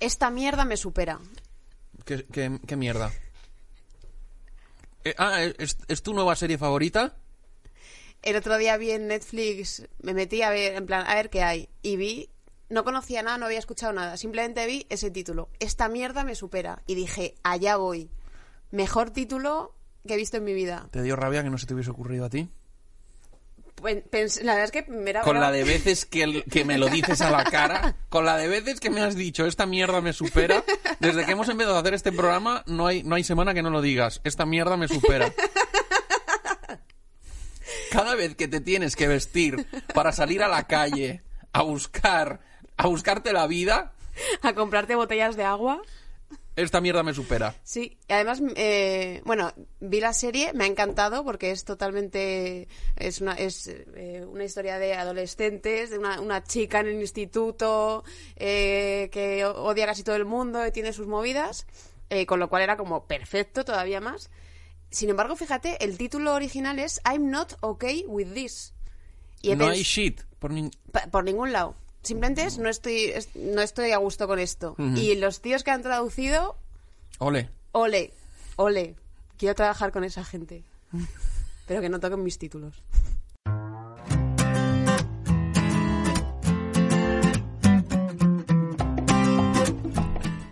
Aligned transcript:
Esta 0.00 0.30
mierda 0.30 0.64
me 0.64 0.76
supera. 0.76 1.20
¿Qué, 2.04 2.24
qué- 2.32 2.58
qué 2.66 2.76
mierda? 2.76 3.12
Eh, 5.04 5.14
ah, 5.18 5.42
¿es, 5.42 5.78
es 5.88 6.02
tu 6.02 6.12
nueva 6.14 6.36
serie 6.36 6.58
favorita? 6.58 7.16
El 8.22 8.36
otro 8.36 8.58
día 8.58 8.76
vi 8.76 8.90
en 8.90 9.06
Netflix, 9.08 9.86
me 10.02 10.12
metí 10.12 10.42
a 10.42 10.50
ver, 10.50 10.74
en 10.74 10.86
plan, 10.86 11.06
a 11.06 11.14
ver 11.14 11.30
qué 11.30 11.42
hay. 11.42 11.68
Y 11.82 11.96
vi, 11.96 12.28
no 12.68 12.84
conocía 12.84 13.22
nada, 13.22 13.38
no 13.38 13.46
había 13.46 13.58
escuchado 13.58 13.92
nada. 13.94 14.16
Simplemente 14.18 14.66
vi 14.66 14.86
ese 14.90 15.10
título. 15.10 15.48
Esta 15.58 15.88
mierda 15.88 16.22
me 16.24 16.34
supera. 16.34 16.82
Y 16.86 16.94
dije, 16.96 17.34
allá 17.42 17.76
voy. 17.76 18.10
Mejor 18.70 19.10
título 19.10 19.74
que 20.06 20.14
he 20.14 20.16
visto 20.18 20.36
en 20.36 20.44
mi 20.44 20.52
vida. 20.52 20.86
¿Te 20.90 21.02
dio 21.02 21.16
rabia 21.16 21.42
que 21.42 21.50
no 21.50 21.56
se 21.58 21.66
te 21.66 21.72
hubiese 21.74 21.90
ocurrido 21.90 22.26
a 22.26 22.30
ti? 22.30 22.50
Pen- 23.82 24.04
pens- 24.10 24.40
la 24.42 24.54
verdad 24.54 24.64
es 24.74 24.84
que 24.84 24.90
me 24.90 25.10
era 25.10 25.22
Con 25.22 25.40
la 25.40 25.50
de 25.52 25.64
veces 25.64 26.04
que, 26.04 26.22
el- 26.22 26.44
que 26.44 26.64
me 26.64 26.78
lo 26.78 26.88
dices 26.88 27.20
a 27.20 27.30
la 27.30 27.44
cara, 27.44 27.96
con 28.08 28.24
la 28.24 28.36
de 28.36 28.48
veces 28.48 28.80
que 28.80 28.90
me 28.90 29.00
has 29.00 29.14
dicho, 29.16 29.46
esta 29.46 29.66
mierda 29.66 30.00
me 30.00 30.12
supera, 30.12 30.62
desde 31.00 31.24
que 31.24 31.32
hemos 31.32 31.48
empezado 31.48 31.76
a 31.76 31.80
hacer 31.80 31.94
este 31.94 32.12
programa, 32.12 32.62
no 32.66 32.86
hay, 32.86 33.02
no 33.02 33.14
hay 33.16 33.24
semana 33.24 33.54
que 33.54 33.62
no 33.62 33.70
lo 33.70 33.80
digas, 33.82 34.20
esta 34.24 34.44
mierda 34.46 34.76
me 34.76 34.88
supera. 34.88 35.32
Cada 37.90 38.14
vez 38.14 38.36
que 38.36 38.48
te 38.48 38.60
tienes 38.60 38.94
que 38.96 39.08
vestir 39.08 39.66
para 39.94 40.12
salir 40.12 40.42
a 40.42 40.48
la 40.48 40.66
calle 40.66 41.22
a 41.52 41.62
buscar, 41.62 42.40
a 42.76 42.86
buscarte 42.86 43.32
la 43.32 43.46
vida, 43.46 43.92
a 44.42 44.52
comprarte 44.54 44.94
botellas 44.94 45.36
de 45.36 45.44
agua. 45.44 45.82
Esta 46.56 46.80
mierda 46.80 47.02
me 47.02 47.14
supera. 47.14 47.54
Sí, 47.62 47.98
y 48.08 48.12
además, 48.12 48.42
eh, 48.56 49.22
bueno, 49.24 49.52
vi 49.80 50.00
la 50.00 50.12
serie, 50.12 50.52
me 50.52 50.64
ha 50.64 50.66
encantado 50.66 51.24
porque 51.24 51.50
es 51.50 51.64
totalmente, 51.64 52.68
es 52.96 53.20
una, 53.20 53.34
es 53.34 53.68
eh, 53.68 54.24
una 54.28 54.44
historia 54.44 54.78
de 54.78 54.94
adolescentes, 54.94 55.90
de 55.90 55.98
una, 55.98 56.20
una 56.20 56.42
chica 56.42 56.80
en 56.80 56.88
el 56.88 57.00
instituto 57.00 58.04
eh, 58.36 59.08
que 59.12 59.44
odia 59.44 59.86
casi 59.86 60.02
todo 60.02 60.16
el 60.16 60.24
mundo 60.24 60.66
y 60.66 60.72
tiene 60.72 60.92
sus 60.92 61.06
movidas, 61.06 61.66
con 62.26 62.40
lo 62.40 62.48
cual 62.48 62.62
era 62.62 62.76
como 62.76 63.06
perfecto 63.06 63.64
todavía 63.64 64.00
más. 64.00 64.30
Sin 64.90 65.10
embargo, 65.10 65.36
fíjate, 65.36 65.84
el 65.84 65.96
título 65.96 66.34
original 66.34 66.80
es 66.80 67.00
I'm 67.08 67.30
not 67.30 67.52
okay 67.60 68.04
with 68.08 68.34
this. 68.34 68.74
Y 69.40 69.54
No 69.54 69.68
hay 69.68 69.82
shit. 69.82 70.22
Por 70.40 70.52
por 71.12 71.24
ningún 71.24 71.52
lado. 71.52 71.76
Simplemente 72.02 72.44
es 72.44 72.58
no 72.58 72.68
estoy, 72.68 73.04
es- 73.04 73.34
no 73.36 73.60
estoy 73.60 73.92
a 73.92 73.98
gusto 73.98 74.26
con 74.26 74.38
esto. 74.38 74.74
Y 74.96 75.16
los 75.16 75.40
tíos 75.40 75.62
que 75.64 75.70
han 75.70 75.82
traducido, 75.82 76.56
Ole. 77.18 77.50
ole, 77.72 78.12
ole. 78.56 78.96
Quiero 79.36 79.54
trabajar 79.54 79.92
con 79.92 80.04
esa 80.04 80.24
gente. 80.24 80.64
Pero 81.66 81.80
que 81.80 81.88
no 81.88 82.00
toquen 82.00 82.22
mis 82.22 82.38
títulos. 82.38 82.82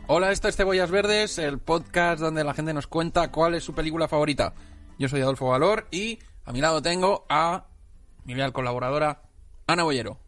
Hola, 0.06 0.32
esto 0.32 0.48
es 0.48 0.56
Cebollas 0.56 0.91
Verdes, 0.91 1.38
el 1.38 1.58
podcast 1.58 2.20
donde 2.20 2.42
la 2.42 2.54
gente 2.54 2.72
nos 2.72 2.86
cuenta 2.86 3.30
cuál 3.30 3.54
es 3.54 3.62
su 3.64 3.74
película 3.74 4.08
favorita. 4.08 4.54
Yo 4.98 5.08
soy 5.08 5.20
Adolfo 5.20 5.48
Valor 5.48 5.86
y 5.91 6.19
a 6.44 6.52
mi 6.52 6.60
lado 6.60 6.80
tengo 6.82 7.26
a 7.28 7.66
mi 8.25 8.34
leal 8.34 8.53
colaboradora, 8.53 9.22
Ana 9.66 9.84
Bollero. 9.84 10.19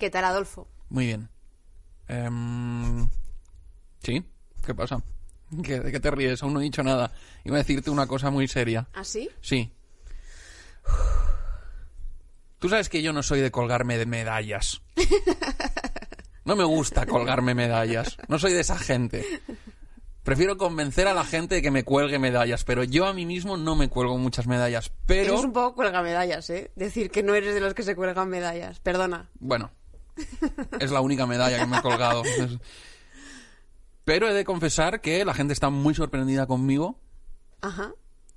¿Qué 0.00 0.08
tal, 0.10 0.24
Adolfo? 0.24 0.66
Muy 0.88 1.04
bien. 1.06 1.28
Em, 2.08 3.06
¿Sí? 4.02 4.24
¿Qué 4.64 4.74
pasa? 4.74 5.02
¿Qué- 5.62 5.78
¿De 5.78 5.92
qué 5.92 6.00
te 6.00 6.10
ríes? 6.10 6.42
Aún 6.42 6.54
no 6.54 6.60
he 6.60 6.64
dicho 6.64 6.82
nada. 6.82 7.12
Iba 7.44 7.56
a 7.56 7.58
decirte 7.58 7.90
una 7.90 8.06
cosa 8.06 8.30
muy 8.30 8.48
seria. 8.48 8.88
¿Así? 8.94 9.28
Sí. 9.42 9.70
Tú 12.58 12.70
sabes 12.70 12.88
que 12.88 13.02
yo 13.02 13.12
no 13.12 13.22
soy 13.22 13.40
de 13.40 13.50
colgarme 13.50 13.98
de 13.98 14.06
medallas. 14.06 14.80
No 16.42 16.56
me 16.56 16.64
gusta 16.64 17.04
colgarme 17.06 17.54
medallas. 17.54 18.16
No 18.26 18.38
soy 18.38 18.54
de 18.54 18.60
esa 18.60 18.76
gente. 18.78 19.24
Prefiero 20.24 20.56
convencer 20.56 21.06
a 21.06 21.14
la 21.14 21.22
gente 21.24 21.56
de 21.56 21.62
que 21.62 21.70
me 21.70 21.84
cuelgue 21.84 22.18
medallas, 22.18 22.64
pero 22.64 22.82
yo 22.82 23.06
a 23.06 23.12
mí 23.12 23.24
mismo 23.26 23.56
no 23.58 23.76
me 23.76 23.88
cuelgo 23.88 24.16
muchas 24.18 24.46
medallas. 24.48 24.90
Pero, 25.06 25.34
Eres 25.34 25.44
un 25.44 25.52
poco 25.52 25.74
cuelga 25.76 26.02
medallas, 26.02 26.48
¿eh? 26.50 26.72
Decir 26.74 27.10
que 27.10 27.22
no 27.22 27.34
eres 27.34 27.54
de 27.54 27.60
los 27.60 27.74
que 27.74 27.82
se 27.84 27.94
cuelgan 27.94 28.28
medallas. 28.30 28.80
Perdona. 28.80 29.28
bueno, 29.38 29.70
es 30.80 30.90
la 30.90 31.00
única 31.00 31.26
medalla 31.26 31.58
que 31.58 31.66
me 31.66 31.78
he 31.78 31.82
colgado. 31.82 32.22
Pero 34.04 34.28
he 34.28 34.34
de 34.34 34.44
confesar 34.44 35.00
que 35.00 35.24
la 35.24 35.34
gente 35.34 35.52
está 35.52 35.70
muy 35.70 35.94
sorprendida 35.94 36.46
conmigo 36.46 36.98
Ajá. 37.60 37.92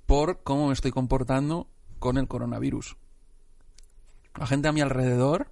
por 0.06 0.42
cómo 0.42 0.68
me 0.68 0.72
estoy 0.74 0.90
comportando 0.92 1.68
con 1.98 2.18
el 2.18 2.28
coronavirus. 2.28 2.96
La 4.38 4.46
gente 4.46 4.68
a 4.68 4.72
mi 4.72 4.80
alrededor 4.80 5.48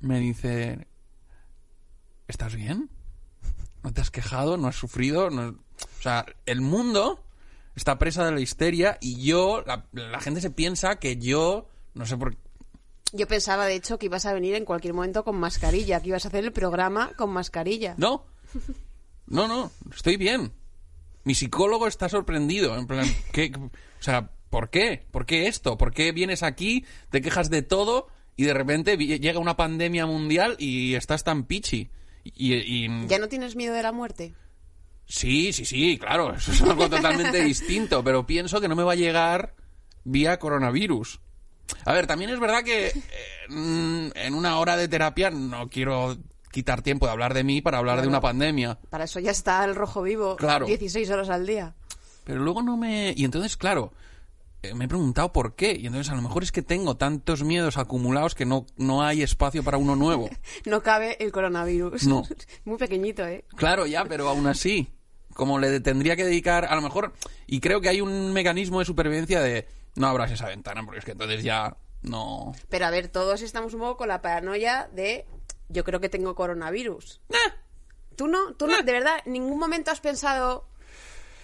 me 0.00 0.20
dice, 0.20 0.86
¿estás 2.28 2.54
bien? 2.54 2.88
¿No 3.82 3.92
te 3.92 4.00
has 4.00 4.10
quejado? 4.10 4.56
¿No 4.56 4.68
has 4.68 4.76
sufrido? 4.76 5.30
No- 5.30 5.48
O 5.48 6.02
sea, 6.02 6.24
el 6.46 6.60
mundo 6.60 7.24
está 7.74 7.98
presa 7.98 8.24
de 8.24 8.32
la 8.32 8.40
histeria 8.40 8.98
y 9.00 9.22
yo, 9.24 9.62
la, 9.66 9.86
la 9.92 10.20
gente 10.20 10.40
se 10.40 10.50
piensa 10.50 10.96
que 10.96 11.16
yo, 11.16 11.68
no 11.94 12.06
sé 12.06 12.16
por 12.16 12.32
qué, 12.36 12.38
Yo 13.12 13.26
pensaba, 13.26 13.66
de 13.66 13.74
hecho, 13.74 13.98
que 13.98 14.06
ibas 14.06 14.26
a 14.26 14.32
venir 14.34 14.54
en 14.54 14.64
cualquier 14.64 14.92
momento 14.94 15.24
con 15.24 15.36
mascarilla, 15.36 16.00
que 16.00 16.08
ibas 16.08 16.24
a 16.24 16.28
hacer 16.28 16.44
el 16.44 16.52
programa 16.52 17.12
con 17.16 17.30
mascarilla. 17.30 17.94
No, 17.96 18.26
no, 19.26 19.48
no, 19.48 19.70
estoy 19.94 20.16
bien. 20.16 20.52
Mi 21.24 21.34
psicólogo 21.34 21.86
está 21.86 22.08
sorprendido. 22.08 22.76
En 22.78 22.86
plan, 22.86 23.06
¿qué? 23.32 23.52
O 23.56 23.70
sea, 24.02 24.30
¿por 24.50 24.70
qué? 24.70 25.06
¿Por 25.10 25.26
qué 25.26 25.46
esto? 25.46 25.78
¿Por 25.78 25.92
qué 25.92 26.12
vienes 26.12 26.42
aquí, 26.42 26.84
te 27.10 27.20
quejas 27.22 27.50
de 27.50 27.62
todo 27.62 28.08
y 28.36 28.44
de 28.44 28.54
repente 28.54 28.96
llega 28.96 29.38
una 29.38 29.56
pandemia 29.56 30.06
mundial 30.06 30.56
y 30.58 30.94
estás 30.94 31.24
tan 31.24 31.44
pichi? 31.44 31.90
Y, 32.24 32.54
y- 32.54 33.06
¿Ya 33.06 33.18
no 33.18 33.28
tienes 33.28 33.56
miedo 33.56 33.74
de 33.74 33.82
la 33.82 33.92
muerte? 33.92 34.34
sí, 35.10 35.54
sí, 35.54 35.64
sí, 35.64 35.96
claro, 35.98 36.34
eso 36.34 36.52
es 36.52 36.60
algo 36.60 36.86
totalmente 36.90 37.42
distinto, 37.42 38.04
pero 38.04 38.26
pienso 38.26 38.60
que 38.60 38.68
no 38.68 38.76
me 38.76 38.82
va 38.82 38.92
a 38.92 38.96
llegar 38.96 39.54
vía 40.04 40.38
coronavirus. 40.38 41.20
A 41.84 41.92
ver, 41.92 42.06
también 42.06 42.30
es 42.30 42.40
verdad 42.40 42.62
que 42.62 42.88
eh, 42.88 42.94
mm, 43.48 44.08
en 44.14 44.34
una 44.34 44.58
hora 44.58 44.76
de 44.76 44.88
terapia 44.88 45.30
no 45.30 45.68
quiero 45.68 46.16
quitar 46.50 46.82
tiempo 46.82 47.06
de 47.06 47.12
hablar 47.12 47.34
de 47.34 47.44
mí 47.44 47.60
para 47.60 47.78
hablar 47.78 48.00
de 48.00 48.08
una 48.08 48.20
pandemia. 48.20 48.78
Para 48.90 49.04
eso 49.04 49.20
ya 49.20 49.30
está 49.30 49.64
el 49.64 49.74
rojo 49.74 50.02
vivo 50.02 50.36
Claro. 50.36 50.66
16 50.66 51.10
horas 51.10 51.28
al 51.28 51.46
día. 51.46 51.74
Pero 52.24 52.40
luego 52.40 52.62
no 52.62 52.76
me... 52.76 53.14
Y 53.16 53.24
entonces, 53.24 53.56
claro, 53.56 53.92
eh, 54.62 54.74
me 54.74 54.86
he 54.86 54.88
preguntado 54.88 55.32
por 55.32 55.54
qué. 55.54 55.72
Y 55.78 55.86
entonces 55.86 56.12
a 56.12 56.16
lo 56.16 56.22
mejor 56.22 56.42
es 56.42 56.52
que 56.52 56.62
tengo 56.62 56.96
tantos 56.96 57.42
miedos 57.44 57.76
acumulados 57.78 58.34
que 58.34 58.44
no, 58.44 58.66
no 58.76 59.02
hay 59.02 59.22
espacio 59.22 59.62
para 59.62 59.78
uno 59.78 59.96
nuevo. 59.96 60.28
No 60.64 60.82
cabe 60.82 61.16
el 61.22 61.32
coronavirus. 61.32 62.06
No. 62.06 62.22
Muy 62.64 62.76
pequeñito, 62.76 63.26
¿eh? 63.26 63.44
Claro, 63.56 63.86
ya, 63.86 64.04
pero 64.04 64.28
aún 64.28 64.46
así, 64.46 64.88
como 65.34 65.58
le 65.58 65.80
tendría 65.80 66.16
que 66.16 66.24
dedicar, 66.24 66.64
a 66.66 66.74
lo 66.74 66.82
mejor, 66.82 67.12
y 67.46 67.60
creo 67.60 67.80
que 67.80 67.88
hay 67.88 68.00
un 68.00 68.32
mecanismo 68.32 68.80
de 68.80 68.84
supervivencia 68.84 69.40
de 69.40 69.66
no 69.98 70.06
abras 70.08 70.30
esa 70.30 70.46
ventana, 70.46 70.82
porque 70.84 70.98
es 71.00 71.04
que 71.04 71.12
entonces 71.12 71.42
ya 71.42 71.76
no... 72.02 72.52
Pero 72.68 72.86
a 72.86 72.90
ver, 72.90 73.08
todos 73.08 73.42
estamos 73.42 73.74
un 73.74 73.80
poco 73.80 73.98
con 73.98 74.08
la 74.08 74.22
paranoia 74.22 74.88
de 74.92 75.26
yo 75.68 75.84
creo 75.84 76.00
que 76.00 76.08
tengo 76.08 76.34
coronavirus. 76.34 77.20
¿Tú 78.16 78.26
no? 78.28 78.54
¿Tú 78.54 78.66
no? 78.66 78.82
¿De 78.82 78.92
verdad? 78.92 79.16
¿En 79.24 79.32
ningún 79.34 79.58
momento 79.58 79.90
has 79.90 80.00
pensado 80.00 80.66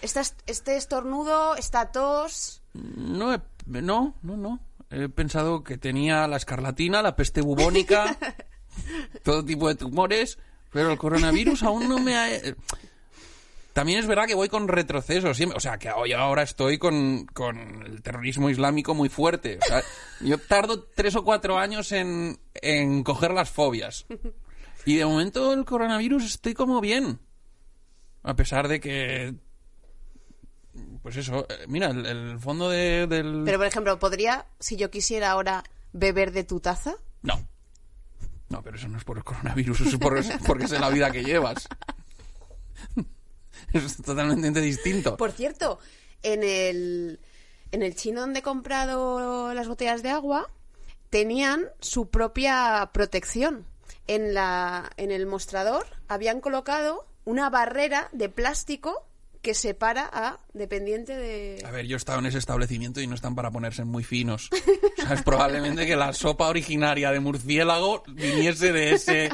"Esta- 0.01 0.23
este 0.47 0.75
estornudo, 0.77 1.55
esta 1.55 1.91
tos? 1.91 2.61
No, 2.73 3.33
he- 3.33 3.41
no, 3.65 4.15
no, 4.21 4.35
no. 4.37 4.59
He 4.89 5.09
pensado 5.09 5.63
que 5.63 5.77
tenía 5.77 6.27
la 6.27 6.37
escarlatina, 6.37 7.01
la 7.01 7.15
peste 7.15 7.41
bubónica, 7.41 8.17
todo 9.23 9.43
tipo 9.43 9.67
de 9.67 9.75
tumores, 9.75 10.37
pero 10.71 10.91
el 10.91 10.97
coronavirus 10.97 11.63
aún 11.63 11.87
no 11.89 11.99
me 11.99 12.15
ha... 12.17 12.27
También 13.75 13.99
es 13.99 14.07
verdad 14.07 14.25
que 14.25 14.35
voy 14.35 14.47
con 14.47 14.69
retrocesos 14.69 15.35
siempre. 15.35 15.57
O 15.57 15.59
sea, 15.59 15.77
que 15.77 15.91
hoy 15.91 16.13
ahora 16.13 16.43
estoy 16.43 16.77
con, 16.77 17.25
con 17.25 17.57
el 17.85 18.01
terrorismo 18.01 18.49
islámico 18.49 18.93
muy 18.93 19.09
fuerte. 19.09 19.59
O 19.61 19.65
sea, 19.67 19.83
yo 20.21 20.37
tardo 20.37 20.83
tres 20.95 21.13
o 21.17 21.25
cuatro 21.25 21.57
años 21.57 21.91
en, 21.91 22.39
en 22.53 23.03
coger 23.03 23.31
las 23.31 23.49
fobias. 23.49 24.05
Y 24.85 24.95
de 24.95 25.05
momento 25.05 25.51
el 25.51 25.65
coronavirus 25.65 26.23
estoy 26.23 26.53
como 26.53 26.79
bien. 26.79 27.19
A 28.23 28.33
pesar 28.37 28.69
de 28.69 28.79
que... 28.79 29.35
Pues 31.01 31.17
eso, 31.17 31.45
eh, 31.49 31.65
mira, 31.67 31.87
el, 31.89 32.05
el 32.05 32.39
fondo 32.39 32.69
de- 32.69 33.07
del... 33.07 33.41
Pero, 33.43 33.57
por 33.57 33.67
ejemplo, 33.67 33.99
¿podría, 33.99 34.45
si 34.57 34.77
yo 34.77 34.89
quisiera 34.89 35.31
ahora, 35.31 35.65
beber 35.91 36.31
de 36.31 36.45
tu 36.45 36.61
taza? 36.61 36.95
No. 37.23 37.45
No, 38.47 38.61
pero 38.63 38.77
eso 38.77 38.87
no 38.87 38.97
es 38.97 39.03
por 39.03 39.17
el 39.17 39.23
coronavirus, 39.25 39.81
eso 39.81 39.89
es 39.89 39.97
por- 39.97 40.17
es 40.17 40.31
porque 40.47 40.63
es 40.63 40.71
la 40.71 40.89
vida 40.89 41.11
que 41.11 41.25
llevas. 41.25 41.67
es 43.79 43.97
totalmente 43.97 44.61
distinto. 44.61 45.17
Por 45.17 45.31
cierto, 45.31 45.79
en 46.23 46.43
el, 46.43 47.19
en 47.71 47.83
el 47.83 47.95
chino 47.95 48.21
donde 48.21 48.39
he 48.39 48.43
comprado 48.43 49.53
las 49.53 49.67
botellas 49.67 50.03
de 50.03 50.09
agua, 50.09 50.49
tenían 51.09 51.65
su 51.79 52.09
propia 52.09 52.89
protección. 52.93 53.65
En, 54.07 54.33
la, 54.35 54.91
en 54.97 55.11
el 55.11 55.25
mostrador 55.25 55.87
habían 56.07 56.39
colocado 56.39 57.07
una 57.23 57.49
barrera 57.49 58.09
de 58.11 58.29
plástico 58.29 59.07
que 59.41 59.53
separa 59.53 60.09
a 60.11 60.39
dependiente 60.53 61.15
de... 61.15 61.63
A 61.65 61.71
ver, 61.71 61.85
yo 61.85 61.95
he 61.95 61.97
estado 61.97 62.19
en 62.19 62.25
ese 62.25 62.39
establecimiento 62.39 62.99
y 62.99 63.07
no 63.07 63.13
están 63.13 63.35
para 63.35 63.51
ponerse 63.51 63.83
muy 63.83 64.03
finos. 64.03 64.49
O 64.51 65.01
sea, 65.01 65.13
es 65.13 65.21
probablemente 65.21 65.85
que 65.85 65.95
la 65.95 66.13
sopa 66.13 66.47
originaria 66.47 67.11
de 67.11 67.19
murciélago 67.19 68.03
viniese 68.07 68.73
de 68.73 68.91
ese... 68.93 69.29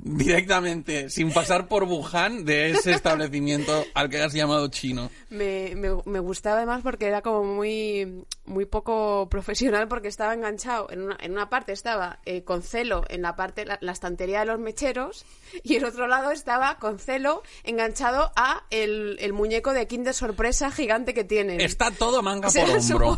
directamente, 0.00 1.10
sin 1.10 1.32
pasar 1.32 1.68
por 1.68 1.84
Wuhan, 1.84 2.44
de 2.44 2.70
ese 2.70 2.92
establecimiento 2.92 3.84
al 3.94 4.08
que 4.08 4.20
has 4.22 4.32
llamado 4.32 4.68
chino. 4.68 5.10
Me, 5.30 5.74
me, 5.76 5.90
me 6.04 6.20
gustaba 6.20 6.58
además 6.58 6.80
porque 6.82 7.06
era 7.06 7.22
como 7.22 7.44
muy, 7.44 8.24
muy 8.44 8.64
poco 8.64 9.28
profesional 9.28 9.88
porque 9.88 10.08
estaba 10.08 10.34
enganchado. 10.34 10.90
En 10.90 11.02
una, 11.02 11.16
en 11.20 11.32
una 11.32 11.48
parte 11.48 11.72
estaba 11.72 12.20
eh, 12.24 12.42
con 12.42 12.62
celo 12.62 13.04
en 13.08 13.22
la 13.22 13.36
parte, 13.36 13.64
la, 13.64 13.78
la 13.80 13.92
estantería 13.92 14.40
de 14.40 14.46
los 14.46 14.58
mecheros 14.58 15.24
y 15.62 15.76
en 15.76 15.84
otro 15.84 16.06
lado 16.06 16.30
estaba 16.30 16.78
con 16.78 16.98
celo 16.98 17.42
enganchado 17.64 18.32
a 18.36 18.64
el, 18.70 19.16
el 19.20 19.32
muñeco 19.32 19.72
de 19.72 19.86
Kinder 19.86 20.14
Sorpresa 20.14 20.70
gigante 20.70 21.14
que 21.14 21.24
tienen. 21.24 21.60
Está 21.60 21.90
todo 21.90 22.22
manga 22.22 22.48
por 22.48 22.68
el 22.68 22.76
hombro. 22.76 23.16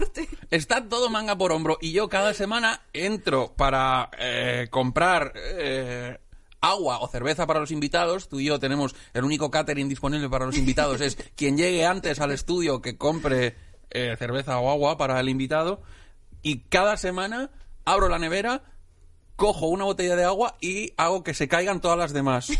Está 0.50 0.88
todo 0.88 1.10
manga 1.10 1.36
por 1.36 1.52
hombro. 1.52 1.78
Y 1.80 1.92
yo 1.92 2.08
cada 2.08 2.34
semana 2.34 2.82
entro 2.92 3.52
para 3.56 4.10
eh, 4.18 4.68
comprar 4.70 5.32
eh, 5.36 6.18
agua 6.60 6.98
o 7.00 7.08
cerveza 7.08 7.46
para 7.46 7.60
los 7.60 7.70
invitados. 7.70 8.28
Tú 8.28 8.40
y 8.40 8.46
yo 8.46 8.58
tenemos 8.58 8.94
el 9.14 9.24
único 9.24 9.50
catering 9.50 9.88
disponible 9.88 10.28
para 10.28 10.46
los 10.46 10.56
invitados. 10.56 11.00
es 11.00 11.16
quien 11.36 11.56
llegue 11.56 11.86
antes 11.86 12.20
al 12.20 12.32
estudio 12.32 12.80
que 12.82 12.96
compre 12.96 13.56
eh, 13.90 14.16
cerveza 14.18 14.58
o 14.58 14.70
agua 14.70 14.98
para 14.98 15.18
el 15.20 15.28
invitado. 15.28 15.82
Y 16.42 16.60
cada 16.60 16.96
semana 16.96 17.50
abro 17.84 18.08
la 18.08 18.18
nevera, 18.18 18.62
cojo 19.36 19.66
una 19.66 19.84
botella 19.84 20.16
de 20.16 20.24
agua 20.24 20.56
y 20.60 20.92
hago 20.96 21.24
que 21.24 21.34
se 21.34 21.48
caigan 21.48 21.80
todas 21.80 21.98
las 21.98 22.12
demás. 22.12 22.50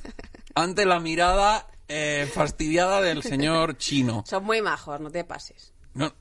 Ante 0.54 0.84
la 0.84 1.00
mirada 1.00 1.66
eh, 1.88 2.30
fastidiada 2.32 3.00
del 3.00 3.22
señor 3.22 3.76
chino. 3.78 4.24
Son 4.26 4.44
muy 4.44 4.60
majos, 4.60 5.00
no 5.00 5.10
te 5.10 5.24
pases. 5.24 5.72
No, 5.94 6.12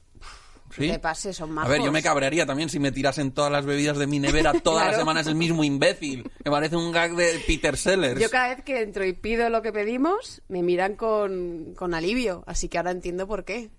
A 1.64 1.68
ver, 1.68 1.82
yo 1.84 1.92
me 1.92 2.02
cabrearía 2.02 2.46
también 2.46 2.70
si 2.70 2.80
me 2.80 2.92
tirasen 2.92 3.32
todas 3.32 3.52
las 3.52 3.66
bebidas 3.66 3.98
de 3.98 4.08
mi 4.08 4.20
nevera 4.20 4.54
todas 4.64 4.80
las 4.86 4.88
Claro. 4.96 5.02
semanas 5.04 5.28
el 5.28 5.36
mismo 5.36 5.64
imbécil. 5.64 6.30
Me 6.44 6.52
parece 6.52 6.76
un 6.76 6.92
gag 6.92 7.16
de 7.16 7.42
Peter 7.46 7.78
Sellers. 7.78 8.20
Yo 8.20 8.30
cada 8.30 8.56
vez 8.56 8.64
que 8.64 8.82
entro 8.82 9.06
y 9.06 9.14
pido 9.14 9.50
lo 9.50 9.62
que 9.62 9.72
pedimos, 9.74 10.42
me 10.48 10.64
miran 10.64 10.96
con, 10.96 11.74
con 11.76 11.94
alivio, 11.94 12.44
así 12.48 12.70
que 12.70 12.78
ahora 12.78 12.92
entiendo 12.92 13.28
por 13.28 13.46
qué. 13.46 13.70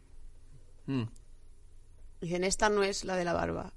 Mm. 0.87 1.05
Dicen, 2.21 2.45
esta 2.45 2.69
no 2.69 2.83
es 2.83 3.05
la 3.05 3.17
de 3.17 3.25
la 3.25 3.33
barba. 3.33 3.73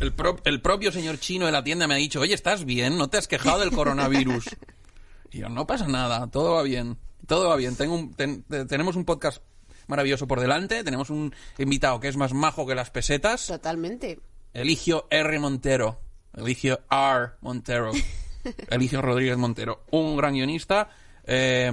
El, 0.00 0.12
pro- 0.12 0.38
el 0.44 0.60
propio 0.60 0.92
señor 0.92 1.18
chino 1.18 1.46
de 1.46 1.52
la 1.52 1.64
tienda 1.64 1.86
me 1.88 1.94
ha 1.94 1.98
dicho, 1.98 2.20
oye, 2.20 2.34
¿estás 2.34 2.64
bien? 2.64 2.96
¿No 2.98 3.08
te 3.08 3.16
has 3.18 3.26
quejado 3.28 3.60
del 3.60 3.70
coronavirus? 3.72 4.44
y 5.32 5.38
yo, 5.38 5.48
no 5.48 5.66
pasa 5.66 5.88
nada, 5.88 6.28
todo 6.28 6.54
va 6.54 6.62
bien. 6.62 6.96
Todo 7.26 7.48
va 7.48 7.56
bien. 7.56 7.74
Tengo 7.76 7.94
un- 7.94 8.14
ten- 8.14 8.42
te- 8.44 8.64
tenemos 8.66 8.94
un 8.96 9.04
podcast 9.04 9.42
maravilloso 9.88 10.26
por 10.28 10.38
delante. 10.40 10.84
Tenemos 10.84 11.10
un 11.10 11.34
invitado 11.58 11.98
que 12.00 12.08
es 12.08 12.16
más 12.16 12.32
majo 12.32 12.66
que 12.66 12.74
las 12.76 12.90
pesetas. 12.90 13.46
Totalmente. 13.48 14.20
Eligio 14.54 15.06
R. 15.10 15.38
Montero. 15.40 16.00
Eligio 16.34 16.80
R. 16.90 17.30
Montero. 17.40 17.90
Eligio 18.70 19.02
Rodríguez 19.02 19.36
Montero. 19.36 19.82
Un 19.90 20.16
gran 20.16 20.34
guionista. 20.34 20.88
eh, 21.24 21.70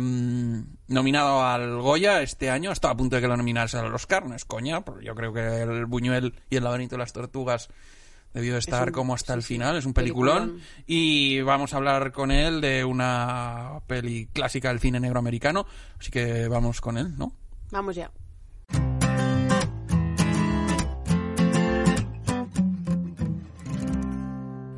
nominado 0.88 1.44
al 1.46 1.80
Goya 1.82 2.22
este 2.22 2.50
año. 2.50 2.72
Estaba 2.72 2.94
a 2.94 2.98
punto 2.98 3.16
de 3.16 3.22
que 3.22 3.28
lo 3.28 3.38
nominase 3.38 3.78
al 3.78 3.94
Oscar. 3.94 4.26
No 4.26 4.36
es 4.36 4.46
coña. 4.46 4.82
porque 4.82 5.06
yo 5.06 5.16
creo 5.16 5.32
que 5.34 5.62
el 5.62 5.86
Buñuel 5.86 6.34
y 6.50 6.58
el 6.58 6.64
laberinto 6.64 6.96
de 6.96 7.00
las 7.00 7.14
tortugas 7.14 7.70
debió 8.34 8.58
estar 8.58 8.90
un- 8.90 8.94
como 8.94 9.14
hasta 9.14 9.34
el 9.34 9.44
final. 9.44 9.78
Es 9.78 9.86
un 9.86 9.94
peliculón. 9.94 10.38
Peliculón. 10.50 10.62
Y 10.88 11.40
vamos 11.42 11.74
a 11.74 11.78
hablar 11.78 12.12
con 12.12 12.32
él 12.32 12.60
de 12.60 12.84
una 12.84 13.80
peli 13.88 14.28
clásica 14.34 14.70
del 14.70 14.80
cine 14.82 15.00
negro 15.00 15.20
americano. 15.20 15.66
Así 16.00 16.12
que 16.12 16.48
vamos 16.50 16.82
con 16.82 16.98
él, 16.98 17.18
¿no? 17.18 17.32
Vamos 17.72 17.96
ya. 17.96 18.12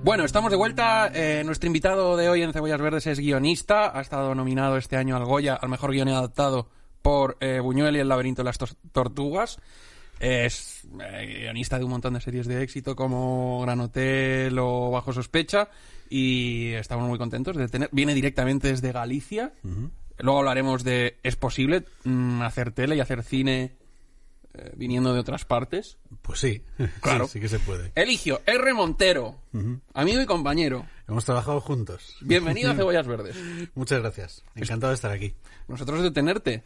Bueno, 0.03 0.23
estamos 0.23 0.51
de 0.51 0.57
vuelta. 0.57 1.11
Eh, 1.13 1.43
nuestro 1.45 1.67
invitado 1.67 2.15
de 2.15 2.29
hoy 2.29 2.41
en 2.41 2.53
Cebollas 2.53 2.79
Verdes 2.79 3.07
es 3.07 3.19
guionista. 3.19 3.97
Ha 3.97 4.01
estado 4.01 4.33
nominado 4.35 4.77
este 4.77 4.95
año 4.95 5.17
al 5.17 5.25
Goya 5.25 5.55
al 5.55 5.67
mejor 5.69 5.91
guion 5.91 6.07
adaptado 6.07 6.69
por 7.01 7.37
eh, 7.41 7.59
Buñuel 7.59 7.97
y 7.97 7.99
El 7.99 8.07
laberinto 8.07 8.41
de 8.41 8.45
las 8.45 8.57
tor- 8.59 8.75
tortugas. 8.93 9.59
Es 10.19 10.85
eh, 11.01 11.39
guionista 11.41 11.77
de 11.77 11.83
un 11.83 11.91
montón 11.91 12.13
de 12.13 12.21
series 12.21 12.47
de 12.47 12.63
éxito 12.63 12.95
como 12.95 13.61
Gran 13.61 13.81
Hotel 13.81 14.57
o 14.59 14.91
Bajo 14.91 15.11
Sospecha. 15.11 15.67
Y 16.09 16.71
estamos 16.71 17.07
muy 17.09 17.17
contentos 17.17 17.57
de 17.57 17.67
tener. 17.67 17.89
Viene 17.91 18.13
directamente 18.13 18.69
desde 18.69 18.93
Galicia. 18.93 19.51
Luego 20.19 20.39
hablaremos 20.39 20.83
de. 20.83 21.17
¿Es 21.23 21.35
posible 21.35 21.83
mm, 22.03 22.41
hacer 22.41 22.71
tele 22.71 22.95
y 22.95 22.99
hacer 22.99 23.23
cine 23.23 23.75
eh, 24.53 24.71
viniendo 24.75 25.13
de 25.13 25.19
otras 25.19 25.45
partes? 25.45 25.97
Pues 26.21 26.39
sí, 26.39 26.63
Claro. 27.01 27.25
sí, 27.27 27.33
sí 27.33 27.39
que 27.39 27.49
se 27.49 27.59
puede. 27.59 27.91
Eligio 27.95 28.41
R. 28.45 28.73
Montero, 28.73 29.35
amigo 29.93 30.21
y 30.21 30.25
compañero. 30.25 30.85
Hemos 31.07 31.25
trabajado 31.25 31.61
juntos. 31.61 32.17
Bienvenido 32.21 32.71
a 32.71 32.75
Cebollas 32.75 33.07
Verdes. 33.07 33.35
Muchas 33.75 33.99
gracias. 34.01 34.43
Encantado 34.55 34.91
de 34.91 34.95
estar 34.95 35.11
aquí. 35.11 35.33
Nosotros 35.67 36.01
de 36.01 36.11
tenerte. 36.11 36.63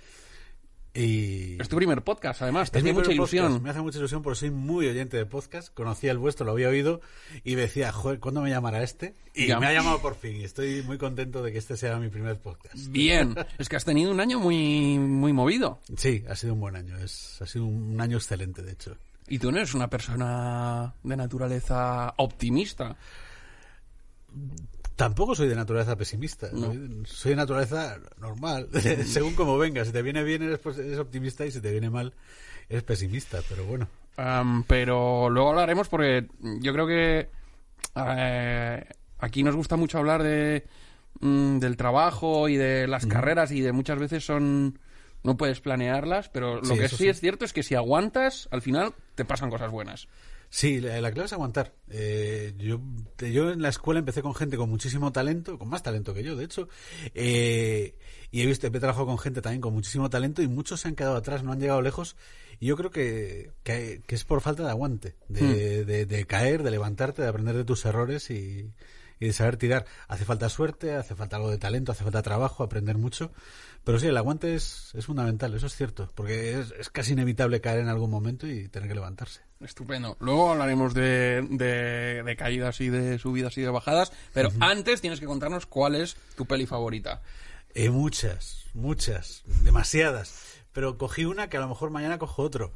Y... 0.93 1.61
Es 1.61 1.69
tu 1.69 1.77
primer 1.77 2.03
podcast, 2.03 2.41
además. 2.41 2.69
Te 2.69 2.79
hace 2.79 2.91
mucha 2.91 3.11
ilusión. 3.11 3.45
podcast. 3.45 3.63
Me 3.63 3.69
hace 3.69 3.81
mucha 3.81 3.97
ilusión 3.99 4.21
porque 4.21 4.39
soy 4.39 4.51
muy 4.51 4.87
oyente 4.87 5.15
de 5.15 5.25
podcast. 5.25 5.73
Conocía 5.73 6.11
el 6.11 6.17
vuestro, 6.17 6.45
lo 6.45 6.51
había 6.51 6.67
oído 6.67 7.01
y 7.43 7.55
decía, 7.55 7.91
joder, 7.91 8.19
¿cuándo 8.19 8.41
me 8.41 8.49
llamará 8.49 8.83
este? 8.83 9.15
Y 9.33 9.47
me 9.47 9.67
ha 9.67 9.73
llamado 9.73 10.01
por 10.01 10.15
fin. 10.15 10.35
Y 10.37 10.43
estoy 10.43 10.81
muy 10.83 10.97
contento 10.97 11.41
de 11.41 11.53
que 11.53 11.57
este 11.59 11.77
sea 11.77 11.97
mi 11.97 12.09
primer 12.09 12.37
podcast. 12.39 12.87
Bien. 12.87 13.35
Es 13.57 13.69
que 13.69 13.77
has 13.77 13.85
tenido 13.85 14.11
un 14.11 14.19
año 14.19 14.39
muy, 14.39 14.99
muy 14.99 15.31
movido. 15.31 15.79
Sí, 15.95 16.23
ha 16.27 16.35
sido 16.35 16.53
un 16.53 16.59
buen 16.59 16.75
año. 16.75 16.97
Es, 16.97 17.41
ha 17.41 17.45
sido 17.45 17.65
un 17.65 17.99
año 18.01 18.17
excelente, 18.17 18.61
de 18.61 18.73
hecho. 18.73 18.97
Y 19.27 19.39
tú 19.39 19.49
no 19.49 19.57
eres 19.57 19.73
una 19.73 19.89
persona 19.89 20.93
de 21.03 21.15
naturaleza 21.15 22.13
optimista. 22.17 22.97
Tampoco 24.95 25.33
soy 25.35 25.47
de 25.47 25.55
naturaleza 25.55 25.95
pesimista. 25.95 26.49
No. 26.53 26.73
Soy, 27.05 27.31
de 27.31 27.35
naturaleza 27.35 27.97
normal. 28.19 28.67
Según 29.05 29.33
como 29.35 29.57
venga. 29.57 29.83
Si 29.85 29.91
te 29.91 30.01
viene 30.01 30.23
bien, 30.23 30.43
eres, 30.43 30.59
pues, 30.59 30.77
eres 30.77 30.99
optimista 30.99 31.45
y 31.45 31.51
si 31.51 31.59
te 31.61 31.71
viene 31.71 31.89
mal, 31.89 32.13
eres 32.69 32.83
pesimista. 32.83 33.39
Pero 33.49 33.65
bueno. 33.65 33.87
Am, 34.17 34.63
pero 34.63 35.29
luego 35.29 35.49
hablaremos 35.49 35.87
porque 35.87 36.27
yo 36.59 36.73
creo 36.73 36.85
que 36.85 37.29
eh, 37.95 38.85
aquí 39.19 39.43
nos 39.43 39.55
gusta 39.55 39.75
mucho 39.77 39.97
hablar 39.97 40.21
de 40.21 40.65
mm, 41.21 41.59
del 41.59 41.77
trabajo 41.77 42.49
y 42.49 42.57
de 42.57 42.87
las 42.87 43.05
carreras 43.05 43.51
y 43.51 43.61
de 43.61 43.71
muchas 43.71 43.97
veces 43.99 44.23
son 44.25 44.79
no 45.23 45.37
puedes 45.37 45.61
planearlas, 45.61 46.29
pero 46.29 46.57
lo 46.57 46.65
Sí, 46.65 46.77
que 46.79 46.89
sí, 46.89 46.95
sí. 46.97 47.07
es 47.07 47.19
cierto 47.19 47.45
es 47.45 47.53
que 47.53 47.63
si 47.63 47.75
aguantas, 47.75 48.47
al 48.51 48.61
final 48.61 48.93
te 49.15 49.23
pasan 49.23 49.49
cosas 49.49 49.71
buenas. 49.71 50.07
Sí, 50.53 50.81
la, 50.81 50.99
la 50.99 51.11
clave 51.13 51.27
es 51.27 51.33
aguantar. 51.33 51.73
Eh, 51.89 52.53
yo, 52.57 52.81
yo 53.19 53.51
en 53.51 53.61
la 53.61 53.69
escuela 53.69 53.99
empecé 53.99 54.21
con 54.21 54.35
gente 54.35 54.57
con 54.57 54.69
muchísimo 54.69 55.13
talento, 55.13 55.57
con 55.57 55.69
más 55.69 55.81
talento 55.81 56.13
que 56.13 56.23
yo, 56.23 56.35
de 56.35 56.43
hecho. 56.43 56.67
eh, 57.15 57.95
y 58.31 58.41
he 58.41 58.45
visto, 58.45 58.67
he 58.67 58.69
trabajado 58.71 59.05
con 59.05 59.17
gente 59.17 59.41
también 59.41 59.61
con 59.61 59.73
muchísimo 59.73 60.09
talento 60.09 60.41
y 60.41 60.47
muchos 60.49 60.81
se 60.81 60.89
han 60.89 60.95
quedado 60.95 61.15
atrás, 61.15 61.43
no 61.43 61.53
han 61.53 61.59
llegado 61.61 61.81
lejos. 61.81 62.17
Y 62.59 62.65
yo 62.67 62.75
creo 62.75 62.91
que, 62.91 63.51
que, 63.63 64.01
que 64.05 64.15
es 64.15 64.23
por 64.25 64.41
falta 64.41 64.63
de 64.63 64.69
aguante, 64.69 65.15
de, 65.29 65.85
de- 65.85 66.05
de 66.05 66.25
caer, 66.25 66.63
de 66.63 66.71
levantarte, 66.71 67.21
de 67.21 67.27
aprender 67.29 67.55
de 67.55 67.63
tus 67.63 67.85
errores 67.85 68.29
y, 68.29 68.69
y 69.21 69.25
de 69.27 69.33
saber 69.33 69.55
tirar. 69.57 69.85
Hace 70.09 70.25
falta 70.25 70.49
suerte, 70.49 70.93
hace 70.95 71.15
falta 71.15 71.37
algo 71.37 71.49
de 71.49 71.57
talento, 71.59 71.93
hace 71.93 72.03
falta 72.03 72.21
trabajo, 72.21 72.63
aprender 72.63 72.97
mucho. 72.97 73.31
Pero 73.83 73.99
sí, 73.99 74.07
el 74.07 74.17
aguante 74.17 74.53
es, 74.53 74.91
es 74.93 75.05
fundamental, 75.07 75.53
eso 75.55 75.65
es 75.65 75.75
cierto, 75.75 76.09
porque 76.13 76.59
es, 76.59 76.71
es 76.79 76.89
casi 76.89 77.13
inevitable 77.13 77.61
caer 77.61 77.79
en 77.79 77.87
algún 77.87 78.11
momento 78.11 78.47
y 78.47 78.67
tener 78.69 78.87
que 78.87 78.93
levantarse. 78.95 79.41
Estupendo. 79.59 80.17
Luego 80.19 80.51
hablaremos 80.51 80.93
de, 80.93 81.45
de- 81.49 82.21
de 82.23 82.35
caídas 82.35 82.79
y 82.81 82.89
de 82.89 83.17
subidas 83.17 83.57
y 83.57 83.61
de 83.61 83.69
bajadas, 83.69 84.11
pero 84.33 84.49
antes 84.59 85.01
tienes 85.01 85.19
que 85.19 85.25
contarnos 85.25 85.65
cuál 85.65 85.95
es 85.95 86.15
tu 86.35 86.45
peli 86.45 86.65
favorita. 86.67 87.21
Eh, 87.73 87.89
muchas, 87.89 88.65
muchas, 88.73 89.43
demasiadas. 89.63 90.45
Pero 90.73 90.97
cogí 90.97 91.25
una 91.25 91.49
que 91.49 91.57
a 91.57 91.61
lo 91.61 91.67
mejor 91.67 91.89
mañana 91.89 92.17
cojo 92.19 92.43
otro. 92.43 92.71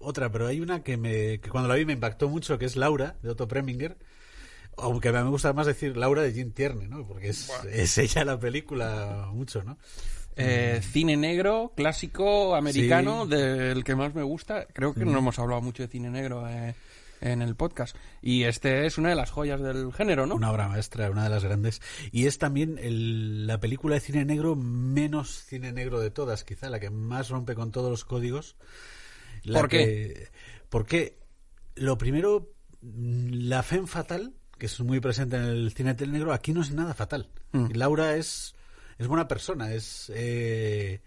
Otra, 0.00 0.30
pero 0.32 0.46
hay 0.46 0.60
una 0.60 0.82
que, 0.82 0.96
me, 0.96 1.38
que 1.40 1.48
cuando 1.50 1.68
la 1.68 1.74
vi 1.74 1.84
me 1.84 1.92
impactó 1.94 2.28
mucho, 2.28 2.58
que 2.58 2.64
es 2.64 2.76
Laura, 2.76 3.16
de 3.22 3.30
Otto 3.30 3.46
Preminger. 3.48 3.96
Aunque 4.78 5.08
a 5.08 5.12
mí 5.12 5.18
me 5.24 5.30
gusta 5.30 5.52
más 5.52 5.66
decir 5.66 5.96
Laura 5.96 6.22
de 6.22 6.32
Jim 6.32 6.52
Tierney, 6.52 6.86
¿no? 6.88 7.06
Porque 7.06 7.28
es, 7.30 7.50
es 7.72 7.96
ella 7.98 8.24
la 8.24 8.38
película 8.38 9.28
mucho, 9.32 9.62
¿no? 9.62 9.78
Eh, 10.36 10.80
cine 10.82 11.16
negro, 11.16 11.72
clásico, 11.74 12.54
americano, 12.54 13.26
del 13.26 13.82
que 13.84 13.94
más 13.94 14.14
me 14.14 14.22
gusta. 14.22 14.66
Creo 14.66 14.92
que 14.92 15.06
no 15.06 15.16
hemos 15.18 15.38
hablado 15.38 15.62
mucho 15.62 15.82
de 15.82 15.88
cine 15.88 16.10
negro. 16.10 16.46
eh. 16.48 16.74
en 17.22 17.40
el 17.40 17.56
podcast. 17.56 17.96
Y 18.20 18.42
este 18.44 18.84
es 18.84 18.98
una 18.98 19.08
de 19.08 19.14
las 19.14 19.30
joyas 19.30 19.62
del 19.62 19.90
género, 19.94 20.26
¿no? 20.26 20.34
Una 20.34 20.50
obra 20.52 20.68
maestra, 20.68 21.10
una 21.10 21.24
de 21.24 21.30
las 21.30 21.42
grandes. 21.42 21.80
Y 22.12 22.26
es 22.26 22.36
también 22.36 22.76
el- 22.78 23.46
la 23.46 23.58
película 23.58 23.94
de 23.94 24.00
cine 24.02 24.26
negro 24.26 24.54
menos 24.54 25.42
cine 25.46 25.72
negro 25.72 25.98
de 25.98 26.10
todas, 26.10 26.44
quizá 26.44 26.68
la 26.68 26.78
que 26.78 26.90
más 26.90 27.30
rompe 27.30 27.54
con 27.54 27.72
todos 27.72 27.88
los 27.90 28.04
códigos. 28.04 28.56
La 29.44 29.60
¿Por 29.60 29.70
qué? 29.70 29.78
que- 29.78 30.28
porque 30.68 31.18
lo 31.74 31.96
primero, 31.96 32.52
la 32.82 33.62
femme 33.62 33.86
fatal, 33.86 34.34
que 34.58 34.66
es 34.66 34.80
muy 34.80 35.00
presente 35.00 35.36
en 35.36 35.42
el 35.44 35.72
cine 35.72 35.94
negro, 36.06 36.32
aquí 36.32 36.52
no 36.52 36.62
es 36.62 36.70
nada 36.72 36.94
fatal. 36.94 37.28
Mm. 37.52 37.72
Laura 37.74 38.16
es, 38.16 38.54
es 38.98 39.06
buena 39.06 39.28
persona, 39.28 39.72
es... 39.74 40.10
eh, 40.14 41.00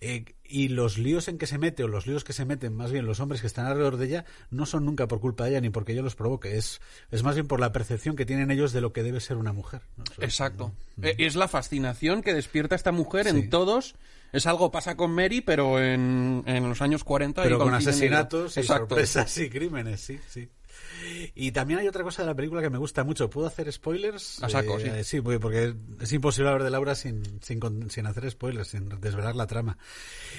eh, 0.00 0.24
y 0.46 0.68
los 0.68 0.98
líos 0.98 1.28
en 1.28 1.38
que 1.38 1.46
se 1.46 1.56
mete, 1.56 1.82
o 1.84 1.88
los 1.88 2.06
líos 2.06 2.24
que 2.24 2.34
se 2.34 2.44
meten, 2.44 2.74
más 2.74 2.92
bien 2.92 3.06
los 3.06 3.20
hombres 3.20 3.40
que 3.40 3.46
están 3.46 3.64
alrededor 3.66 3.96
de 3.96 4.06
ella, 4.06 4.24
no 4.50 4.66
son 4.66 4.84
nunca 4.84 5.08
por 5.08 5.18
culpa 5.20 5.44
de 5.44 5.50
ella 5.50 5.60
ni 5.62 5.70
porque 5.70 5.92
ella 5.92 6.02
los 6.02 6.14
provoque. 6.14 6.58
Es, 6.58 6.80
es 7.10 7.22
más 7.22 7.34
bien 7.36 7.46
por 7.46 7.58
la 7.60 7.72
percepción 7.72 8.14
que 8.14 8.26
tienen 8.26 8.50
ellos 8.50 8.72
de 8.72 8.82
lo 8.82 8.92
que 8.92 9.02
debe 9.02 9.20
ser 9.20 9.36
una 9.38 9.52
mujer. 9.54 9.80
¿no? 9.96 10.04
Eso 10.04 10.14
es- 10.18 10.24
Exacto. 10.24 10.72
Eh, 11.00 11.14
Es 11.18 11.36
la 11.36 11.48
fascinación 11.48 12.22
que 12.22 12.34
despierta 12.34 12.74
esta 12.74 12.92
mujer 12.92 13.26
Mm. 13.26 13.30
Sí. 13.30 13.36
en 13.44 13.50
todos. 13.50 13.94
Es 14.32 14.46
algo 14.46 14.70
pasa 14.72 14.96
con 14.96 15.12
Mary, 15.12 15.40
pero 15.40 15.80
en, 15.80 16.42
en 16.46 16.68
los 16.68 16.82
años 16.82 17.02
40. 17.04 17.40
y 17.40 17.44
Pero 17.44 17.58
con 17.58 17.68
negro. 17.72 17.78
asesinatos 17.78 18.56
y 18.56 18.60
Exacto. 18.60 18.88
sorpresas 18.96 19.38
y 19.38 19.48
crímenes, 19.48 20.00
sí, 20.00 20.18
sí. 20.28 20.48
Y 21.34 21.52
también 21.52 21.80
hay 21.80 21.88
otra 21.88 22.02
cosa 22.02 22.22
de 22.22 22.28
la 22.28 22.34
película 22.34 22.62
que 22.62 22.70
me 22.70 22.78
gusta 22.78 23.04
mucho. 23.04 23.28
¿Puedo 23.30 23.46
hacer 23.46 23.70
spoilers? 23.72 24.42
A 24.42 24.48
saco, 24.48 24.78
Eh, 24.78 25.04
sí. 25.04 25.20
porque- 25.20 25.40
porque 25.40 25.74
es 26.00 26.12
imposible 26.12 26.48
hablar 26.50 26.64
de 26.64 26.70
Laura 26.70 26.94
sin, 26.94 27.22
sin, 27.42 27.90
sin 27.90 28.06
hacer 28.06 28.30
spoilers, 28.30 28.68
sin 28.68 28.88
desvelar 29.00 29.36
la 29.36 29.46
trama. 29.46 29.78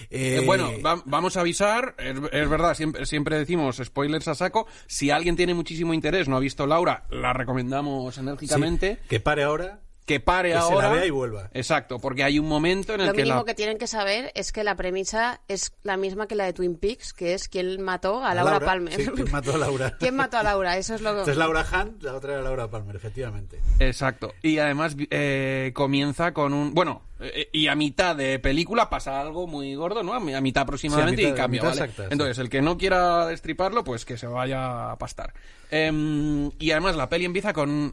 Eh, 0.09 0.37
Eh, 0.37 0.43
bueno, 0.45 0.71
va- 0.85 1.01
vamos 1.05 1.37
a 1.37 1.41
avisar, 1.41 1.95
es, 1.97 2.15
es 2.31 2.49
verdad, 2.49 2.73
siempre, 2.75 3.05
siempre 3.05 3.37
decimos 3.37 3.81
spoilers 3.83 4.27
a 4.27 4.35
saco. 4.35 4.67
Si 4.87 5.11
alguien 5.11 5.35
tiene 5.35 5.53
muchísimo 5.53 5.93
interés, 5.93 6.27
no 6.27 6.37
ha 6.37 6.39
visto 6.39 6.65
Laura, 6.67 7.05
la 7.09 7.33
recomendamos 7.33 8.15
sí, 8.15 8.21
enérgicamente. 8.21 8.99
que 9.07 9.19
pare 9.19 9.43
ahora. 9.43 9.81
Que 10.05 10.19
pare 10.19 10.49
Que 10.49 10.53
se 10.55 10.59
ahora. 10.61 10.89
la 10.89 10.93
vea 10.93 11.05
y 11.07 11.09
vuelva. 11.09 11.49
Exacto, 11.53 11.97
porque 11.97 12.23
hay 12.23 12.37
un 12.37 12.47
momento 12.47 12.93
en 12.93 13.01
el 13.01 13.07
Lo 13.07 13.13
que 13.13 13.23
mínimo 13.23 13.39
la... 13.39 13.45
que 13.45 13.55
tienen 13.55 13.79
que 13.79 13.87
saber 13.87 14.31
es 14.35 14.51
que 14.51 14.63
la 14.63 14.75
premisa 14.75 15.41
es 15.47 15.73
la 15.81 15.97
misma 15.97 16.27
que 16.27 16.35
la 16.35 16.45
de 16.45 16.53
Twin 16.53 16.75
Peaks, 16.75 17.11
que 17.11 17.33
es 17.33 17.49
quién 17.49 17.81
mató 17.81 18.23
a 18.23 18.35
Laura, 18.35 18.59
Palmer. 18.59 18.93
Sí, 18.93 19.07
¿quién 19.15 19.31
mató 19.31 19.55
a 19.55 19.57
Laura? 19.57 19.97
¿Quién 19.99 20.15
mató 20.15 20.37
a 20.37 20.43
Laura? 20.43 20.77
Eso 20.77 20.93
es 20.93 21.01
lo 21.01 21.17
Esta 21.19 21.31
es 21.31 21.37
Laura 21.37 21.65
Hunt, 21.65 22.03
la 22.03 22.13
otra 22.13 22.33
era 22.33 22.43
Laura 22.43 22.69
Palmer, 22.69 22.95
efectivamente. 22.95 23.59
Exacto. 23.79 24.33
Y 24.43 24.59
además 24.59 24.95
eh, 25.09 25.71
comienza 25.73 26.33
con 26.33 26.53
un... 26.53 26.75
Bueno, 26.75 27.01
eh, 27.19 27.49
y 27.51 27.65
a 27.67 27.73
mitad 27.75 28.15
de 28.15 28.37
película 28.37 28.91
pasa 28.91 29.19
algo 29.19 29.47
muy 29.47 29.73
gordo, 29.73 30.03
¿no? 30.03 30.13
A 30.13 30.19
mi- 30.19 30.35
a 30.35 30.41
mitad 30.41 30.61
aproximadamente 30.63 31.23
Sí, 31.23 31.27
a 31.29 31.31
mitad- 31.31 31.35
y 31.35 31.41
cambia, 31.41 31.61
a 31.61 31.63
mitad 31.63 31.79
¿vale? 31.79 31.81
exacta, 31.91 32.03
sí. 32.03 32.09
Entonces, 32.11 32.37
el 32.37 32.49
que 32.51 32.61
no 32.61 32.77
quiera 32.77 33.25
destriparlo, 33.25 33.83
pues 33.83 34.05
que 34.05 34.17
se 34.19 34.27
vaya 34.27 34.91
a 34.91 34.97
pastar. 34.99 35.33
Em, 35.71 36.51
y 36.59 36.69
además 36.71 36.95
la 36.95 37.09
peli 37.09 37.25
empieza 37.25 37.53
con... 37.53 37.91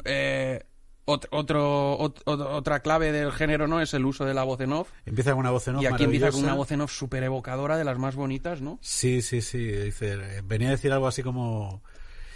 ot- 1.07 1.29
otro, 1.31 1.99
ot- 1.99 2.23
ot- 2.25 2.47
otra 2.55 2.81
clave 2.81 3.13
del 3.13 3.33
género, 3.33 3.67
¿no? 3.69 3.81
Es 3.81 3.95
el 3.95 4.05
uso 4.05 4.25
de 4.25 4.35
la 4.35 4.43
voz 4.45 4.61
en 4.61 4.73
off. 4.73 4.89
Empieza 5.07 5.31
con 5.33 5.41
una 5.41 5.51
voz 5.51 5.67
en 5.69 5.77
off 5.77 5.83
y 5.83 5.87
aquí 5.87 6.05
empieza 6.05 6.31
con 6.31 6.43
una 6.45 6.55
voz 6.55 6.71
en 6.73 6.81
off 6.81 6.93
súper 6.93 7.23
evocadora 7.25 7.77
de 7.77 7.85
las 7.85 7.99
más 7.99 8.15
bonitas, 8.15 8.61
¿no? 8.61 8.79
Sí, 8.83 9.23
sí, 9.23 9.41
sí. 9.43 9.59
Dice, 9.67 10.43
venía 10.45 10.69
a 10.69 10.73
decir 10.73 10.93
algo 10.93 11.07
así 11.07 11.23
como. 11.23 11.83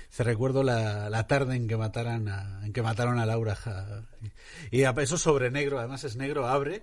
Se 0.08 0.22
recuerdo 0.22 0.62
la, 0.62 1.10
la 1.10 1.26
tarde 1.26 1.56
en 1.56 1.66
que 1.68 1.76
mataran 1.76 2.28
a, 2.28 2.64
en 2.64 2.72
que 2.72 2.80
mataron 2.80 3.18
a 3.18 3.26
Laura. 3.26 3.58
Y, 4.70 4.78
y 4.80 4.84
eso 4.84 5.18
sobre 5.18 5.50
negro, 5.50 5.78
además 5.78 6.04
es 6.04 6.16
negro, 6.16 6.46
abre 6.46 6.82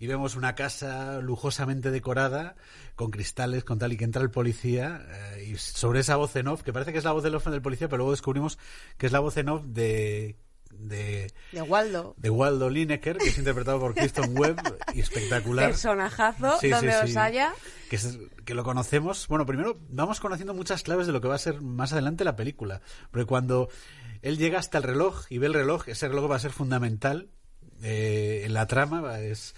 y 0.00 0.06
vemos 0.08 0.34
una 0.34 0.54
casa 0.56 1.20
lujosamente 1.20 1.92
decorada 1.92 2.56
con 2.96 3.10
cristales, 3.12 3.62
con 3.64 3.78
tal 3.78 3.92
y 3.92 3.96
que 3.96 4.04
entra 4.04 4.22
el 4.22 4.30
policía 4.30 5.06
eh, 5.36 5.50
y 5.52 5.56
sobre 5.56 6.00
esa 6.00 6.16
voz 6.16 6.34
en 6.36 6.48
off, 6.48 6.62
que 6.62 6.72
parece 6.72 6.92
que 6.92 6.98
es 6.98 7.04
la 7.04 7.12
voz 7.12 7.22
del 7.22 7.36
off 7.36 7.46
del 7.46 7.62
policía, 7.62 7.88
pero 7.88 7.98
luego 7.98 8.10
descubrimos 8.10 8.58
que 8.98 9.06
es 9.06 9.12
la 9.12 9.20
voz 9.20 9.36
en 9.36 9.48
off 9.50 9.62
de 9.64 10.36
de, 10.78 11.32
de 11.52 11.62
Waldo. 11.62 12.14
de 12.18 12.30
Waldo 12.30 12.70
Lineker, 12.70 13.18
que 13.18 13.28
es 13.28 13.38
interpretado 13.38 13.78
por 13.80 13.94
Kristen 13.94 14.34
Webb 14.38 14.58
y 14.94 15.00
espectacular. 15.00 15.70
Personajazo, 15.70 16.52
Sí, 16.60 16.66
sí, 16.66 16.72
donde 16.72 16.92
sí. 16.92 16.98
los 17.02 17.16
haya. 17.16 17.52
Que, 17.90 17.96
es- 17.96 18.18
que 18.44 18.54
lo 18.54 18.64
conocemos. 18.64 19.26
Bueno, 19.28 19.46
primero 19.46 19.78
vamos 19.88 20.20
conociendo 20.20 20.54
muchas 20.54 20.82
claves 20.82 21.06
de 21.06 21.12
lo 21.12 21.20
que 21.20 21.28
va 21.28 21.34
a 21.36 21.38
ser 21.38 21.60
más 21.62 21.92
adelante 21.92 22.24
la 22.24 22.36
película. 22.36 22.80
Porque 23.10 23.26
cuando 23.26 23.68
él 24.22 24.38
llega 24.38 24.58
hasta 24.58 24.78
el 24.78 24.84
reloj 24.84 25.24
y 25.30 25.38
ve 25.38 25.46
el 25.46 25.54
reloj, 25.54 25.88
ese 25.88 26.08
reloj 26.08 26.30
va 26.30 26.36
a 26.36 26.40
ser 26.40 26.50
fundamental 26.52 27.28
eh, 27.82 28.42
en 28.44 28.54
la 28.54 28.66
trama. 28.66 29.18
Es, 29.20 29.54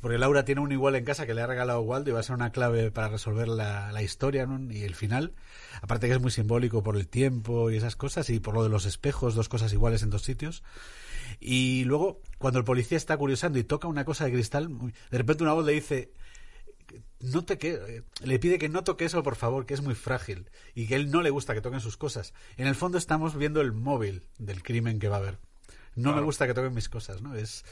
porque 0.00 0.18
Laura 0.18 0.44
tiene 0.44 0.60
un 0.60 0.72
igual 0.72 0.94
en 0.96 1.04
casa 1.04 1.26
que 1.26 1.34
le 1.34 1.42
ha 1.42 1.46
regalado 1.46 1.80
Waldo 1.80 2.10
y 2.10 2.12
va 2.12 2.20
a 2.20 2.24
ser 2.24 2.34
una 2.34 2.52
clave 2.52 2.90
para 2.90 3.08
resolver 3.08 3.48
la, 3.48 3.92
la 3.92 4.02
historia 4.02 4.46
¿no? 4.46 4.72
y 4.72 4.82
el 4.82 4.94
final. 4.94 5.32
Aparte 5.82 6.08
que 6.08 6.14
es 6.14 6.20
muy 6.20 6.30
simbólico 6.30 6.82
por 6.82 6.96
el 6.96 7.08
tiempo 7.08 7.70
y 7.70 7.76
esas 7.76 7.96
cosas 7.96 8.28
y 8.30 8.40
por 8.40 8.54
lo 8.54 8.62
de 8.62 8.68
los 8.68 8.86
espejos, 8.86 9.34
dos 9.34 9.48
cosas 9.48 9.72
iguales 9.72 10.02
en 10.02 10.10
dos 10.10 10.22
sitios. 10.22 10.62
Y 11.38 11.84
luego, 11.84 12.20
cuando 12.38 12.58
el 12.58 12.64
policía 12.64 12.96
está 12.96 13.16
curiosando 13.16 13.58
y 13.58 13.64
toca 13.64 13.88
una 13.88 14.04
cosa 14.04 14.24
de 14.24 14.32
cristal, 14.32 14.68
de 15.10 15.18
repente 15.18 15.42
una 15.42 15.52
voz 15.52 15.64
le 15.64 15.72
dice, 15.72 16.12
no 17.20 17.44
te 17.44 17.58
que 17.58 18.02
le 18.22 18.38
pide 18.38 18.58
que 18.58 18.68
no 18.68 18.82
toque 18.82 19.04
eso 19.04 19.22
por 19.22 19.36
favor 19.36 19.66
que 19.66 19.74
es 19.74 19.82
muy 19.82 19.94
frágil 19.94 20.50
y 20.74 20.86
que 20.86 20.96
él 20.96 21.10
no 21.10 21.22
le 21.22 21.30
gusta 21.30 21.54
que 21.54 21.60
toquen 21.60 21.80
sus 21.80 21.96
cosas. 21.96 22.34
En 22.56 22.66
el 22.66 22.74
fondo 22.74 22.98
estamos 22.98 23.36
viendo 23.36 23.60
el 23.60 23.72
móvil 23.72 24.26
del 24.38 24.62
crimen 24.62 24.98
que 24.98 25.08
va 25.08 25.16
a 25.16 25.20
haber. 25.20 25.38
No 25.94 26.14
me 26.14 26.22
gusta 26.22 26.46
que 26.46 26.54
toquen 26.54 26.74
mis 26.74 26.88
cosas 26.88 27.20
no 27.20 27.34
es 27.34 27.64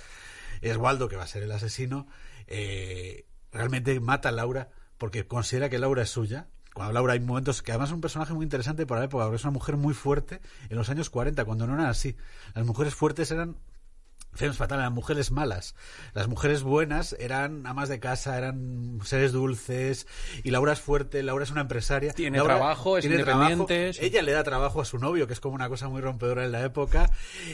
es 0.60 0.76
Waldo 0.76 1.08
que 1.08 1.16
va 1.16 1.22
a 1.24 1.28
ser 1.28 1.42
el 1.42 1.52
asesino. 1.52 2.08
Eh, 2.46 3.26
realmente 3.52 3.98
mata 4.00 4.28
a 4.28 4.32
Laura 4.32 4.70
porque 4.98 5.26
considera 5.26 5.68
que 5.68 5.78
Laura 5.78 6.02
es 6.02 6.10
suya 6.10 6.48
Laura 6.92 7.12
hay 7.12 7.20
momentos 7.20 7.62
que 7.62 7.72
además 7.72 7.90
es 7.90 7.94
un 7.94 8.00
personaje 8.00 8.32
muy 8.32 8.44
interesante 8.44 8.86
para 8.86 9.00
la 9.00 9.06
época 9.06 9.34
es 9.34 9.44
una 9.44 9.50
mujer 9.50 9.76
muy 9.76 9.94
fuerte 9.94 10.40
en 10.68 10.76
los 10.76 10.88
años 10.90 11.10
40 11.10 11.44
cuando 11.44 11.66
no 11.66 11.74
eran 11.74 11.86
así. 11.86 12.16
Las 12.54 12.64
mujeres 12.64 12.94
fuertes 12.94 13.30
eran 13.30 13.56
Femmes 14.32 14.56
fatales, 14.56 14.82
eran 14.82 14.92
mujeres 14.92 15.30
malas. 15.30 15.74
Las 16.14 16.28
mujeres 16.28 16.62
buenas 16.62 17.16
eran 17.18 17.66
amas 17.66 17.88
de 17.88 17.98
casa, 17.98 18.38
eran 18.38 19.00
seres 19.02 19.32
dulces. 19.32 20.06
Y 20.44 20.50
Laura 20.50 20.72
es 20.72 20.80
fuerte, 20.80 21.22
Laura 21.22 21.44
es 21.44 21.50
una 21.50 21.62
empresaria. 21.62 22.12
Tiene 22.12 22.38
Laura 22.38 22.56
trabajo, 22.56 22.98
es 22.98 23.02
tiene 23.02 23.20
independiente, 23.20 23.92
trabajo. 23.92 23.98
Ella 24.00 24.22
le 24.22 24.32
da 24.32 24.44
trabajo 24.44 24.80
a 24.80 24.84
su 24.84 24.98
novio, 24.98 25.26
que 25.26 25.32
es 25.32 25.40
como 25.40 25.54
una 25.54 25.68
cosa 25.68 25.88
muy 25.88 26.00
rompedora 26.00 26.44
en 26.44 26.52
la 26.52 26.62
época. 26.62 27.10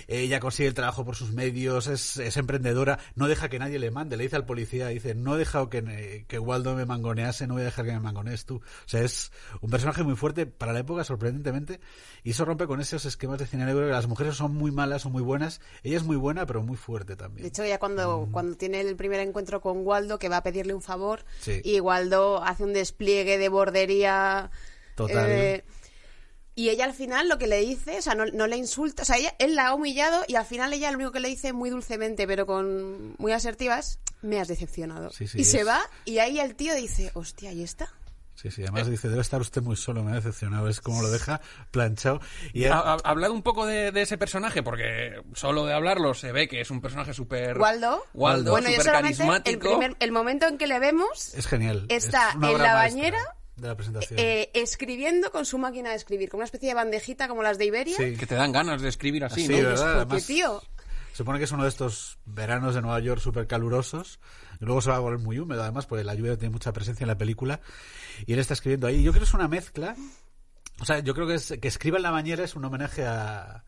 Ella 0.08 0.40
consigue 0.40 0.68
el 0.68 0.74
trabajo 0.74 1.04
por 1.04 1.16
sus 1.16 1.32
medios, 1.32 1.86
es, 1.86 2.18
es 2.18 2.36
emprendedora, 2.36 2.98
no 3.14 3.28
deja 3.28 3.48
que 3.48 3.58
nadie 3.58 3.78
le 3.78 3.90
mande. 3.90 4.16
Le 4.16 4.24
dice 4.24 4.36
al 4.36 4.44
policía, 4.44 4.88
dice, 4.88 5.14
no 5.14 5.36
he 5.36 5.38
dejado 5.38 5.70
que, 5.70 6.24
que 6.28 6.38
Waldo 6.38 6.74
me 6.74 6.84
mangonease, 6.84 7.46
no 7.46 7.54
voy 7.54 7.62
a 7.62 7.66
dejar 7.66 7.86
que 7.86 7.92
me 7.92 8.00
mangonees 8.00 8.44
tú. 8.44 8.56
O 8.56 8.88
sea, 8.88 9.00
es 9.02 9.32
un 9.60 9.70
personaje 9.70 10.02
muy 10.02 10.16
fuerte 10.16 10.46
para 10.46 10.72
la 10.72 10.80
época, 10.80 11.04
sorprendentemente. 11.04 11.80
Y 12.22 12.30
eso 12.30 12.44
rompe 12.44 12.66
con 12.66 12.80
esos 12.80 13.04
esquemas 13.04 13.38
de 13.38 13.46
cine 13.46 13.64
negro 13.64 13.86
que 13.86 13.92
las 13.92 14.06
mujeres 14.06 14.36
son 14.36 14.54
muy 14.54 14.70
malas 14.70 15.06
o 15.06 15.10
muy 15.10 15.22
buenas. 15.22 15.60
Ella 15.82 15.96
es 15.96 16.04
muy 16.04 16.16
buena, 16.16 16.46
pero 16.46 16.62
muy 16.62 16.73
fuerte 16.76 17.16
también. 17.16 17.42
De 17.42 17.48
hecho, 17.48 17.64
ya 17.64 17.78
cuando, 17.78 18.28
cuando 18.32 18.56
tiene 18.56 18.80
el 18.80 18.96
primer 18.96 19.20
encuentro 19.20 19.60
con 19.60 19.86
Waldo, 19.86 20.18
que 20.18 20.28
va 20.28 20.38
a 20.38 20.42
pedirle 20.42 20.74
un 20.74 20.82
favor, 20.82 21.24
Sí. 21.40 21.60
y 21.64 21.80
Waldo 21.80 22.42
hace 22.42 22.64
un 22.64 22.72
despliegue 22.72 23.38
de 23.38 23.48
bordería. 23.48 24.50
Total. 24.96 25.26
eh, 25.28 25.64
y 26.56 26.68
ella 26.68 26.84
al 26.84 26.94
final 26.94 27.28
lo 27.28 27.36
que 27.36 27.48
le 27.48 27.58
dice, 27.60 27.98
o 27.98 28.02
sea, 28.02 28.14
no, 28.14 28.26
no 28.26 28.46
le 28.46 28.56
insulta, 28.56 29.02
o 29.02 29.04
sea, 29.04 29.16
ella, 29.16 29.34
él 29.40 29.56
la 29.56 29.68
ha 29.68 29.74
humillado 29.74 30.22
y 30.28 30.36
al 30.36 30.46
final 30.46 30.72
ella 30.72 30.88
lo 30.92 30.98
único 30.98 31.10
que 31.10 31.18
le 31.18 31.28
dice 31.28 31.52
muy 31.52 31.68
dulcemente, 31.68 32.28
pero 32.28 32.46
con 32.46 33.16
muy 33.18 33.32
asertivas, 33.32 33.98
me 34.22 34.38
has 34.40 34.46
decepcionado. 34.46 35.10
Sí, 35.10 35.26
sí, 35.26 35.40
y 35.40 35.44
se 35.44 35.64
va 35.64 35.82
y 36.04 36.18
ahí 36.18 36.38
el 36.38 36.54
tío 36.54 36.74
dice, 36.76 37.10
hostia, 37.14 37.52
¿y 37.52 37.64
está? 37.64 37.92
Sí, 38.34 38.50
sí, 38.50 38.62
además 38.62 38.88
dice, 38.88 39.08
debe 39.08 39.20
estar 39.22 39.40
usted 39.40 39.62
muy 39.62 39.76
solo, 39.76 40.02
me 40.02 40.10
ha 40.12 40.14
decepcionado. 40.16 40.68
Es 40.68 40.80
como 40.80 41.00
lo 41.02 41.10
deja 41.10 41.40
planchado. 41.70 42.20
Y 42.52 42.64
Ha, 42.66 42.74
ha- 42.78 42.96
hablad 43.04 43.30
un 43.30 43.42
poco 43.42 43.64
de, 43.64 43.92
de 43.92 44.02
ese 44.02 44.18
personaje, 44.18 44.62
porque 44.62 45.22
solo 45.34 45.64
de 45.66 45.72
hablarlo 45.72 46.14
se 46.14 46.32
ve 46.32 46.48
que 46.48 46.60
es 46.60 46.70
un 46.70 46.80
personaje 46.80 47.14
súper... 47.14 47.56
Waldo. 47.58 48.02
Waldo, 48.12 48.50
bueno, 48.50 48.68
yo 48.68 48.74
súper 48.74 48.86
solamente 48.86 49.22
el, 49.22 49.28
carismático. 49.28 49.68
primer, 49.78 49.96
el 50.00 50.12
momento 50.12 50.46
en 50.48 50.58
que 50.58 50.66
le 50.66 50.78
vemos 50.80 51.32
es 51.34 51.46
genial. 51.46 51.86
Está 51.88 52.30
Es 52.30 52.34
en 52.34 52.40
la 52.40 52.46
maestra 52.48 52.74
bañera, 52.74 53.36
de 53.56 53.68
la 53.68 53.76
presentación. 53.76 54.18
eh, 54.18 54.50
escribiendo 54.52 55.30
con 55.30 55.46
su 55.46 55.56
máquina 55.58 55.90
de 55.90 55.96
escribir, 55.96 56.28
con 56.28 56.38
una 56.38 56.44
especie 56.46 56.68
de 56.70 56.74
bandejita 56.74 57.28
como 57.28 57.42
las 57.42 57.56
de 57.56 57.66
Iberia. 57.66 57.96
Sí. 57.96 58.16
Que 58.16 58.26
te 58.26 58.34
dan 58.34 58.50
ganas 58.52 58.82
de 58.82 58.88
escribir 58.88 59.24
así, 59.24 59.44
Así, 59.44 59.52
¿no? 59.52 59.68
¿verdad? 59.68 59.76
Porque, 59.76 60.00
Además- 60.00 60.26
tío, 60.26 60.62
Se 61.12 61.18
supone 61.18 61.38
que 61.38 61.44
es 61.44 61.52
uno 61.52 61.62
de 61.62 61.68
estos 61.68 62.18
veranos 62.24 62.74
de 62.74 62.82
Nueva 62.82 62.98
York 62.98 63.20
súper 63.20 63.46
calurosos. 63.46 64.18
Luego 64.60 64.80
se 64.80 64.90
va 64.90 64.96
a 64.96 65.00
volver 65.00 65.20
muy 65.20 65.38
húmedo, 65.38 65.62
además, 65.62 65.86
porque 65.86 66.04
la 66.04 66.14
lluvia 66.14 66.36
tiene 66.38 66.52
mucha 66.52 66.72
presencia 66.72 67.04
en 67.04 67.08
la 67.08 67.18
película. 67.18 67.60
Y 68.26 68.32
él 68.32 68.38
está 68.38 68.54
escribiendo 68.54 68.86
ahí. 68.86 69.02
Yo 69.02 69.12
creo 69.12 69.20
que 69.22 69.28
es 69.28 69.34
una 69.34 69.48
mezcla. 69.48 69.94
O 70.80 70.84
sea, 70.84 70.98
yo 71.00 71.14
creo 71.14 71.26
que, 71.26 71.34
es, 71.34 71.54
que 71.60 71.68
escriba 71.68 71.96
en 71.98 72.02
la 72.02 72.10
bañera 72.10 72.42
es 72.44 72.56
un 72.56 72.64
homenaje 72.64 73.06
a, 73.06 73.64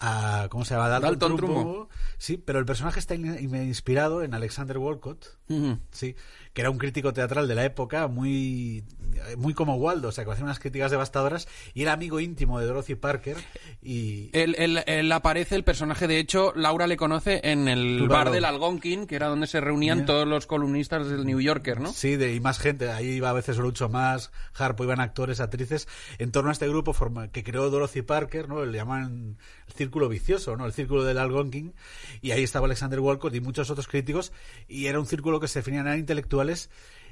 a 0.00 0.48
¿cómo 0.50 0.64
se 0.64 0.74
llama? 0.74 0.88
Dalton, 0.88 1.10
Dalton 1.10 1.36
Trumbo. 1.36 1.54
Trumbo. 1.60 1.88
Sí, 2.18 2.36
pero 2.38 2.58
el 2.58 2.64
personaje 2.64 2.98
está 2.98 3.14
in- 3.14 3.54
inspirado 3.54 4.22
en 4.22 4.34
Alexander 4.34 4.78
Walcott, 4.78 5.26
sí, 5.92 6.16
que 6.52 6.62
era 6.62 6.70
un 6.70 6.78
crítico 6.78 7.12
teatral 7.12 7.46
de 7.48 7.54
la 7.54 7.64
época, 7.64 8.08
muy 8.08 8.84
muy 9.36 9.52
como 9.54 9.74
Waldo, 9.76 10.08
o 10.08 10.12
sea, 10.12 10.24
que 10.24 10.30
hacía 10.30 10.44
unas 10.44 10.58
críticas 10.60 10.90
devastadoras 10.90 11.46
y 11.74 11.82
era 11.82 11.92
amigo 11.92 12.20
íntimo 12.20 12.58
de 12.58 12.66
Dorothy 12.66 12.94
Parker 12.94 13.36
y 13.82 14.30
Él, 14.32 14.54
él- 14.58 14.82
él 14.86 15.12
aparece, 15.12 15.56
el 15.56 15.64
personaje, 15.64 16.06
de 16.06 16.18
hecho, 16.18 16.52
Laura 16.56 16.86
le 16.86 16.96
conoce 16.96 17.40
en 17.44 17.68
el 17.68 18.08
bar 18.08 18.30
del 18.30 18.44
Algonquin, 18.44 19.06
que 19.06 19.16
era 19.16 19.28
donde 19.28 19.46
se 19.46 19.60
reunían 19.60 20.00
Ya. 20.00 20.04
todos 20.06 20.26
los 20.26 20.46
columnistas 20.46 21.08
del 21.08 21.24
New 21.26 21.40
Yorker, 21.40 21.80
¿no? 21.80 21.92
Sí, 21.92 22.16
de, 22.16 22.34
y 22.34 22.40
más 22.40 22.58
gente. 22.58 22.90
Ahí 22.90 23.08
iba 23.08 23.28
a 23.30 23.34
veces 23.34 23.58
Groucho 23.58 23.88
más, 23.88 24.30
Harpo, 24.54 24.84
iban 24.84 25.00
actores, 25.00 25.40
actrices. 25.40 25.86
En 26.18 26.32
torno 26.32 26.50
a 26.50 26.52
este 26.52 26.68
grupo 26.68 26.94
que 27.32 27.44
creó 27.44 27.68
Dorothy 27.70 28.02
Parker, 28.02 28.48
¿no? 28.48 28.64
Le 28.64 28.78
llaman 28.78 29.36
el 29.66 29.72
círculo 29.74 30.08
vicioso, 30.08 30.56
¿no? 30.56 30.66
El 30.66 30.72
círculo 30.72 31.04
del 31.04 31.18
Algonquin. 31.18 31.74
Y 32.22 32.30
ahí 32.30 32.42
estaba 32.42 32.66
Alexander 32.66 33.00
Walcott 33.00 33.34
y 33.34 33.40
muchos 33.40 33.70
otros 33.70 33.86
críticos. 33.86 34.32
Y 34.68 34.86
era 34.86 34.98
un 34.98 35.06
círculo 35.06 35.40
que 35.40 35.48
se 35.48 35.58
definían 35.60 35.86
eran 35.86 35.98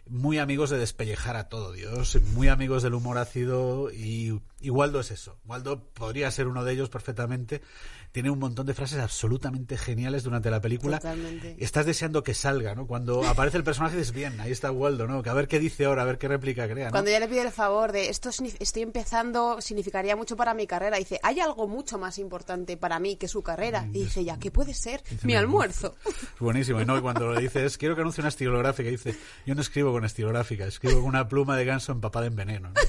muy 0.09 0.39
amigos 0.39 0.71
de 0.71 0.79
despellejar 0.79 1.37
a 1.37 1.49
todo 1.49 1.73
Dios, 1.73 2.19
muy 2.35 2.49
amigos 2.49 2.83
del 2.83 2.95
humor 2.95 3.19
ácido 3.19 3.91
y, 3.93 4.41
y 4.61 4.71
Waldo 4.71 5.01
es 5.01 5.11
eso. 5.11 5.39
Waldo 5.45 5.85
podría 5.93 6.31
ser 6.31 6.47
uno 6.47 6.65
de 6.65 6.73
ellos 6.73 6.89
perfectamente. 6.89 7.63
Tiene 8.13 8.31
un 8.31 8.39
montón 8.39 8.67
de 8.67 8.75
frases 8.75 8.99
absolutamente 8.99 9.77
geniales 9.77 10.23
durante 10.23 10.51
la 10.51 10.61
película. 10.61 10.99
Totalmente. 10.99 11.57
Estás 11.59 11.87
deseando 11.87 12.23
que 12.23 12.35
salga, 12.35 12.75
¿no? 12.75 12.87
Cuando 12.87 13.25
aparece 13.29 13.57
el 13.59 13.65
personaje 13.65 13.97
dices, 13.97 14.13
bien, 14.13 14.41
ahí 14.41 14.51
está 14.51 14.71
Waldo, 14.71 15.07
¿no? 15.07 15.23
Que 15.23 15.31
a 15.31 15.35
ver 15.35 15.49
qué 15.49 15.59
dice 15.59 15.85
ahora, 15.85 16.03
a 16.03 16.05
ver 16.07 16.19
qué 16.19 16.29
réplica 16.29 16.69
crea, 16.69 16.87
¿no? 16.87 16.93
Cuando 16.93 17.11
ya 17.11 17.21
le 17.21 17.29
pide 17.29 17.43
el 17.43 17.53
favor 17.53 17.93
de 17.93 18.09
esto 18.09 18.31
estoy 18.59 18.83
empezando, 18.83 19.61
significaría 19.61 20.17
mucho 20.17 20.37
para 20.37 20.55
mi 20.55 20.67
carrera. 20.67 20.97
Dice, 20.97 21.21
hay 21.23 21.41
algo 21.41 21.69
mucho 21.69 21.99
más 21.99 22.19
importante 22.19 22.77
para 22.77 22.99
mí 22.99 23.17
que 23.17 23.29
su 23.29 23.43
carrera. 23.43 23.87
Y 23.93 24.05
dice, 24.05 24.25
ya, 24.25 24.39
¿qué 24.39 24.51
puede 24.51 24.75
ser? 24.75 25.03
Mi 25.23 25.35
almuerzo. 25.35 25.95
Es 26.07 26.41
buenísimo, 26.41 26.83
¿no? 26.85 26.99
Y 26.99 27.01
cuando 27.01 27.33
le 27.33 27.41
dices, 27.41 27.79
quiero 27.79 27.95
que 27.95 28.01
anuncie 28.01 28.23
una 28.23 28.29
estilográfica, 28.29 28.89
dice, 28.89 29.15
yo 29.47 29.55
no 29.55 29.61
escribo 29.61 29.93
con 29.93 30.05
estilográfica, 30.05 30.67
escribo 30.67 30.97
con 30.97 31.05
una 31.05 31.29
pluma 31.29 31.57
de 31.57 31.65
ganso 31.65 31.93
empapada 31.93 32.27
en 32.27 32.37
veneno. 32.37 32.71
¿no? 32.71 32.81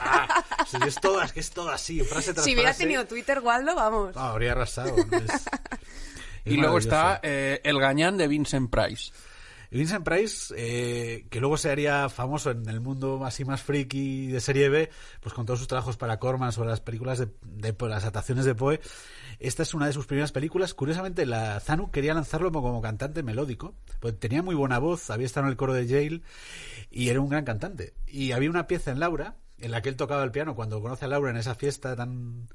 ¡Ah! 0.00 0.44
Sí, 0.66 0.78
es 0.86 0.94
todo, 0.96 1.20
es 1.22 1.32
que 1.32 1.40
es 1.40 1.50
todo 1.50 1.70
así, 1.70 2.00
frase 2.00 2.32
tras 2.32 2.44
Si 2.44 2.52
hubiera 2.54 2.70
frase. 2.70 2.84
tenido 2.84 3.06
Twitter, 3.06 3.40
Waldo, 3.40 3.74
vamos. 3.74 4.16
Ah, 4.16 4.30
habría 4.30 4.54
arrasado. 4.64 4.96
¿no? 4.96 5.16
Es- 5.18 5.30
es 6.44 6.52
Y 6.52 6.56
luego 6.56 6.78
está 6.78 7.20
eh, 7.22 7.60
El 7.64 7.78
Gañán 7.80 8.16
de 8.16 8.28
Vincent 8.28 8.70
Price. 8.70 9.12
Vincent 9.70 10.04
Price, 10.04 10.54
eh, 10.56 11.26
que 11.30 11.40
luego 11.40 11.56
se 11.56 11.68
haría 11.68 12.08
famoso 12.08 12.52
en 12.52 12.68
el 12.68 12.80
mundo 12.80 13.24
así 13.24 13.44
más 13.44 13.60
friki 13.60 14.28
de 14.28 14.40
serie 14.40 14.68
B, 14.68 14.88
pues 15.20 15.34
con 15.34 15.46
todos 15.46 15.58
sus 15.58 15.66
trabajos 15.66 15.96
para 15.96 16.18
Corman 16.20 16.52
sobre 16.52 16.68
las 16.68 16.80
películas 16.80 17.18
de, 17.18 17.26
de 17.42 17.74
las 17.88 18.02
adaptaciones 18.04 18.44
de 18.44 18.54
Poe. 18.54 18.80
Esta 19.40 19.64
es 19.64 19.74
una 19.74 19.86
de 19.86 19.92
sus 19.92 20.06
primeras 20.06 20.30
películas. 20.30 20.74
Curiosamente, 20.74 21.26
la 21.26 21.58
Zanu 21.58 21.90
quería 21.90 22.14
lanzarlo 22.14 22.52
como, 22.52 22.68
como 22.68 22.80
cantante 22.82 23.24
melódico, 23.24 23.74
pues 23.98 24.16
tenía 24.20 24.44
muy 24.44 24.54
buena 24.54 24.78
voz, 24.78 25.10
había 25.10 25.26
estado 25.26 25.46
en 25.46 25.50
el 25.50 25.56
coro 25.56 25.72
de 25.74 25.88
Yale 25.88 26.20
y 26.92 27.08
era 27.08 27.18
un 27.20 27.28
gran 27.28 27.44
cantante. 27.44 27.94
Y 28.06 28.30
había 28.30 28.50
una 28.50 28.68
pieza 28.68 28.92
en 28.92 29.00
Laura 29.00 29.34
en 29.58 29.72
la 29.72 29.82
que 29.82 29.88
él 29.88 29.96
tocaba 29.96 30.22
el 30.22 30.30
piano 30.30 30.54
cuando 30.54 30.80
conoce 30.80 31.06
a 31.06 31.08
Laura 31.08 31.30
en 31.30 31.36
esa 31.36 31.56
fiesta 31.56 31.96
tan 31.96 32.48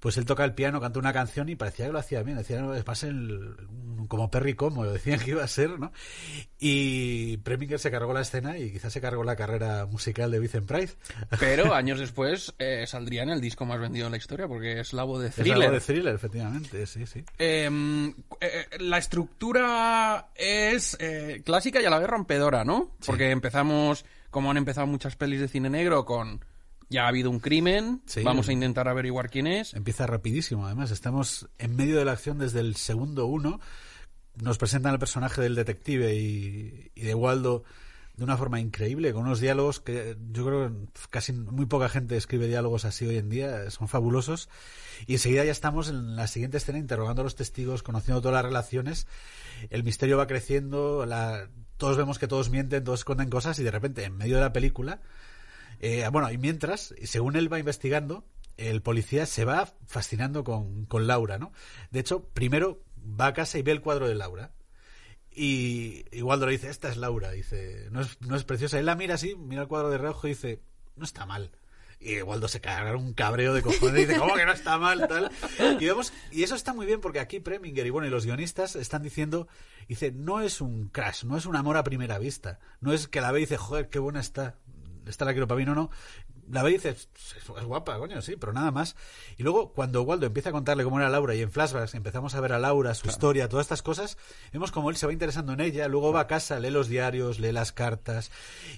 pues 0.00 0.16
él 0.16 0.24
toca 0.24 0.44
el 0.44 0.54
piano, 0.54 0.80
canta 0.80 0.98
una 0.98 1.12
canción 1.12 1.48
y 1.50 1.56
parecía 1.56 1.86
que 1.86 1.92
lo 1.92 1.98
hacía 1.98 2.22
bien, 2.22 2.38
decía, 2.38 2.60
no, 2.60 2.70
un- 2.70 4.06
como 4.08 4.30
Perry 4.30 4.54
Como, 4.54 4.84
decían 4.86 5.20
que 5.20 5.30
iba 5.32 5.44
a 5.44 5.48
ser, 5.48 5.78
¿no? 5.78 5.92
Y 6.58 7.36
Preminger 7.38 7.78
se 7.78 7.90
cargó 7.90 8.12
la 8.12 8.22
escena 8.22 8.58
y 8.58 8.72
quizás 8.72 8.92
se 8.92 9.00
cargó 9.00 9.24
la 9.24 9.36
carrera 9.36 9.86
musical 9.86 10.30
de 10.30 10.38
Vincent 10.40 10.66
Price. 10.66 10.96
Pero 11.38 11.74
años 11.74 11.98
después 12.00 12.54
eh, 12.58 12.84
saldría 12.86 13.22
en 13.22 13.30
el 13.30 13.40
disco 13.40 13.64
más 13.66 13.78
vendido 13.78 14.06
de 14.06 14.10
la 14.12 14.16
historia, 14.16 14.48
porque 14.48 14.80
es 14.80 14.92
la 14.92 15.04
voz 15.04 15.20
de 15.22 15.28
Es 15.28 15.38
algo 15.38 15.52
Thriller. 15.52 15.70
de 15.70 15.80
thriller, 15.80 16.14
efectivamente, 16.14 16.86
sí, 16.86 17.06
sí. 17.06 17.24
Eh, 17.38 17.68
eh, 18.40 18.66
la 18.80 18.98
estructura 18.98 20.30
es 20.34 20.96
eh, 21.00 21.42
clásica 21.44 21.80
y 21.80 21.84
a 21.84 21.90
la 21.90 21.98
vez 21.98 22.08
rompedora, 22.08 22.64
¿no? 22.64 22.96
Porque 23.06 23.30
empezamos, 23.30 24.04
como 24.30 24.50
han 24.50 24.56
empezado 24.56 24.86
muchas 24.86 25.16
pelis 25.16 25.40
de 25.40 25.48
cine 25.48 25.70
negro, 25.70 26.04
con 26.04 26.44
ya 26.90 27.04
ha 27.04 27.08
habido 27.08 27.30
un 27.30 27.38
crimen, 27.40 28.02
Sí. 28.06 28.22
vamos 28.22 28.48
a 28.48 28.52
intentar 28.52 28.88
averiguar 28.88 29.30
quién 29.30 29.46
es. 29.46 29.72
Empieza 29.74 30.06
rapidísimo, 30.06 30.66
además. 30.66 30.90
Estamos 30.90 31.48
en 31.58 31.76
medio 31.76 31.96
de 31.96 32.04
la 32.04 32.12
acción 32.12 32.38
desde 32.38 32.60
el 32.60 32.76
segundo 32.76 33.26
uno. 33.26 33.60
Nos 34.42 34.58
presentan 34.58 34.92
el 34.92 34.98
personaje 34.98 35.40
del 35.40 35.54
detective 35.54 36.14
y, 36.16 36.90
y 36.94 37.00
de 37.02 37.14
Waldo 37.14 37.64
de 38.16 38.24
una 38.24 38.36
forma 38.36 38.60
increíble, 38.60 39.14
con 39.14 39.22
unos 39.22 39.40
diálogos 39.40 39.80
que 39.80 40.14
yo 40.30 40.44
creo 40.44 40.68
que 40.68 40.76
casi 41.08 41.32
muy 41.32 41.64
poca 41.64 41.88
gente 41.88 42.16
escribe 42.18 42.48
diálogos 42.48 42.84
así 42.84 43.06
hoy 43.06 43.16
en 43.16 43.30
día, 43.30 43.70
son 43.70 43.88
fabulosos. 43.88 44.50
Y 45.06 45.14
enseguida 45.14 45.42
ya 45.44 45.52
estamos 45.52 45.88
en 45.88 46.16
la 46.16 46.26
siguiente 46.26 46.58
escena 46.58 46.78
interrogando 46.78 47.22
a 47.22 47.24
los 47.24 47.34
testigos, 47.34 47.82
conociendo 47.82 48.20
todas 48.20 48.34
las 48.34 48.44
relaciones. 48.44 49.06
El 49.70 49.84
misterio 49.84 50.18
va 50.18 50.26
creciendo, 50.26 51.06
la- 51.06 51.48
todos 51.78 51.96
vemos 51.96 52.18
que 52.18 52.28
todos 52.28 52.50
mienten, 52.50 52.84
todos 52.84 53.00
esconden 53.00 53.30
cosas 53.30 53.58
y 53.58 53.62
de 53.62 53.70
repente, 53.70 54.04
en 54.04 54.14
medio 54.18 54.34
de 54.36 54.42
la 54.42 54.52
película, 54.52 55.00
eh, 55.80 56.08
bueno, 56.12 56.30
y 56.30 56.38
mientras, 56.38 56.94
según 57.04 57.36
él 57.36 57.52
va 57.52 57.58
investigando, 57.58 58.24
el 58.56 58.82
policía 58.82 59.26
se 59.26 59.44
va 59.44 59.72
fascinando 59.86 60.44
con, 60.44 60.84
con 60.86 61.06
Laura, 61.06 61.38
¿no? 61.38 61.52
De 61.90 62.00
hecho, 62.00 62.24
primero 62.24 62.82
va 62.98 63.28
a 63.28 63.34
casa 63.34 63.58
y 63.58 63.62
ve 63.62 63.72
el 63.72 63.80
cuadro 63.80 64.06
de 64.06 64.14
Laura. 64.14 64.52
Y, 65.32 66.04
y 66.12 66.22
Waldo 66.22 66.46
le 66.46 66.52
dice, 66.52 66.68
esta 66.68 66.88
es 66.88 66.96
Laura, 66.96 67.30
dice, 67.30 67.88
no 67.90 68.00
es, 68.00 68.20
no 68.20 68.36
es 68.36 68.44
preciosa. 68.44 68.78
Él 68.78 68.86
la 68.86 68.96
mira 68.96 69.14
así, 69.14 69.36
mira 69.36 69.62
el 69.62 69.68
cuadro 69.68 69.90
de 69.90 69.98
reojo 69.98 70.26
y 70.26 70.30
dice, 70.30 70.60
no 70.96 71.04
está 71.04 71.24
mal. 71.24 71.52
Y 72.02 72.22
Waldo 72.22 72.48
se 72.48 72.62
carga 72.62 72.96
un 72.96 73.12
cabreo 73.12 73.52
de 73.52 73.60
cojones 73.60 74.02
y 74.02 74.06
dice, 74.06 74.18
¿cómo 74.18 74.34
que 74.34 74.46
no 74.46 74.52
está 74.52 74.78
mal? 74.78 75.06
Tal. 75.06 75.30
Y, 75.78 75.84
vemos, 75.84 76.14
y 76.32 76.42
eso 76.42 76.54
está 76.54 76.72
muy 76.72 76.86
bien 76.86 77.00
porque 77.00 77.20
aquí 77.20 77.40
Preminger 77.40 77.86
y 77.86 77.90
bueno, 77.90 78.08
y 78.08 78.10
los 78.10 78.24
guionistas 78.24 78.74
están 78.74 79.02
diciendo, 79.02 79.48
dice, 79.86 80.10
no 80.10 80.40
es 80.40 80.62
un 80.62 80.88
crash, 80.88 81.24
no 81.24 81.36
es 81.36 81.44
un 81.44 81.56
amor 81.56 81.76
a 81.76 81.84
primera 81.84 82.18
vista. 82.18 82.58
No 82.80 82.94
es 82.94 83.06
que 83.06 83.20
la 83.20 83.32
ve 83.32 83.40
y 83.40 83.42
dice, 83.42 83.58
joder, 83.58 83.90
qué 83.90 83.98
buena 83.98 84.20
está. 84.20 84.56
Esta 85.06 85.24
la 85.24 85.32
quiero 85.32 85.46
para 85.46 85.58
mí, 85.58 85.64
no, 85.64 85.74
no. 85.74 85.90
La 86.50 86.62
ve 86.62 86.70
y 86.70 86.74
dice, 86.74 86.90
es, 86.90 87.46
guapa, 87.64 87.98
coño, 87.98 88.20
sí, 88.22 88.36
pero 88.36 88.52
nada 88.52 88.70
más. 88.70 88.96
Y 89.36 89.42
luego, 89.42 89.72
cuando 89.72 90.02
Waldo 90.02 90.26
empieza 90.26 90.48
a 90.48 90.52
contarle 90.52 90.84
cómo 90.84 90.98
era 90.98 91.08
Laura 91.08 91.34
y 91.34 91.42
en 91.42 91.50
flashbacks 91.50 91.94
empezamos 91.94 92.34
a 92.34 92.40
ver 92.40 92.52
a 92.52 92.58
Laura, 92.58 92.94
su 92.94 93.08
historia, 93.08 93.48
todas 93.48 93.64
estas 93.64 93.82
cosas, 93.82 94.18
vemos 94.52 94.72
como 94.72 94.90
él 94.90 94.96
se 94.96 95.06
va 95.06 95.12
interesando 95.12 95.52
en 95.52 95.60
ella, 95.60 95.88
luego 95.88 96.12
va 96.12 96.20
a 96.20 96.26
casa, 96.26 96.58
lee 96.58 96.70
los 96.70 96.88
diarios, 96.88 97.38
lee 97.38 97.52
las 97.52 97.72
cartas 97.72 98.30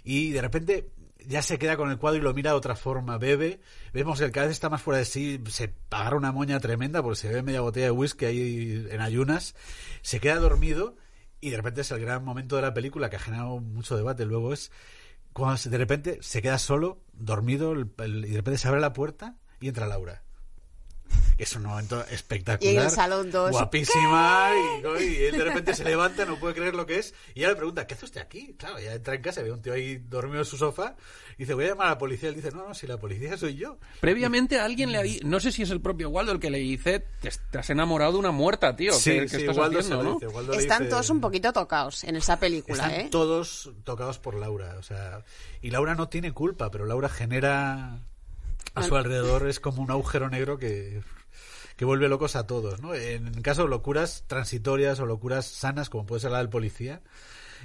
y 0.05 0.31
de 0.31 0.43
repente 0.43 0.93
ya 1.27 1.43
se 1.43 1.59
queda 1.59 1.77
con 1.77 1.91
el 1.91 1.99
cuadro 1.99 2.19
y 2.19 2.23
lo 2.23 2.35
mira 2.35 2.51
de 2.51 2.57
otra 2.57 2.77
forma, 2.77 3.19
bebe, 3.19 3.61
vemos 3.93 4.19
que 4.19 4.31
cada 4.31 4.47
vez 4.47 4.57
está 4.57 4.69
más 4.69 4.83
fuera 4.83 4.99
de 4.99 5.05
sí, 5.05 5.43
se 5.49 5.75
agarra 5.91 6.17
una 6.17 6.33
moña 6.33 6.59
tremenda 6.61 7.03
porque 7.03 7.17
se 7.17 7.29
bebe 7.29 7.43
media 7.43 7.61
botella 7.61 7.87
de 7.87 7.93
whisky 7.93 8.25
ahí 8.25 8.89
en 8.91 9.01
ayunas, 9.01 9.55
se 10.03 10.21
queda 10.21 10.37
dormido 10.37 10.97
y 11.41 11.51
de 11.51 11.57
repente 11.57 11.81
es 11.83 11.91
el 11.91 12.01
gran 12.01 12.25
momento 12.25 12.57
de 12.57 12.63
la 12.63 12.75
película 12.75 13.11
que 13.11 13.17
ha 13.17 13.21
generado 13.21 13.59
mucho 13.61 13.97
debate, 13.97 14.25
luego 14.25 14.53
es 14.53 14.71
cuando 15.33 15.61
de 15.71 15.79
repente 15.79 16.19
se 16.21 16.43
queda 16.43 16.59
solo, 16.59 17.03
dormido, 17.13 17.73
el- 17.73 17.91
y 18.25 18.31
de 18.31 18.37
repente 18.37 18.59
se 18.59 18.69
abre 18.69 18.81
la 18.81 18.93
puerta 18.93 19.39
y 19.61 19.69
entra 19.69 19.87
Laura. 19.87 20.22
Que 21.37 21.45
es 21.45 21.57
un 21.57 21.63
momento 21.65 22.05
espectacular. 22.11 22.73
Y 22.73 22.77
en 22.77 22.83
el 22.83 22.91
salón 22.91 23.31
dos, 23.31 23.51
Guapísima. 23.51 24.51
Y, 25.01 25.03
y 25.05 25.25
él 25.25 25.39
de 25.39 25.45
repente 25.45 25.75
se 25.75 25.85
levanta, 25.85 26.25
no 26.25 26.39
puede 26.39 26.55
creer 26.55 26.75
lo 26.75 26.87
que 26.87 26.99
es. 26.99 27.15
Y 27.35 27.41
ella 27.41 27.49
le 27.51 27.57
pregunta, 27.57 27.87
¿qué 27.87 27.95
hace 27.95 28.05
usted 28.05 28.21
aquí? 28.21 28.55
Claro, 28.59 28.79
ya 28.79 28.93
entra 28.95 29.15
en 29.15 29.23
casa, 29.23 29.43
ve 29.43 29.51
un 29.51 29.63
tío 29.63 29.73
ahí 29.73 29.97
dormido 29.97 30.41
en 30.41 30.45
su 30.45 30.57
sofá. 30.57 30.95
Y 31.37 31.45
dice, 31.45 31.55
voy 31.55 31.65
a 31.65 31.69
llamar 31.69 31.87
a 31.87 31.91
la 31.91 31.99
policía. 31.99 32.29
Él 32.29 32.35
dice, 32.37 32.51
no, 32.53 32.69
no, 32.69 32.75
si 32.75 32.87
la 32.87 32.99
policía 32.99 33.37
soy 33.39 33.55
yo. 33.57 33.79
Previamente 34.01 34.61
alguien 34.61 34.93
le 34.93 34.99
ha 34.99 35.03
dicho, 35.03 35.27
no 35.27 35.41
sé 35.41 35.51
si 35.51 35.63
es 35.63 35.71
el 35.71 35.81
propio 35.81 36.11
Waldo 36.11 36.33
el 36.33 36.39
que 36.41 36.51
le 36.51 36.59
dice, 36.59 37.01
te, 37.21 37.31
te 37.51 37.59
has 37.59 37.71
enamorado 37.71 38.13
de 38.13 38.19
una 38.19 38.31
muerta, 38.31 38.77
tío. 38.77 38.93
¿Qué, 39.03 39.27
qué 39.27 39.37
estás 39.39 39.57
Waldo 39.57 39.79
haciendo, 39.79 39.99
se 39.99 40.05
lo 40.05 40.11
no? 40.11 40.15
dice, 40.21 40.27
Waldo 40.29 40.53
Están 40.53 40.79
dice- 40.81 40.91
todos 40.91 41.11
un 41.11 41.21
poquito 41.21 41.53
tocados 41.53 42.05
en 42.05 42.17
esa 42.17 42.39
película, 42.39 42.85
Están 42.87 43.01
¿eh? 43.01 43.09
todos 43.11 43.71
tocados 43.85 44.19
por 44.19 44.35
Laura, 44.35 44.77
o 44.79 44.83
sea, 44.83 45.25
y 45.63 45.71
Laura 45.71 45.95
no 45.95 46.09
tiene 46.09 46.33
culpa, 46.33 46.71
pero 46.71 46.85
Laura 46.87 47.09
genera 47.09 47.99
a 48.75 48.83
su 48.83 48.97
alrededor 48.97 49.49
es 49.49 49.61
como 49.61 49.83
un 49.83 49.91
agujero 49.91 50.29
negro 50.31 50.59
que 50.59 51.03
que 51.77 51.85
vuelve 51.87 52.09
locos 52.09 52.37
a 52.37 52.47
todos, 52.47 52.81
¿no? 52.81 52.95
En 52.95 53.27
el 53.29 53.43
caso 53.43 53.63
de 53.63 53.69
locuras 53.69 54.25
transitorias 54.27 55.01
o 55.01 55.07
locuras 55.07 55.47
sanas, 55.47 55.89
como 55.89 56.05
puede 56.07 56.21
ser 56.21 56.31
la 56.31 56.39
del 56.39 56.51
policía, 56.51 57.01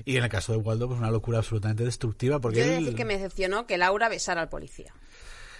y 0.05 0.15
en 0.17 0.23
el 0.23 0.29
caso 0.29 0.53
de 0.53 0.59
Waldo, 0.59 0.87
pues 0.87 0.97
una 0.99 1.11
locura 1.11 1.39
absolutamente 1.39 1.83
destructiva, 1.83 2.39
porque 2.39 2.59
Yo 2.59 2.63
he 2.63 2.67
de 2.67 2.77
él- 2.77 2.83
decir 2.85 2.97
que 2.97 3.05
me 3.05 3.15
decepcionó 3.15 3.67
que 3.67 3.77
Laura 3.77 4.07
besara 4.09 4.41
al 4.41 4.49
policía. 4.49 4.93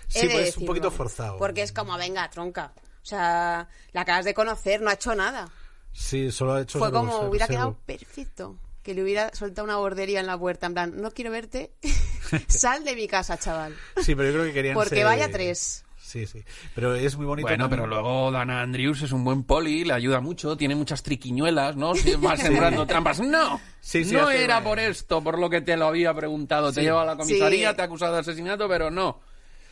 sí, 0.08 0.22
de 0.22 0.28
pues, 0.28 0.36
un 0.40 0.46
decirlo. 0.46 0.68
poquito 0.68 0.92
forzado. 0.92 1.38
Porque 1.38 1.62
es 1.62 1.72
como, 1.74 1.98
venga, 1.98 2.28
tronca. 2.30 2.74
O 3.04 3.06
sea, 3.06 3.68
la 3.92 4.02
acabas 4.02 4.26
de 4.26 4.34
conocer, 4.34 4.82
no 4.82 4.90
ha 4.90 4.94
hecho 4.94 5.14
nada. 5.14 5.50
Sí, 5.92 6.32
solo 6.32 6.54
ha 6.54 6.62
hecho 6.62 6.80
Fue 6.80 6.92
como, 6.92 7.20
hubiera 7.22 7.48
quedado 7.48 7.78
perfecto. 7.86 8.58
Que 8.82 8.94
le 8.94 9.04
hubiera 9.04 9.30
soltado 9.36 9.66
una 9.66 9.76
bordería 9.76 10.22
en 10.22 10.26
la 10.28 10.38
puerta, 10.40 10.66
en 10.68 10.74
plan, 10.74 10.94
no 11.02 11.12
quiero 11.12 11.32
verte, 11.32 11.74
sal 12.48 12.84
de 12.84 12.96
mi 12.96 13.08
casa, 13.08 13.38
chaval. 13.38 13.76
Sí, 13.98 14.16
pero 14.16 14.28
yo 14.30 14.34
creo 14.36 14.46
que 14.46 14.54
querían 14.54 14.74
Porque 14.76 14.96
ser- 14.96 15.06
vaya 15.06 15.32
tres. 15.32 15.84
Sí, 16.00 16.26
sí. 16.26 16.42
Pero 16.74 16.96
es 16.96 17.18
muy 17.18 17.26
bonito. 17.26 17.48
Bueno, 17.50 17.66
también- 17.66 17.82
pero 17.82 17.88
luego 18.02 18.32
Dana 18.32 18.62
Andrews 18.62 19.02
es 19.02 19.12
un 19.12 19.26
buen 19.26 19.44
poli, 19.44 19.84
le 19.84 19.92
ayuda 19.94 20.22
mucho, 20.22 20.56
tiene 20.56 20.74
muchas 20.74 21.04
triquiñuelas, 21.04 21.76
¿no? 21.76 21.96
Si 21.96 22.12
va 22.16 22.38
sembrando 22.38 22.86
trampas. 22.88 23.20
No, 23.20 23.60
Sí, 23.82 24.06
sí, 24.06 24.14
no 24.14 24.30
era 24.30 24.64
por 24.64 24.80
esto, 24.80 25.22
por 25.22 25.38
lo 25.38 25.50
que 25.50 25.60
te 25.62 25.76
lo 25.76 25.88
había 25.88 26.14
preguntado. 26.14 26.72
Te 26.72 26.82
lleva 26.82 27.02
a 27.02 27.06
la 27.06 27.18
comisaría, 27.18 27.72
Sí. 27.72 27.76
te 27.76 27.82
ha 27.82 27.86
acusado 27.86 28.14
de 28.14 28.20
asesinato, 28.22 28.70
pero 28.70 28.90
no. 28.90 29.20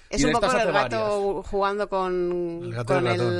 Es 0.10 0.23
un 0.23 0.34
poco 0.34 0.45
el 0.51 0.71
gato 0.71 1.41
jugando 1.43 1.89
con, 1.89 2.62
El 2.63 2.73
gato 2.73 2.93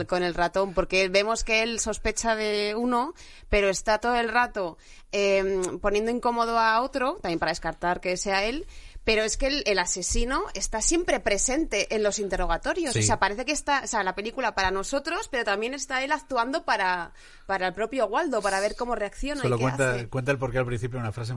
con 0.08 0.24
el 0.24 0.34
ratón, 0.34 0.74
porque 0.74 1.10
vemos 1.10 1.44
que 1.44 1.64
él 1.64 1.80
sospecha 1.80 2.36
de 2.36 2.76
uno, 2.76 3.14
pero 3.50 3.70
está 3.70 4.00
todo 4.00 4.16
el 4.16 4.30
rato 4.30 4.78
eh, 5.12 5.62
poniendo 5.82 6.12
incómodo 6.12 6.58
a 6.60 6.82
otro, 6.82 7.18
también 7.22 7.40
para 7.40 7.52
descartar 7.52 8.02
que 8.02 8.18
sea 8.18 8.46
él. 8.46 8.66
Pero 9.06 9.24
es 9.24 9.38
que 9.38 9.48
el, 9.48 9.64
el 9.66 9.80
asesino 9.80 10.44
está 10.54 10.82
siempre 10.82 11.20
presente 11.20 11.96
en 11.96 12.04
los 12.04 12.20
interrogatorios. 12.20 12.94
Sí. 12.94 13.00
O 13.00 13.04
sea, 13.04 13.20
parece 13.20 13.46
que 13.46 13.52
está, 13.52 13.82
o 13.84 13.88
sea, 13.88 14.04
la 14.04 14.16
película 14.16 14.56
para 14.56 14.72
nosotros, 14.72 15.30
pero 15.30 15.44
también 15.44 15.74
está 15.74 16.04
él 16.04 16.12
actuando 16.12 16.66
para, 16.66 17.14
para 17.46 17.68
el 17.68 17.74
propio 17.74 18.08
Waldo, 18.08 18.42
para 18.42 18.60
ver 18.60 18.76
cómo 18.76 18.96
reacciona 18.96 19.42
Solo 19.42 19.56
y 19.56 19.60
qué 19.60 19.64
cuenta, 19.64 19.92
hace. 19.92 20.08
cuenta 20.10 20.32
el 20.32 20.38
porqué 20.38 20.58
al 20.58 20.66
principio 20.66 21.00
una 21.00 21.12
frase, 21.12 21.34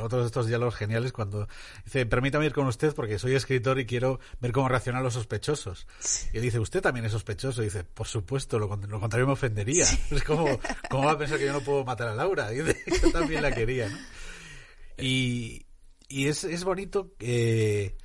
otros 0.00 0.22
de 0.22 0.26
estos 0.26 0.46
diálogos 0.46 0.74
geniales 0.74 1.12
cuando 1.12 1.48
dice, 1.84 2.04
permítame 2.04 2.46
ir 2.46 2.52
con 2.52 2.66
usted 2.66 2.94
porque 2.94 3.18
soy 3.18 3.34
escritor 3.34 3.78
y 3.78 3.86
quiero 3.86 4.20
ver 4.40 4.52
cómo 4.52 4.68
reaccionan 4.68 5.02
los 5.02 5.14
sospechosos. 5.14 5.86
Y 6.32 6.38
él 6.38 6.42
dice, 6.42 6.58
usted 6.58 6.80
también 6.82 7.06
es 7.06 7.12
sospechoso. 7.12 7.62
Y 7.62 7.66
dice, 7.66 7.84
por 7.84 8.08
supuesto, 8.08 8.58
lo, 8.58 8.66
lo 8.66 9.00
contrario 9.00 9.26
me 9.26 9.32
ofendería. 9.32 9.86
Es 10.10 10.24
como, 10.24 10.46
¿cómo 10.90 11.06
va 11.06 11.12
a 11.12 11.18
pensar 11.18 11.38
que 11.38 11.46
yo 11.46 11.52
no 11.52 11.60
puedo 11.60 11.84
matar 11.84 12.08
a 12.08 12.14
Laura? 12.14 12.52
Y 12.52 12.60
dice, 12.60 12.82
yo 13.02 13.12
también 13.12 13.42
la 13.42 13.52
quería, 13.52 13.88
¿no? 13.88 13.98
Y, 14.96 15.63
y 16.08 16.28
es, 16.28 16.44
es 16.44 16.64
bonito 16.64 17.12
que... 17.18 17.96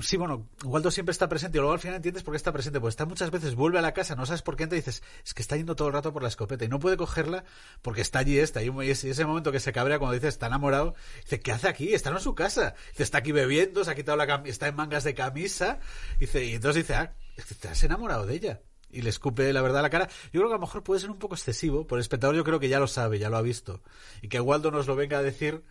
Sí, 0.00 0.16
bueno, 0.18 0.46
Waldo 0.64 0.90
siempre 0.90 1.12
está 1.12 1.26
presente 1.28 1.56
y 1.56 1.60
luego 1.60 1.72
al 1.72 1.78
final 1.78 1.96
entiendes 1.96 2.22
por 2.22 2.32
qué 2.32 2.36
está 2.36 2.52
presente. 2.52 2.80
Pues 2.80 2.92
está 2.92 3.06
muchas 3.06 3.30
veces, 3.30 3.54
vuelve 3.54 3.78
a 3.78 3.82
la 3.82 3.94
casa, 3.94 4.14
no 4.14 4.26
sabes 4.26 4.42
por 4.42 4.54
qué 4.56 4.64
entra 4.64 4.76
y 4.76 4.80
dices, 4.82 5.02
es 5.24 5.32
que 5.32 5.40
está 5.40 5.56
yendo 5.56 5.74
todo 5.74 5.88
el 5.88 5.94
rato 5.94 6.12
por 6.12 6.20
la 6.22 6.28
escopeta 6.28 6.64
y 6.64 6.68
no 6.68 6.78
puede 6.80 6.98
cogerla 6.98 7.44
porque 7.80 8.02
está 8.02 8.18
allí 8.18 8.38
esta. 8.38 8.62
Y 8.62 8.70
es- 8.90 9.04
y 9.04 9.10
ese 9.10 9.24
momento 9.24 9.52
que 9.52 9.60
se 9.60 9.72
cabrea 9.72 9.98
cuando 9.98 10.14
dice 10.14 10.28
está 10.28 10.48
enamorado, 10.48 10.94
dice, 11.22 11.40
¿qué 11.40 11.52
hace 11.52 11.68
aquí? 11.68 11.94
Está 11.94 12.10
en 12.10 12.20
su 12.20 12.34
casa. 12.34 12.74
Dice, 12.90 13.04
está 13.04 13.18
aquí 13.18 13.32
bebiendo, 13.32 13.84
se 13.84 13.90
ha 13.90 13.94
quitado 13.94 14.18
la 14.18 14.42
está 14.44 14.68
en 14.68 14.74
mangas 14.76 15.04
de 15.04 15.14
camisa. 15.14 15.78
Dice, 16.18 16.44
y 16.44 16.54
entonces 16.54 16.82
dice, 16.82 16.94
ah, 16.94 17.14
te 17.60 17.68
has 17.68 17.82
enamorado 17.84 18.26
de 18.26 18.34
ella. 18.34 18.60
Y 18.96 19.02
le 19.02 19.10
escupe 19.10 19.52
la 19.52 19.62
verdad 19.62 19.80
a 19.80 19.82
la 19.82 19.90
cara. 19.90 20.08
Yo 20.32 20.40
creo 20.40 20.48
que 20.48 20.54
a 20.54 20.56
lo 20.56 20.60
mejor 20.60 20.82
puede 20.82 21.00
ser 21.00 21.10
un 21.10 21.18
poco 21.18 21.34
excesivo. 21.34 21.86
Por 21.86 21.98
el 21.98 22.00
espectador 22.00 22.34
yo 22.34 22.44
creo 22.44 22.58
que 22.58 22.68
ya 22.68 22.80
lo 22.80 22.86
sabe, 22.86 23.18
ya 23.18 23.28
lo 23.28 23.36
ha 23.36 23.42
visto. 23.42 23.82
Y 24.22 24.28
que 24.28 24.40
Waldo 24.40 24.70
nos 24.70 24.86
lo 24.86 24.96
venga 24.96 25.18
a 25.18 25.22
decir 25.22 25.62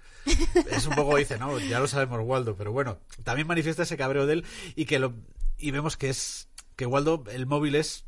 es 0.72 0.88
un 0.88 0.96
poco 0.96 1.18
dice 1.18 1.38
no 1.38 1.60
ya 1.60 1.80
lo 1.80 1.88
sabemos 1.88 2.20
Waldo 2.24 2.56
pero 2.56 2.72
bueno 2.72 3.00
también 3.24 3.48
manifiesta 3.48 3.84
ese 3.84 3.98
cabreo 3.98 4.26
de 4.26 4.34
él 4.34 4.46
y 4.76 4.86
que 4.86 5.00
lo 5.00 5.14
y 5.58 5.72
vemos 5.72 5.98
que 5.98 6.10
es 6.10 6.50
que 6.76 6.86
Waldo 6.86 7.24
el 7.32 7.46
móvil 7.46 7.76
es 7.76 8.06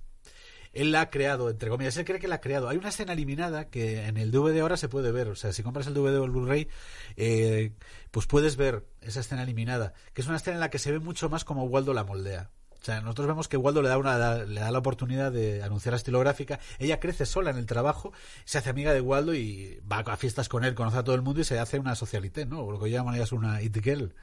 él 0.74 0.92
la 0.92 1.02
ha 1.02 1.10
creado 1.10 1.50
entre 1.50 1.70
comillas 1.70 1.96
él 1.98 2.06
cree 2.06 2.20
que 2.20 2.28
la 2.28 2.36
ha 2.36 2.42
creado 2.42 2.70
hay 2.70 2.78
una 2.78 2.90
escena 2.90 3.14
eliminada 3.14 3.70
que 3.70 4.06
en 4.06 4.18
el 4.18 4.32
DVD 4.32 4.60
ahora 4.60 4.78
se 4.78 4.90
puede 4.90 5.12
ver 5.12 5.28
o 5.28 5.36
sea 5.36 5.54
si 5.54 5.64
compras 5.64 5.88
el 5.88 5.94
DVD 5.94 6.20
o 6.20 6.26
el 6.26 6.32
Blu-ray 6.32 6.68
eh, 7.16 7.74
pues 8.12 8.26
puedes 8.26 8.58
ver 8.58 8.86
esa 9.02 9.20
escena 9.20 9.44
eliminada 9.44 9.94
que 10.14 10.22
es 10.22 10.28
una 10.28 10.38
escena 10.38 10.56
en 10.56 10.62
la 10.62 10.70
que 10.70 10.80
se 10.80 10.92
ve 10.92 11.00
mucho 11.00 11.30
más 11.30 11.46
como 11.46 11.66
Waldo 11.66 11.94
la 11.94 12.04
moldea 12.04 12.50
sea, 12.88 13.02
nosotros 13.02 13.28
vemos 13.28 13.48
que 13.48 13.58
Waldo 13.58 13.82
le 13.82 13.90
da, 13.90 13.98
una, 13.98 14.38
le 14.38 14.60
da 14.60 14.72
la 14.72 14.80
oportunidad 14.80 15.32
de 15.32 15.62
anunciar 15.62 15.92
la 15.92 15.98
estilográfica. 15.98 16.60
Ella 16.80 17.00
crece 17.00 17.26
sola 17.26 17.52
en 17.52 17.58
el 17.58 17.66
trabajo, 17.66 18.14
se 18.46 18.58
hace 18.58 18.70
amiga 18.70 18.94
de 18.94 19.02
Waldo 19.02 19.36
y 19.36 19.80
va 19.92 20.00
a 20.00 20.18
fiestas 20.18 20.50
con 20.50 20.64
él, 20.64 20.74
conoce 20.74 20.98
a 20.98 21.04
todo 21.04 21.16
el 21.16 21.22
mundo 21.22 21.42
y 21.42 21.44
se 21.44 21.60
hace 21.60 21.80
una 21.80 21.96
socialité, 21.96 22.46
¿no? 22.46 22.62
O 22.62 22.72
lo 22.72 22.80
que 22.80 22.90
llaman 22.90 23.16
ellas 23.16 23.32
una 23.32 23.62
it 23.62 23.78
girl. 23.84 24.14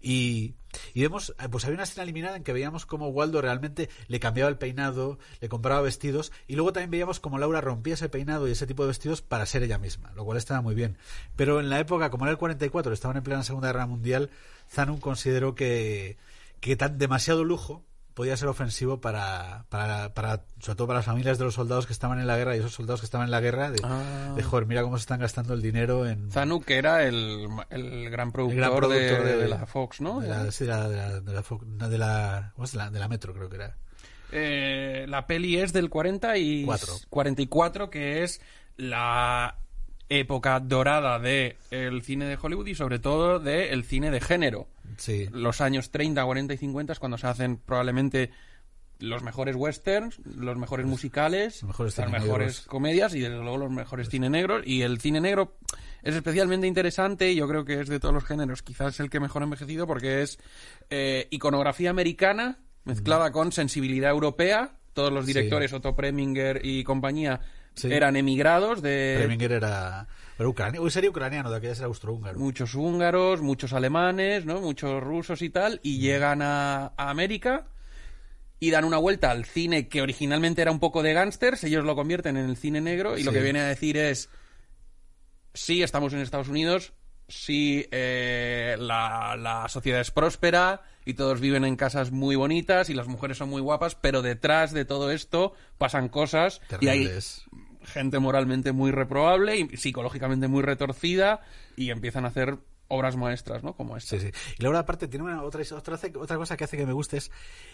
Y, 0.00 0.54
y 0.92 1.02
vemos, 1.02 1.34
eh, 1.38 1.48
pues 1.48 1.64
había 1.64 1.76
una 1.76 1.84
escena 1.84 2.02
eliminada 2.02 2.36
en 2.36 2.44
que 2.44 2.52
veíamos 2.52 2.86
cómo 2.86 3.08
Waldo 3.08 3.40
realmente 3.40 3.88
le 4.08 4.20
cambiaba 4.20 4.50
el 4.50 4.58
peinado, 4.58 5.18
le 5.40 5.48
compraba 5.48 5.80
vestidos 5.80 6.32
y 6.46 6.56
luego 6.56 6.72
también 6.72 6.90
veíamos 6.90 7.20
cómo 7.20 7.38
Laura 7.38 7.60
rompía 7.60 7.94
ese 7.94 8.08
peinado 8.08 8.48
y 8.48 8.52
ese 8.52 8.66
tipo 8.66 8.82
de 8.82 8.88
vestidos 8.88 9.22
para 9.22 9.46
ser 9.46 9.62
ella 9.62 9.78
misma, 9.78 10.12
lo 10.14 10.24
cual 10.24 10.38
estaba 10.38 10.60
muy 10.60 10.74
bien. 10.74 10.98
Pero 11.36 11.60
en 11.60 11.70
la 11.70 11.80
época, 11.80 12.10
como 12.10 12.24
era 12.24 12.32
el 12.32 12.38
44, 12.38 12.92
estaban 12.92 13.16
en 13.16 13.22
plena 13.22 13.42
Segunda 13.42 13.68
Guerra 13.68 13.86
Mundial, 13.86 14.30
Zanun 14.70 15.00
consideró 15.00 15.54
que, 15.54 16.16
que 16.60 16.76
tan 16.76 16.98
demasiado 16.98 17.44
lujo 17.44 17.82
podía 18.14 18.36
ser 18.36 18.48
ofensivo 18.48 19.00
para, 19.00 19.64
para, 19.68 20.14
para, 20.14 20.44
sobre 20.60 20.76
todo 20.76 20.86
para 20.86 21.00
las 21.00 21.06
familias 21.06 21.36
de 21.38 21.44
los 21.44 21.54
soldados 21.54 21.86
que 21.86 21.92
estaban 21.92 22.18
en 22.20 22.26
la 22.26 22.36
guerra 22.36 22.54
y 22.56 22.60
esos 22.60 22.72
soldados 22.72 23.00
que 23.00 23.06
estaban 23.06 23.26
en 23.26 23.30
la 23.32 23.40
guerra 23.40 23.70
de, 23.70 23.80
Ah. 23.82 24.32
de 24.36 24.42
joder, 24.42 24.66
mira 24.66 24.82
cómo 24.82 24.96
se 24.98 25.02
están 25.02 25.20
gastando 25.20 25.52
el 25.54 25.60
dinero 25.62 26.06
en... 26.06 26.30
Zanuck 26.30 26.64
que 26.64 26.76
era 26.78 27.02
el, 27.04 27.46
el 27.70 28.08
gran 28.10 28.30
productor, 28.32 28.54
el 28.56 28.60
gran 28.64 28.76
productor 28.76 29.24
de, 29.24 29.32
de, 29.32 29.36
de 29.42 29.48
la 29.48 29.66
Fox, 29.66 30.00
¿no? 30.00 30.20
De 30.20 30.28
la, 30.28 30.50
sí, 30.52 30.64
de 30.64 30.70
la, 30.70 30.88
de 30.88 30.96
la, 30.96 31.20
de 31.20 31.32
la, 31.98 32.90
de 32.90 32.98
la- 33.00 33.08
Metro, 33.08 33.34
creo 33.34 33.48
que 33.48 33.56
era. 33.56 33.76
Eh, 34.32 35.06
la 35.08 35.26
peli 35.26 35.58
es 35.58 35.72
del 35.72 35.90
40 35.90 36.36
y 36.38 36.64
Cuatro. 36.64 36.94
44, 37.10 37.90
que 37.90 38.22
es 38.24 38.40
la 38.76 39.56
época 40.08 40.60
dorada 40.60 41.18
del 41.18 41.56
el 41.70 42.02
cine 42.02 42.26
de 42.26 42.38
Hollywood 42.40 42.66
y 42.66 42.74
sobre 42.74 42.98
todo 42.98 43.38
del 43.38 43.84
cine 43.84 44.10
de 44.10 44.20
género. 44.20 44.68
Sí. 44.96 45.28
Los 45.32 45.60
años 45.60 45.90
30, 45.90 46.24
40 46.24 46.54
y 46.54 46.56
50 46.58 46.92
es 46.92 46.98
cuando 46.98 47.18
se 47.18 47.26
hacen 47.26 47.56
probablemente 47.56 48.30
los 49.00 49.22
mejores 49.22 49.56
westerns, 49.56 50.18
los 50.24 50.56
mejores 50.56 50.86
musicales, 50.86 51.62
Los 51.62 51.68
mejores 51.70 51.98
las 51.98 52.10
mejores 52.10 52.46
negros. 52.48 52.66
comedias 52.66 53.14
y 53.14 53.20
desde 53.20 53.36
luego 53.36 53.58
los 53.58 53.70
mejores 53.70 54.08
cine 54.08 54.30
negros. 54.30 54.62
Y 54.66 54.82
el 54.82 55.00
cine 55.00 55.20
negro 55.20 55.56
es 56.02 56.14
especialmente 56.14 56.66
interesante 56.66 57.30
y 57.32 57.34
yo 57.34 57.48
creo 57.48 57.64
que 57.64 57.80
es 57.80 57.88
de 57.88 57.98
todos 57.98 58.14
los 58.14 58.24
géneros 58.24 58.62
quizás 58.62 59.00
el 59.00 59.10
que 59.10 59.20
mejor 59.20 59.42
ha 59.42 59.46
envejecido 59.46 59.86
porque 59.86 60.22
es 60.22 60.38
eh, 60.90 61.26
iconografía 61.30 61.90
americana 61.90 62.58
mezclada 62.84 63.32
con 63.32 63.50
sensibilidad 63.52 64.10
europea. 64.10 64.76
Todos 64.92 65.12
los 65.12 65.26
Sí. 65.26 65.32
directores, 65.32 65.72
Otto 65.72 65.96
Preminger 65.96 66.60
y 66.64 66.84
compañía, 66.84 67.40
Sí. 67.74 67.92
eran 67.92 68.16
emigrados 68.16 68.82
de 68.82 69.16
Preminger 69.18 69.52
era, 69.52 70.06
era 70.38 70.48
ucraniano, 70.48 70.88
sería 70.90 71.10
ucraniano, 71.10 71.50
de 71.50 71.56
aquella 71.56 71.74
era 71.74 71.86
austrohúngaro. 71.86 72.38
muchos 72.38 72.74
húngaros, 72.74 73.40
muchos 73.42 73.72
alemanes, 73.72 74.46
¿no? 74.46 74.60
Muchos 74.60 75.02
rusos 75.02 75.42
y 75.42 75.50
tal, 75.50 75.80
y 75.82 75.98
llegan 75.98 76.40
a, 76.42 76.92
a 76.96 77.10
América 77.10 77.66
y 78.60 78.70
dan 78.70 78.84
una 78.84 78.98
vuelta 78.98 79.30
al 79.30 79.44
cine 79.44 79.88
que 79.88 80.00
originalmente 80.00 80.62
era 80.62 80.70
un 80.70 80.78
poco 80.80 81.02
de 81.02 81.12
gángsters, 81.12 81.64
ellos 81.64 81.84
lo 81.84 81.96
convierten 81.96 82.36
en 82.36 82.48
el 82.48 82.56
cine 82.56 82.80
negro 82.80 83.18
y 83.18 83.22
lo 83.24 83.32
que 83.32 83.40
viene 83.40 83.60
a 83.60 83.66
decir 83.66 83.96
es, 83.96 84.30
sí, 85.52 85.82
estamos 85.82 86.12
en 86.12 86.20
Estados 86.20 86.48
Unidos, 86.48 86.92
sí, 87.28 87.86
eh, 87.90 88.76
la, 88.78 89.36
la 89.36 89.68
sociedad 89.68 90.00
es 90.00 90.10
próspera 90.10 90.82
y 91.04 91.14
todos 91.14 91.40
viven 91.40 91.64
en 91.64 91.76
casas 91.76 92.10
muy 92.10 92.36
bonitas 92.36 92.88
y 92.88 92.94
las 92.94 93.06
mujeres 93.06 93.36
son 93.36 93.50
muy 93.50 93.60
guapas, 93.60 93.94
pero 93.96 94.22
detrás 94.22 94.72
de 94.72 94.84
todo 94.84 95.10
esto 95.10 95.52
pasan 95.76 96.08
cosas 96.08 96.62
y 96.80 96.88
hay 96.88 96.98
Terribles. 97.00 97.44
Gente 97.84 98.18
moralmente 98.18 98.72
muy 98.72 98.90
reprobable 98.90 99.56
y 99.56 99.76
psicológicamente 99.76 100.48
muy 100.48 100.62
retorcida 100.62 101.40
y 101.76 101.90
empiezan 101.90 102.24
a 102.24 102.28
hacer 102.28 102.58
obras 102.88 103.16
maestras, 103.16 103.62
¿no? 103.62 103.74
Como 103.74 103.96
esta. 103.96 104.18
Sí, 104.18 104.26
sí. 104.26 104.32
Y 104.58 104.62
luego 104.62 104.78
aparte 104.78 105.08
tiene 105.08 105.24
una, 105.24 105.42
otra, 105.42 105.62
otra, 105.76 105.98
otra 106.18 106.36
cosa 106.36 106.56
que 106.56 106.64
hace 106.64 106.76
que 106.76 106.86
me 106.86 106.92
guste 106.92 107.16
es, 107.16 107.30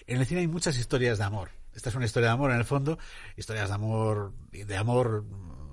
en 0.06 0.18
el 0.18 0.26
cine 0.26 0.40
hay 0.40 0.46
muchas 0.46 0.78
historias 0.78 1.18
de 1.18 1.24
amor. 1.24 1.50
Esta 1.74 1.88
es 1.88 1.94
una 1.94 2.04
historia 2.04 2.28
de 2.28 2.34
amor 2.34 2.50
en 2.50 2.58
el 2.58 2.64
fondo, 2.64 2.98
historias 3.36 3.68
de 3.68 3.74
amor, 3.74 4.32
de 4.50 4.76
amor 4.76 5.24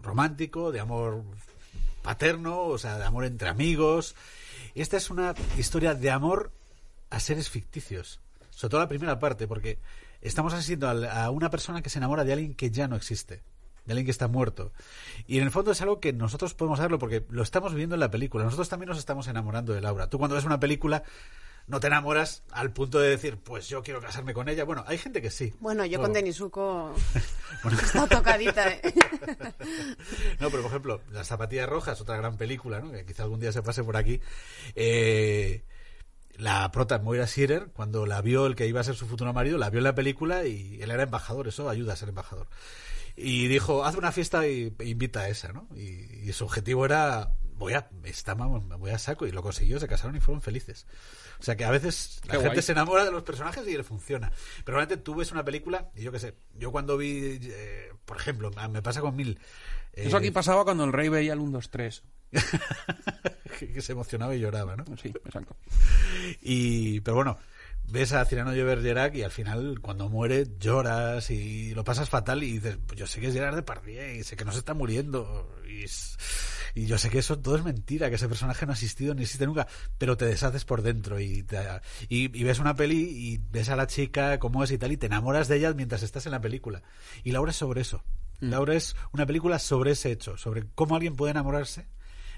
romántico, 0.02 0.71
de 0.71 0.80
amor 0.80 1.23
paterno, 2.02 2.63
o 2.63 2.78
sea, 2.78 2.97
de 2.97 3.06
amor 3.06 3.26
entre 3.26 3.50
amigos. 3.50 4.15
Esta 4.76 4.97
es 4.97 5.10
una 5.10 5.34
historia 5.58 5.93
de 5.93 6.12
amor 6.12 6.52
a 7.10 7.19
seres 7.19 7.50
ficticios. 7.50 8.19
Sobre 8.50 8.71
todo 8.71 8.82
la 8.82 8.88
primera 8.88 9.19
parte, 9.19 9.47
porque 9.47 9.80
estamos 10.21 10.54
asistiendo 10.54 10.89
a 10.89 11.30
una 11.30 11.50
persona 11.50 11.82
que 11.82 11.89
se 11.89 12.00
enamora 12.00 12.23
de 12.23 12.34
alguien 12.34 12.56
que 12.56 12.71
ya 12.71 12.88
no 12.88 12.95
existe, 12.95 13.43
de 13.88 13.93
alguien 13.93 14.06
que 14.06 14.12
está 14.12 14.28
muerto. 14.28 14.71
Y 15.26 15.38
en 15.38 15.43
el 15.45 15.52
fondo 15.52 15.71
es 15.71 15.82
algo 15.82 16.00
que 16.00 16.13
nosotros 16.13 16.54
podemos 16.54 16.78
saberlo 16.78 17.00
porque 17.00 17.26
lo 17.30 17.41
estamos 17.41 17.71
viviendo 17.71 17.95
en 17.95 18.02
la 18.02 18.12
película. 18.12 18.43
Nosotros 18.43 18.69
también 18.69 18.89
nos 18.89 19.00
estamos 19.00 19.28
enamorando 19.28 19.73
de 19.73 19.82
Laura. 19.82 20.10
Tú 20.10 20.19
cuando 20.19 20.36
ves 20.36 20.43
una 20.45 20.60
película 20.60 21.04
no 21.67 21.82
te 21.82 21.88
enamoras 21.88 22.43
al 22.52 22.71
punto 22.71 23.00
de 23.00 23.10
decir, 23.10 23.38
pues 23.38 23.67
yo 23.67 23.84
quiero 23.84 24.00
casarme 24.02 24.34
con 24.34 24.47
ella. 24.47 24.63
Bueno, 24.63 24.84
hay 24.88 24.97
gente 24.97 25.21
que 25.21 25.30
sí. 25.30 25.54
Bueno, 25.60 25.86
yo 25.86 26.00
con 26.00 26.13
Denisuko 26.13 26.93
Bueno. 27.63 27.78
está 27.80 28.08
tocadita. 28.08 28.69
¿eh? 28.69 28.82
No, 30.39 30.50
pero 30.50 30.63
por 30.63 30.71
ejemplo, 30.71 31.02
Las 31.12 31.28
zapatillas 31.28 31.67
rojas, 31.67 32.00
otra 32.02 32.17
gran 32.17 32.38
película, 32.38 32.80
¿no? 32.80 32.91
que 32.91 33.06
quizá 33.06 33.23
algún 33.23 33.39
día 33.39 33.52
se 33.52 33.63
pase 33.63 33.84
por 33.84 33.97
aquí. 33.97 34.21
Eh, 34.76 35.63
la 36.38 36.69
prota 36.71 37.00
Moira 37.00 37.26
Shearer, 37.26 37.67
cuando 37.73 38.06
la 38.06 38.21
vio 38.21 38.45
el 38.45 38.56
que 38.56 38.67
iba 38.67 38.80
a 38.80 38.84
ser 38.84 38.95
su 38.95 39.08
futuro 39.08 39.34
marido, 39.34 39.58
la 39.58 39.69
vio 39.69 39.80
en 39.80 39.86
la 39.86 39.95
película 39.95 40.45
y 40.45 40.82
él 40.82 40.91
era 40.91 41.04
embajador, 41.04 41.47
eso 41.47 41.69
ayuda 41.69 41.93
a 41.93 41.95
ser 41.95 42.10
embajador. 42.10 42.47
Y 43.19 43.47
dijo, 43.47 43.84
haz 43.84 43.95
una 43.95 44.12
fiesta 44.12 44.47
y 44.47 44.71
e 44.77 44.86
invita 44.88 45.21
a 45.21 45.30
esa, 45.30 45.51
¿no? 45.51 45.67
Y, 45.75 46.30
y 46.30 46.34
su 46.34 46.45
objetivo 46.45 46.86
era, 46.86 47.34
voy 47.56 47.73
a, 47.73 47.89
está, 48.03 48.36
vamos, 48.36 48.63
me 48.63 48.75
voy 48.75 48.91
a 48.91 48.99
saco, 48.99 49.25
y 49.25 49.32
lo 49.32 49.41
consiguió, 49.41 49.80
se 49.80 49.88
casaron 49.88 50.15
y 50.15 50.19
fueron 50.19 50.41
felices. 50.41 50.86
O 51.39 51.43
sea 51.43 51.56
que 51.56 51.65
a 51.65 51.71
veces 51.71 52.21
la 52.25 52.39
gente 52.39 52.62
se 52.62 52.71
enamora 52.73 53.03
de 53.06 53.12
los 53.12 53.23
personajes 53.23 53.67
y 53.67 53.75
le 53.75 53.84
funciona. 53.84 54.32
Pero 54.63 54.77
realmente 54.77 55.03
tú 55.03 55.15
ves 55.15 55.32
una 55.32 55.43
película, 55.43 55.89
y 55.95 56.03
yo 56.03 56.12
qué 56.12 56.19
sé, 56.19 56.36
yo 56.60 56.71
cuando 56.71 56.95
vi, 56.95 57.39
eh, 57.41 57.91
por 58.06 58.17
ejemplo, 58.17 58.51
me 58.69 58.82
pasa 58.84 59.01
con 59.01 59.15
Mil. 59.15 59.39
eh, 59.93 60.03
Eso 60.08 60.17
aquí 60.17 60.30
pasaba 60.30 60.63
cuando 60.63 60.84
el 60.84 60.93
rey 60.93 61.10
veía 61.10 61.34
el 61.34 61.39
1, 61.39 61.51
2, 61.53 61.69
3. 61.71 62.03
que, 63.60 63.73
que 63.73 63.82
se 63.82 63.93
emocionaba 63.93 64.36
y 64.36 64.39
lloraba, 64.39 64.75
¿no? 64.75 64.86
Sí, 64.97 65.10
exacto. 65.25 65.56
Y, 66.41 66.99
pero 67.01 67.15
bueno, 67.15 67.38
ves 67.89 68.12
a 68.13 68.26
Cyrano 68.26 68.52
de 68.52 68.63
Bergerac 68.63 69.15
y 69.15 69.23
al 69.23 69.32
final 69.32 69.80
cuando 69.82 70.10
muere 70.10 70.45
lloras 70.60 71.30
y 71.32 71.73
lo 71.73 71.84
pasas 71.84 72.10
fatal 72.10 72.43
y 72.43 72.54
dices, 72.54 72.78
pues 72.86 73.00
yo 73.00 73.08
sé 73.08 73.19
que 73.21 73.28
es 73.28 73.34
Gerard 73.34 73.56
Depardieu 73.56 74.15
y 74.19 74.23
sé 74.23 74.36
que 74.36 74.45
no 74.45 74.52
se 74.52 74.60
está 74.60 74.73
muriendo 74.73 75.50
y, 75.69 75.84
es- 75.84 76.17
y 76.76 76.86
yo 76.86 76.97
sé 76.97 77.10
que 77.10 77.19
eso 77.19 77.39
todo 77.39 77.56
es 77.56 77.63
mentira, 77.63 78.10
que 78.10 78.15
ese 78.17 78.28
personaje 78.28 78.65
no 78.65 78.71
ha 78.71 78.76
existido 78.76 79.15
ni 79.15 79.23
existe 79.23 79.45
nunca, 79.47 79.67
pero 79.97 80.15
te 80.17 80.26
deshaces 80.26 80.65
por 80.65 80.82
dentro 80.82 81.19
y, 81.19 81.43
te- 81.43 81.58
y, 82.10 82.26
y 82.38 82.43
ves 82.43 82.60
una 82.60 82.76
peli 82.76 82.97
y 83.10 83.38
ves 83.52 83.69
a 83.69 83.76
la 83.76 83.88
chica 83.88 84.38
cómo 84.39 84.63
es 84.63 84.71
y 84.71 84.78
tal 84.78 84.91
y 84.91 84.97
te 84.97 85.08
enamoras 85.08 85.47
de 85.47 85.58
ella 85.58 85.73
mientras 85.73 86.04
estás 86.04 86.26
en 86.26 86.34
la 86.34 86.41
película. 86.41 86.84
Y 87.23 87.32
Laura 87.32 87.52
es 87.52 87.58
sobre 87.58 87.82
eso. 87.82 88.04
Laura 88.39 88.76
es 88.76 88.95
una 89.13 89.26
película 89.26 89.58
sobre 89.60 89.91
ese 89.91 90.12
hecho, 90.12 90.38
sobre 90.38 90.65
cómo 90.76 90.95
alguien 90.95 91.15
puede 91.15 91.32
enamorarse 91.32 91.88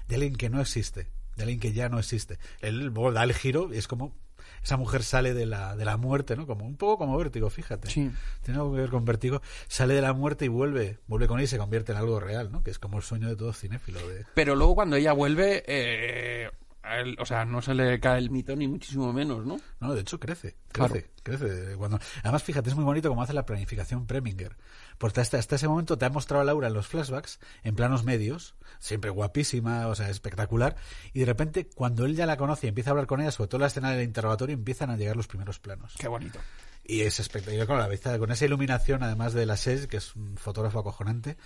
de 0.08 0.14
alguien 0.14 0.36
que 0.36 0.48
no 0.48 0.60
existe, 0.60 1.10
de 1.36 1.42
alguien 1.42 1.60
que 1.60 1.72
ya 1.72 1.88
no 1.90 1.98
existe. 1.98 2.38
Él 2.60 2.94
da 3.12 3.22
el 3.24 3.34
giro 3.34 3.68
y 3.74 3.76
es 3.78 3.86
como 3.86 4.16
esa 4.62 4.76
mujer 4.76 5.02
sale 5.02 5.34
de 5.34 5.46
la, 5.46 5.76
de 5.76 5.84
la 5.84 5.96
muerte, 5.96 6.36
¿no? 6.36 6.46
Como 6.46 6.66
un 6.66 6.76
poco 6.76 6.98
como 6.98 7.16
vértigo, 7.16 7.48
fíjate. 7.50 7.90
Sí. 7.90 8.10
Tiene 8.42 8.60
algo 8.60 8.74
que 8.74 8.80
ver 8.80 8.90
con 8.90 9.04
vértigo. 9.04 9.40
Sale 9.68 9.94
de 9.94 10.02
la 10.02 10.12
muerte 10.12 10.44
y 10.44 10.48
vuelve, 10.48 10.98
vuelve 11.06 11.28
con 11.28 11.38
él 11.38 11.44
y 11.44 11.48
se 11.48 11.58
convierte 11.58 11.92
en 11.92 11.98
algo 11.98 12.20
real, 12.20 12.52
¿no? 12.52 12.62
Que 12.62 12.70
es 12.70 12.78
como 12.78 12.98
el 12.98 13.02
sueño 13.02 13.28
de 13.28 13.36
todo 13.36 13.52
cinéfilo. 13.52 14.06
De... 14.06 14.26
Pero 14.34 14.54
luego 14.54 14.74
cuando 14.74 14.96
ella 14.96 15.12
vuelve, 15.12 15.64
eh, 15.66 16.50
a 16.90 16.98
él- 17.00 17.16
o 17.20 17.24
sea, 17.26 17.44
no 17.44 17.62
se 17.62 17.74
le 17.74 17.98
cae 18.00 18.18
el 18.18 18.30
mito 18.30 18.54
ni 18.56 18.66
muchísimo 18.68 19.12
menos, 19.12 19.46
¿no? 19.46 19.58
No, 19.80 19.94
de 19.94 20.00
hecho 20.00 20.18
crece, 20.18 20.56
Claro. 20.72 20.92
crece, 20.94 21.10
crece. 21.22 21.76
Cuando... 21.76 21.98
Además, 22.22 22.42
fíjate, 22.42 22.68
es 22.70 22.74
muy 22.76 22.84
bonito 22.84 23.08
cómo 23.08 23.22
hace 23.22 23.32
la 23.32 23.46
planificación 23.46 24.06
Preminger. 24.06 24.56
Porque 24.98 25.20
hasta, 25.20 25.38
hasta 25.38 25.56
ese 25.56 25.68
momento 25.68 25.96
te 25.96 26.04
ha 26.04 26.10
mostrado 26.10 26.42
a 26.42 26.44
Laura 26.44 26.68
en 26.68 26.74
los 26.74 26.86
flashbacks, 26.88 27.40
en 27.62 27.74
planos 27.74 28.04
medios, 28.04 28.54
siempre 28.78 29.10
guapísima, 29.10 29.86
o 29.86 29.94
sea, 29.94 30.10
espectacular. 30.10 30.76
Y 31.14 31.20
de 31.20 31.26
repente, 31.26 31.68
cuando 31.74 32.04
él 32.04 32.16
ya 32.16 32.26
la 32.26 32.36
conoce 32.36 32.66
y 32.66 32.68
empieza 32.68 32.90
a 32.90 32.92
hablar 32.92 33.06
con 33.06 33.20
ella, 33.20 33.30
sobre 33.30 33.48
todo 33.48 33.60
la 33.60 33.68
escena 33.68 33.90
del 33.92 34.02
interrogatorio, 34.04 34.54
empiezan 34.54 34.90
a 34.90 34.96
llegar 34.96 35.16
los 35.16 35.26
primeros 35.28 35.58
planos. 35.58 35.94
Qué 35.98 36.08
bonito. 36.08 36.38
Y 36.82 37.02
es 37.02 37.20
espectacular 37.20 37.66
con 37.68 37.78
la 37.78 37.86
vista, 37.86 38.18
con 38.18 38.32
esa 38.32 38.46
iluminación, 38.46 39.02
además 39.04 39.32
de 39.32 39.46
la 39.46 39.56
SES, 39.56 39.86
que 39.86 39.98
es 39.98 40.16
un 40.16 40.36
fotógrafo 40.36 40.80
acojonante. 40.80 41.36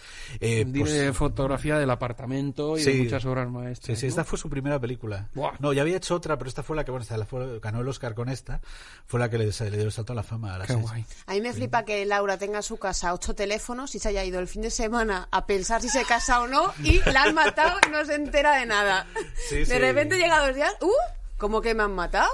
Eh, 0.40 0.64
pues, 0.74 1.14
fotografía 1.14 1.78
del 1.78 1.90
apartamento 1.90 2.78
y 2.78 2.82
Sí. 2.82 2.92
de 2.96 3.02
muchas 3.04 3.24
obras 3.26 3.46
Sí, 3.48 3.52
maestras. 3.52 3.98
sí, 3.98 4.06
¿no? 4.06 4.10
esta 4.10 4.24
fue 4.24 4.38
su 4.38 4.48
primera 4.48 4.78
película. 4.80 5.28
Buah. 5.34 5.52
No, 5.58 5.74
ya 5.74 5.82
había 5.82 5.98
hecho 5.98 6.14
otra, 6.14 6.38
pero 6.38 6.48
esta 6.48 6.62
fue 6.62 6.76
la 6.76 6.84
que, 6.84 6.92
bueno, 6.92 7.02
esta 7.02 7.18
la 7.18 7.26
fue- 7.26 7.58
ganó 7.60 7.80
el 7.82 7.88
Oscar 7.88 8.14
con 8.14 8.30
esta. 8.30 8.62
Fue 9.04 9.20
la 9.20 9.28
que 9.28 9.36
le, 9.36 9.44
le 9.46 9.70
dio 9.76 9.82
el 9.84 9.92
salto 9.92 10.14
a 10.14 10.16
la 10.16 10.22
fama 10.22 10.54
a 10.54 10.58
la 10.58 10.66
Qué 10.66 10.72
SES. 10.72 10.82
guay. 10.82 11.04
A 11.26 11.32
mí 11.34 11.40
me 11.42 11.52
flipa 11.52 11.84
que 11.84 12.06
Laura 12.06 12.38
tenga 12.38 12.58
en 12.58 12.62
su 12.62 12.78
casa 12.78 13.12
ocho 13.12 13.34
teléfonos 13.34 13.94
y 13.94 13.98
se 13.98 14.08
haya 14.08 14.24
ido 14.24 14.40
el 14.40 14.48
fin 14.48 14.62
de 14.62 14.70
semana 14.70 15.28
a 15.30 15.44
pensar 15.46 15.82
si 15.82 15.90
se 15.90 16.04
casa 16.04 16.40
o 16.40 16.46
no 16.48 16.72
y 16.82 17.00
la 17.10 17.24
han 17.24 17.34
matado 17.34 17.78
y 17.86 17.90
no 17.90 18.02
se 18.06 18.14
entera 18.14 18.56
de 18.60 18.64
nada. 18.66 19.06
Sí, 19.50 19.56
de 19.56 19.66
sí. 19.66 19.78
repente 19.78 20.16
llega 20.16 20.46
dos 20.46 20.54
días, 20.56 20.72
¡uh! 20.80 20.90
¿Cómo 21.36 21.60
que 21.60 21.74
me 21.74 21.82
han 21.82 21.92
matado? 21.92 22.30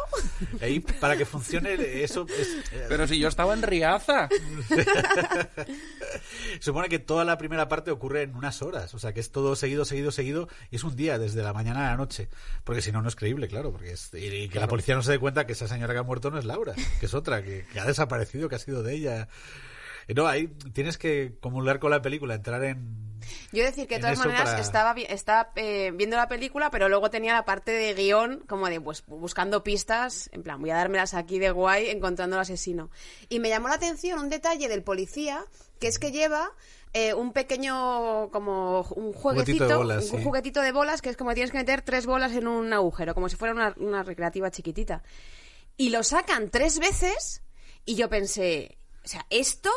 Para 1.01 1.17
que 1.17 1.25
funcione 1.25 2.03
eso, 2.03 2.27
es, 2.29 2.49
eh, 2.73 2.87
Pero 2.89 3.07
si 3.07 3.19
yo 3.19 3.29
estaba 3.29 3.55
en 3.55 3.63
Riaza. 3.63 4.29
supone 6.61 6.89
que 6.89 6.99
toda 6.99 7.25
la 7.25 7.39
primera 7.39 7.69
parte 7.69 7.91
ocurre 7.91 8.23
en 8.23 8.37
unas 8.37 8.61
horas. 8.63 8.95
O 8.95 8.99
sea, 8.99 9.15
que 9.15 9.21
es 9.21 9.31
todo 9.31 9.57
seguido, 9.57 9.85
seguido, 9.85 10.13
seguido. 10.13 10.49
Y 10.71 10.77
es 10.77 10.85
un 10.85 10.97
día, 10.97 11.19
desde 11.19 11.43
la 11.43 11.53
mañana 11.53 11.89
a 11.89 11.91
la 11.93 11.97
noche. 11.97 12.29
Porque 12.63 12.83
si 12.83 12.93
no, 12.93 13.01
no 13.01 13.09
es 13.09 13.17
creíble, 13.17 13.49
claro. 13.49 13.73
Porque 13.73 13.93
es, 13.93 14.13
y, 14.13 14.27
y 14.27 14.49
que 14.49 14.61
la 14.61 14.69
policía 14.69 14.95
no 14.95 15.03
se 15.03 15.13
dé 15.13 15.19
cuenta 15.19 15.47
que 15.47 15.53
esa 15.55 15.67
señora 15.67 15.95
que 15.95 16.01
ha 16.01 16.05
muerto 16.05 16.31
no 16.31 16.39
es 16.39 16.45
Laura, 16.45 16.75
que 17.01 17.07
es 17.07 17.15
otra, 17.15 17.43
que, 17.43 17.65
que 17.73 17.81
ha 17.81 17.87
desaparecido, 17.87 18.49
que 18.49 18.57
ha 18.57 18.61
sido 18.61 18.83
de 18.83 18.95
ella. 18.95 19.29
Eh, 20.11 20.15
No, 20.15 20.27
ahí 20.27 20.49
tienes 20.73 20.99
que 20.99 21.37
comulgar 21.41 21.79
con 21.79 21.91
la 21.91 22.03
película, 22.03 22.35
entrar 22.35 22.63
en... 22.65 22.99
Yo 23.53 23.63
decir 23.63 23.87
que 23.87 23.97
de 23.97 24.01
todas 24.01 24.19
maneras 24.19 24.45
para- 24.45 24.61
estaba, 24.61 24.93
estaba 24.99 25.51
eh, 25.55 25.93
viendo 25.95 26.17
la 26.17 26.27
película, 26.27 26.71
pero 26.71 26.89
luego 26.89 27.11
tenía 27.11 27.35
la 27.35 27.45
parte 27.45 27.71
de 27.71 27.95
guion 27.95 28.43
como 28.49 28.69
de 28.69 28.81
pues 28.81 29.05
buscando 29.07 29.63
pistas, 29.63 30.31
en 30.33 30.43
plan, 30.43 30.61
voy 30.61 30.71
a 30.71 30.77
dármelas 30.77 31.15
aquí 31.15 31.39
de 31.39 31.51
guay 31.51 31.91
encontrando 31.91 32.37
al 32.37 32.43
asesino. 32.43 32.91
Y 33.29 33.39
me 33.39 33.49
llamó 33.49 33.69
la 33.69 33.75
atención 33.75 34.19
un 34.19 34.31
detalle 34.31 34.69
del 34.69 34.83
policía, 34.83 35.45
que 35.79 35.87
es 35.89 35.99
que 35.99 36.13
lleva 36.13 36.51
eh, 36.95 37.13
un 37.15 37.33
pequeño 37.33 38.31
como 38.31 38.81
un 38.97 39.13
jueguecito, 39.13 39.69
de 39.69 39.75
bolas, 39.77 40.11
un 40.11 40.19
sí. 40.19 40.25
juguetito 40.25 40.61
de 40.63 40.73
bolas, 40.73 41.03
que 41.03 41.11
es 41.11 41.17
como 41.17 41.35
tienes 41.35 41.53
que 41.53 41.59
meter 41.59 41.83
tres 41.83 42.07
bolas 42.07 42.33
en 42.33 42.49
un 42.49 42.73
agujero, 42.73 43.15
como 43.15 43.29
si 43.29 43.37
fuera 43.37 43.53
una, 43.55 43.75
una 43.77 44.03
recreativa 44.03 44.51
chiquitita. 44.51 45.03
Y 45.77 45.91
lo 45.91 46.03
sacan 46.03 46.49
tres 46.51 46.79
veces 46.79 47.43
y 47.85 47.95
yo 47.97 48.09
pensé, 48.09 48.79
o 49.05 49.09
sea, 49.09 49.27
esto 49.31 49.71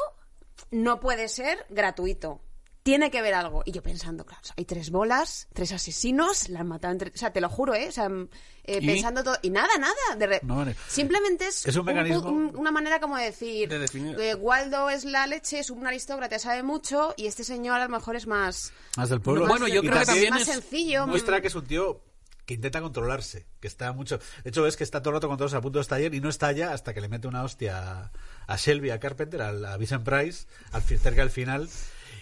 no 0.71 0.99
puede 0.99 1.27
ser 1.29 1.65
gratuito. 1.69 2.41
Tiene 2.83 3.09
que 3.11 3.21
ver 3.21 3.33
algo. 3.33 3.63
Y 3.65 3.71
yo 3.71 3.81
pensando, 3.81 4.25
claro, 4.25 4.41
o 4.43 4.45
sea, 4.45 4.55
hay 4.57 4.65
tres 4.65 4.89
bolas, 4.89 5.47
tres 5.53 5.71
asesinos, 5.71 6.49
la 6.49 6.59
han 6.59 6.67
matado 6.67 6.91
entre... 6.91 7.11
O 7.11 7.17
sea, 7.17 7.31
te 7.31 7.39
lo 7.39 7.47
juro, 7.47 7.73
¿eh? 7.73 7.87
O 7.87 7.91
sea, 7.93 8.09
mm, 8.09 8.27
eh, 8.65 8.85
pensando 8.85 9.23
todo... 9.23 9.37
Y 9.41 9.51
nada, 9.51 9.69
nada. 9.77 9.93
de 10.17 10.27
re- 10.27 10.39
No, 10.43 10.57
vale. 10.57 10.75
Simplemente 10.89 11.47
es, 11.47 11.65
Es 11.65 11.77
un 11.77 11.85
pu- 11.85 11.93
mecanismo- 11.93 12.27
un- 12.29 12.57
una 12.57 12.71
manera 12.71 12.99
como 12.99 13.15
de 13.15 13.23
decir... 13.23 13.69
De 13.69 13.79
definir. 13.79 14.19
eh, 14.19 14.35
Waldo 14.35 14.89
es 14.89 15.05
la 15.05 15.25
leche, 15.27 15.59
es 15.59 15.69
un 15.69 15.87
aristócrata, 15.87 16.37
sabe 16.39 16.61
mucho, 16.61 17.13
y 17.15 17.27
este 17.27 17.45
señor 17.45 17.79
a 17.79 17.85
lo 17.85 17.89
mejor 17.89 18.17
es 18.17 18.27
más... 18.27 18.73
Más 18.97 19.09
del 19.09 19.21
pueblo. 19.21 19.47
Bueno, 19.47 19.69
yo 19.69 19.79
creo 19.79 19.99
que 19.99 20.05
también 20.05 20.31
más 20.31 20.41
es- 20.41 20.47
sencillo. 20.49 21.07
muestra 21.07 21.39
que 21.39 21.47
es 21.47 21.55
un 21.55 21.65
tío 21.65 22.01
que 22.45 22.53
intenta 22.55 22.81
controlarse, 22.81 23.45
que 23.59 23.67
está 23.67 23.93
mucho... 23.93 24.19
De 24.43 24.49
hecho, 24.49 24.63
ves 24.63 24.75
que 24.77 24.83
está 24.83 25.01
todo 25.01 25.11
el 25.11 25.15
rato 25.15 25.27
controlándose 25.29 25.57
a 25.57 25.61
punto 25.61 25.79
de 25.79 25.83
estallar 25.83 26.13
y 26.13 26.19
no 26.19 26.29
estalla 26.29 26.73
hasta 26.73 26.93
que 26.93 27.01
le 27.01 27.07
mete 27.09 27.27
una 27.27 27.43
hostia 27.43 28.11
a, 28.47 28.55
Shelby, 28.57 28.89
a 28.89 28.99
Carpenter, 28.99 29.41
a, 29.41 29.49
a 29.73 29.77
Vincent 29.77 30.03
Price, 30.03 30.47
al, 30.71 30.81
cerca 30.83 31.21
del 31.21 31.29
final. 31.29 31.69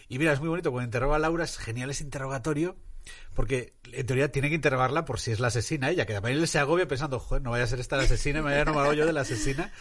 Y 0.10 0.20
mira, 0.20 0.34
es 0.34 0.40
muy 0.40 0.50
bonito, 0.50 0.72
cuando 0.72 0.86
interroga 0.86 1.16
a 1.16 1.20
Laura 1.20 1.44
es 1.44 1.58
genial 1.58 1.90
ese 1.90 2.04
interrogatorio, 2.04 2.76
porque 3.34 3.74
en 3.92 4.06
teoría 4.06 4.32
tiene 4.32 4.50
que 4.50 4.56
interrogarla 4.56 5.06
por 5.06 5.20
si 5.20 5.32
es 5.32 5.40
la 5.40 5.48
asesina 5.48 5.90
ella, 5.90 6.06
que 6.06 6.14
también 6.14 6.38
él 6.38 6.48
se 6.48 6.60
agobia 6.60 6.88
pensando, 6.88 7.20
joder, 7.20 7.42
no 7.42 7.52
vaya 7.52 7.64
a 7.64 7.68
ser 7.68 7.80
esta 7.80 7.98
la 7.98 8.04
asesina, 8.04 8.40
me 8.40 8.46
vaya 8.46 8.58
a 8.58 8.62
enamorar 8.62 8.94
yo 8.94 9.06
de 9.06 9.14
la 9.14 9.22
asesina. 9.22 9.72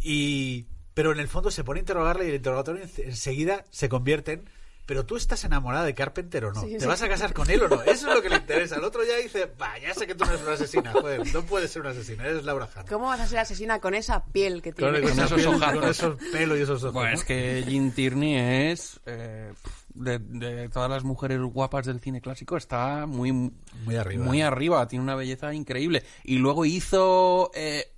Y... 0.00 0.66
Pero 0.94 1.12
en 1.12 1.20
el 1.20 1.28
fondo 1.28 1.50
se 1.50 1.64
pone 1.64 1.80
a 1.80 1.82
interrogarla 1.82 2.24
y 2.24 2.28
el 2.28 2.34
interrogatorio 2.34 2.82
en- 2.82 3.08
enseguida 3.08 3.64
se 3.70 3.88
convierte 3.88 4.32
en... 4.32 4.44
Pero 4.84 5.06
tú 5.06 5.16
estás 5.16 5.44
enamorada 5.44 5.84
de 5.84 5.94
Carpenter 5.94 6.46
o 6.46 6.52
no? 6.52 6.60
Sí, 6.62 6.72
¿Te 6.74 6.80
sí. 6.80 6.86
vas 6.86 7.00
a 7.02 7.08
casar 7.08 7.32
con 7.32 7.48
él 7.50 7.62
o 7.62 7.68
no? 7.68 7.82
Eso 7.82 8.08
es 8.08 8.14
lo 8.14 8.20
que 8.22 8.28
le 8.28 8.36
interesa. 8.36 8.76
El 8.76 8.84
otro 8.84 9.04
ya 9.04 9.16
dice, 9.16 9.50
va, 9.60 9.78
ya 9.78 9.94
sé 9.94 10.06
que 10.06 10.14
tú 10.14 10.24
no 10.24 10.32
eres 10.32 10.42
una 10.42 10.52
asesina, 10.54 10.92
joder, 10.92 11.32
no 11.32 11.42
puedes 11.42 11.70
ser 11.70 11.82
una 11.82 11.90
asesina, 11.90 12.26
eres 12.26 12.44
Laura 12.44 12.68
Hunt. 12.76 12.88
¿Cómo 12.88 13.06
vas 13.06 13.20
a 13.20 13.26
ser 13.26 13.38
asesina 13.38 13.80
con 13.80 13.94
esa 13.94 14.24
piel 14.24 14.60
que 14.60 14.72
tiene? 14.72 15.00
con 15.00 15.10
esa 15.10 15.24
esos 15.24 15.40
piel, 15.40 15.54
ojazos. 15.54 15.80
Con 15.80 15.88
esos 15.90 16.16
pelos 16.32 16.58
y 16.58 16.62
esos 16.62 16.82
ojos. 16.82 16.94
Bueno, 16.94 17.10
¿no? 17.10 17.14
es 17.14 17.24
que 17.24 17.64
Jean 17.68 17.92
Tierney 17.92 18.70
es, 18.70 19.00
eh, 19.06 19.52
de, 19.94 20.18
de 20.18 20.68
todas 20.68 20.90
las 20.90 21.04
mujeres 21.04 21.40
guapas 21.40 21.86
del 21.86 22.00
cine 22.00 22.20
clásico, 22.20 22.56
está 22.56 23.06
muy, 23.06 23.32
Muy 23.32 23.96
arriba. 23.96 24.24
Muy 24.24 24.42
arriba, 24.42 24.86
tiene 24.88 25.04
una 25.04 25.14
belleza 25.14 25.54
increíble. 25.54 26.02
Y 26.24 26.38
luego 26.38 26.64
hizo 26.64 27.50
eh, 27.54 27.92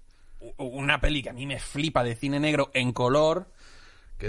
una 0.59 1.01
peli 1.01 1.23
que 1.23 1.31
a 1.31 1.33
mí 1.33 1.47
me 1.47 1.59
flipa 1.59 2.05
de 2.05 2.15
cine 2.15 2.39
negro 2.41 2.71
en 2.75 2.93
color. 2.93 3.49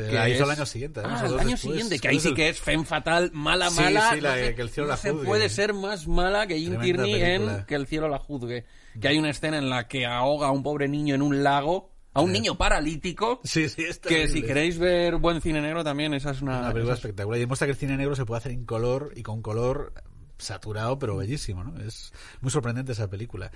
Que 0.09 0.11
la 0.13 0.29
hizo 0.29 0.43
el 0.43 0.51
año 0.51 0.65
siguiente. 0.65 1.01
Ah, 1.03 1.23
el 1.25 1.39
año 1.39 1.49
después. 1.49 1.59
siguiente, 1.61 1.99
que 1.99 2.07
ahí 2.07 2.19
sí 2.19 2.29
Después 2.29 2.35
que 2.35 2.49
es 2.49 2.59
Femme 2.59 2.85
Fatal, 2.85 3.31
mala, 3.33 3.69
Sí, 3.69 3.81
mala. 3.81 4.11
sí, 4.13 4.21
la- 4.21 4.29
no 4.35 4.35
se- 4.45 4.55
que 4.55 4.61
el 4.61 4.69
cielo 4.69 4.87
no 4.87 4.93
la 4.93 4.97
se 4.97 5.11
juzgue. 5.11 5.25
puede 5.25 5.49
ser 5.49 5.73
más 5.73 6.07
mala 6.07 6.47
que 6.47 6.55
Tremenda 6.55 6.81
Tierney 6.83 7.21
en. 7.21 7.65
Que 7.65 7.75
el 7.75 7.87
cielo 7.87 8.07
la 8.09 8.19
juzgue. 8.19 8.65
Que 8.99 9.07
hay 9.07 9.17
una 9.17 9.29
escena 9.29 9.57
en 9.57 9.69
la 9.69 9.87
que 9.87 10.05
ahoga 10.05 10.47
a 10.47 10.51
un 10.51 10.63
pobre 10.63 10.87
niño 10.87 11.15
en 11.15 11.21
un 11.21 11.43
lago, 11.43 11.91
a 12.13 12.21
un 12.21 12.31
niño 12.31 12.57
paralítico. 12.57 13.41
Sí, 13.43 13.67
sí, 13.69 13.83
es 13.83 13.99
Que 13.99 14.27
si 14.29 14.41
queréis 14.41 14.77
ver 14.79 15.17
buen 15.17 15.41
cine 15.41 15.61
negro 15.61 15.83
también, 15.83 16.13
esa 16.13 16.31
es 16.31 16.41
una... 16.41 16.59
Una 16.59 16.71
película 16.71 16.95
espectacular. 16.95 17.37
Y 17.37 17.41
demuestra 17.41 17.67
que 17.67 17.71
el 17.71 17.77
cine 17.77 17.97
negro 17.97 18.15
se 18.15 18.25
puede 18.25 18.39
hacer 18.39 18.51
en 18.53 18.65
color 18.65 19.11
y 19.15 19.23
con 19.23 19.41
color 19.41 19.93
saturado, 20.37 20.95
Mm. 20.95 20.99
pero 20.99 21.17
bellísimo, 21.17 21.63
¿no? 21.63 21.77
Es 21.81 22.11
muy 22.41 22.51
sorprendente 22.51 22.91
esa 22.93 23.09
película. 23.09 23.51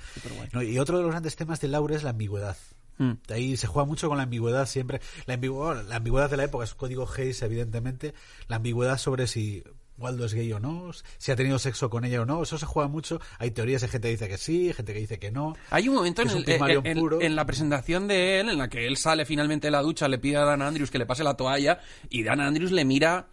No, 0.54 0.62
y 0.62 0.78
otro 0.80 0.98
de 0.98 1.04
los 1.04 1.12
grandes 1.12 1.36
temas 1.36 1.60
de 1.62 1.68
Laura 1.70 1.96
es 1.96 2.04
la 2.04 2.10
ambigüedad. 2.12 2.56
Mm. 3.00 3.14
De 3.28 3.34
ahí 3.34 3.58
se 3.58 3.66
juega 3.68 3.86
mucho 3.88 4.08
con 4.08 4.18
la 4.18 4.24
ambigüedad 4.24 4.68
siempre. 4.68 5.02
La, 5.26 5.34
ambigüedad, 5.34 5.84
la 5.88 5.96
ambigüedad 5.96 6.30
de 6.30 6.38
la 6.38 6.44
época 6.44 6.64
es 6.66 6.76
código 6.76 7.10
Hayes, 7.18 7.42
evidentemente. 7.42 8.14
La 8.48 8.58
ambigüedad 8.58 8.98
sobre 8.98 9.26
si 9.26 9.64
Waldo 9.98 10.24
es 10.26 10.34
gay 10.34 10.52
o 10.54 10.60
no, 10.62 10.92
si 11.18 11.32
ha 11.32 11.36
tenido 11.36 11.60
sexo 11.60 11.90
con 11.90 12.06
ella 12.06 12.22
o 12.22 12.26
no. 12.26 12.42
Eso 12.44 12.58
se 12.58 12.66
juega 12.66 12.88
mucho. 12.88 13.20
Hay 13.38 13.52
teorías 13.52 13.82
de 13.82 13.88
gente 13.90 14.08
que 14.08 14.12
dice 14.12 14.28
que 14.30 14.38
sí, 14.38 14.72
gente 14.74 14.94
que 14.94 15.00
dice 15.00 15.20
que 15.20 15.32
no. 15.32 15.56
Hay 15.72 15.90
un 15.90 15.96
momento 15.96 16.22
en, 16.22 16.30
un 16.30 16.38
el- 16.38 16.44
Pygmalion 16.46 16.86
en- 16.86 16.92
en- 16.98 17.00
puro. 17.04 17.22
en 17.22 17.36
la 17.36 17.46
presentación 17.46 18.08
de 18.08 18.40
él 18.40 18.50
en 18.50 18.58
la 18.58 18.70
que 18.70 18.86
él 18.88 18.96
sale 18.98 19.26
finalmente 19.26 19.68
de 19.68 19.72
la 19.72 19.82
ducha, 19.82 20.08
le 20.08 20.18
pide 20.20 20.38
a 20.38 20.46
Dan 20.46 20.62
Andrews 20.62 20.90
que 20.92 21.00
le 21.00 21.06
pase 21.06 21.24
la 21.24 21.36
toalla 21.36 21.80
y 22.10 22.24
Dan 22.24 22.40
Andrews 22.40 22.72
le 22.72 22.86
mira 22.86 23.28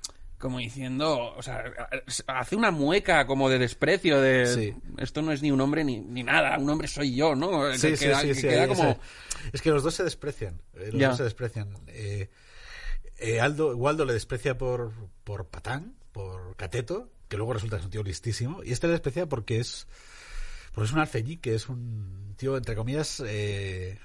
como 0.46 0.58
diciendo, 0.60 1.34
o 1.36 1.42
sea, 1.42 1.64
hace 2.28 2.54
una 2.56 2.70
mueca 2.70 3.26
como 3.26 3.48
de 3.50 3.58
desprecio 3.58 4.20
de 4.20 4.46
Sí. 4.46 4.74
esto 4.98 5.20
no 5.22 5.32
es 5.32 5.42
ni 5.42 5.50
un 5.50 5.60
hombre 5.60 5.82
ni, 5.84 5.98
ni 5.98 6.22
nada, 6.22 6.56
un 6.58 6.70
hombre 6.70 6.86
soy 6.88 7.14
yo, 7.16 7.34
¿no? 7.34 7.72
Sí, 7.74 7.88
Que 7.90 7.96
sí, 7.96 8.04
queda, 8.06 8.20
sí, 8.20 8.28
que 8.28 8.34
sí, 8.36 8.42
queda 8.42 8.68
como... 8.68 8.82
esa- 8.90 9.00
Es 9.52 9.60
que 9.62 9.70
los 9.70 9.82
dos 9.82 9.94
se 9.94 10.04
desprecian. 10.04 10.62
eh, 10.74 10.90
los 10.92 11.00
Ya. 11.00 11.08
dos 11.08 11.16
se 11.16 11.24
desprecian. 11.24 11.74
Eh, 11.88 12.30
eh, 13.18 13.40
Aldo, 13.40 13.76
Waldo 13.76 14.04
le 14.04 14.12
desprecia 14.12 14.56
por, 14.56 14.92
por 15.24 15.46
patán, 15.48 15.94
por 16.12 16.54
cateto, 16.56 17.10
que 17.28 17.36
luego 17.36 17.52
resulta 17.52 17.76
que 17.76 17.80
es 17.80 17.84
un 17.86 17.90
tío 17.90 18.02
listísimo. 18.04 18.62
Y 18.62 18.72
este 18.72 18.86
le 18.86 18.92
desprecia 18.92 19.26
porque 19.26 19.58
es, 19.58 19.86
porque 20.72 20.86
es 20.86 20.92
un 20.92 21.00
alfeñique, 21.00 21.54
es 21.54 21.68
un 21.68 22.34
tío, 22.36 22.56
entre 22.56 22.74
comillas, 22.76 23.22
eh, 23.26 23.98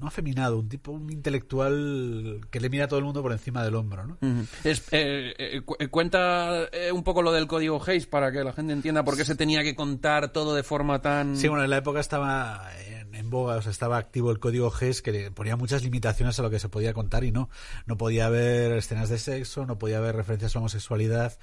no 0.00 0.06
afeminado, 0.08 0.58
un 0.58 0.68
tipo, 0.68 0.92
un 0.92 1.10
intelectual 1.10 2.40
que 2.50 2.60
le 2.60 2.68
mira 2.70 2.84
a 2.84 2.88
todo 2.88 2.98
el 2.98 3.04
mundo 3.04 3.22
por 3.22 3.32
encima 3.32 3.64
del 3.64 3.74
hombro, 3.74 4.06
¿no? 4.06 4.18
Es- 4.64 4.82
eh, 4.92 5.34
eh, 5.38 5.62
cu- 5.64 5.76
eh, 5.78 5.88
cuenta 5.88 6.64
eh, 6.72 6.92
un 6.92 7.02
poco 7.02 7.22
lo 7.22 7.32
del 7.32 7.46
código 7.46 7.82
Hayes 7.86 8.06
para 8.06 8.30
que 8.32 8.44
la 8.44 8.52
gente 8.52 8.72
entienda 8.72 9.04
por 9.04 9.16
qué 9.16 9.24
se 9.24 9.34
tenía 9.34 9.62
que 9.62 9.74
contar 9.74 10.32
todo 10.32 10.54
de 10.54 10.62
forma 10.62 11.00
tan... 11.00 11.36
Sí, 11.36 11.48
bueno, 11.48 11.64
en 11.64 11.70
la 11.70 11.78
época 11.78 12.00
estaba 12.00 12.70
en, 12.86 13.14
en 13.14 13.30
boga, 13.30 13.56
o 13.56 13.62
sea, 13.62 13.70
estaba 13.72 13.96
activo 13.98 14.30
el 14.30 14.38
código 14.38 14.70
GES 14.70 15.02
que 15.02 15.12
le 15.12 15.30
ponía 15.30 15.56
muchas 15.56 15.82
limitaciones 15.82 16.38
a 16.38 16.42
lo 16.42 16.50
que 16.50 16.58
se 16.58 16.68
podía 16.68 16.92
contar 16.92 17.24
y 17.24 17.32
no. 17.32 17.48
No 17.86 17.96
podía 17.96 18.26
haber 18.26 18.72
escenas 18.72 19.08
de 19.08 19.18
sexo, 19.18 19.66
no 19.66 19.78
podía 19.78 19.98
haber 19.98 20.16
referencias 20.16 20.54
a 20.54 20.58
la 20.58 20.60
homosexualidad. 20.60 21.38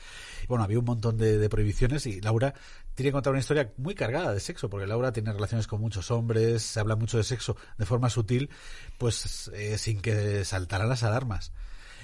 Bueno, 0.48 0.64
había 0.64 0.80
un 0.80 0.86
montón 0.86 1.18
de, 1.18 1.38
de 1.38 1.50
prohibiciones 1.50 2.06
y 2.06 2.22
Laura 2.22 2.54
tiene 2.96 3.10
que 3.10 3.14
contar 3.14 3.32
una 3.32 3.40
historia 3.40 3.72
muy 3.78 3.96
cargada 3.96 4.34
de 4.34 4.40
sexo, 4.40 4.70
porque 4.70 4.88
Laura 4.88 5.12
tiene 5.12 5.32
relaciones 5.34 5.68
con 5.68 5.82
muchos 5.82 6.12
hombres, 6.12 6.64
se 6.64 6.80
habla 6.80 6.96
mucho 6.96 7.18
de 7.18 7.24
sexo 7.24 7.56
de 7.78 7.86
forma 7.86 8.10
sutil, 8.10 8.50
pues 8.98 9.50
eh, 9.54 9.78
sin 9.78 10.02
que 10.02 10.46
saltaran 10.46 10.90
las 10.90 11.04
alarmas. 11.04 11.54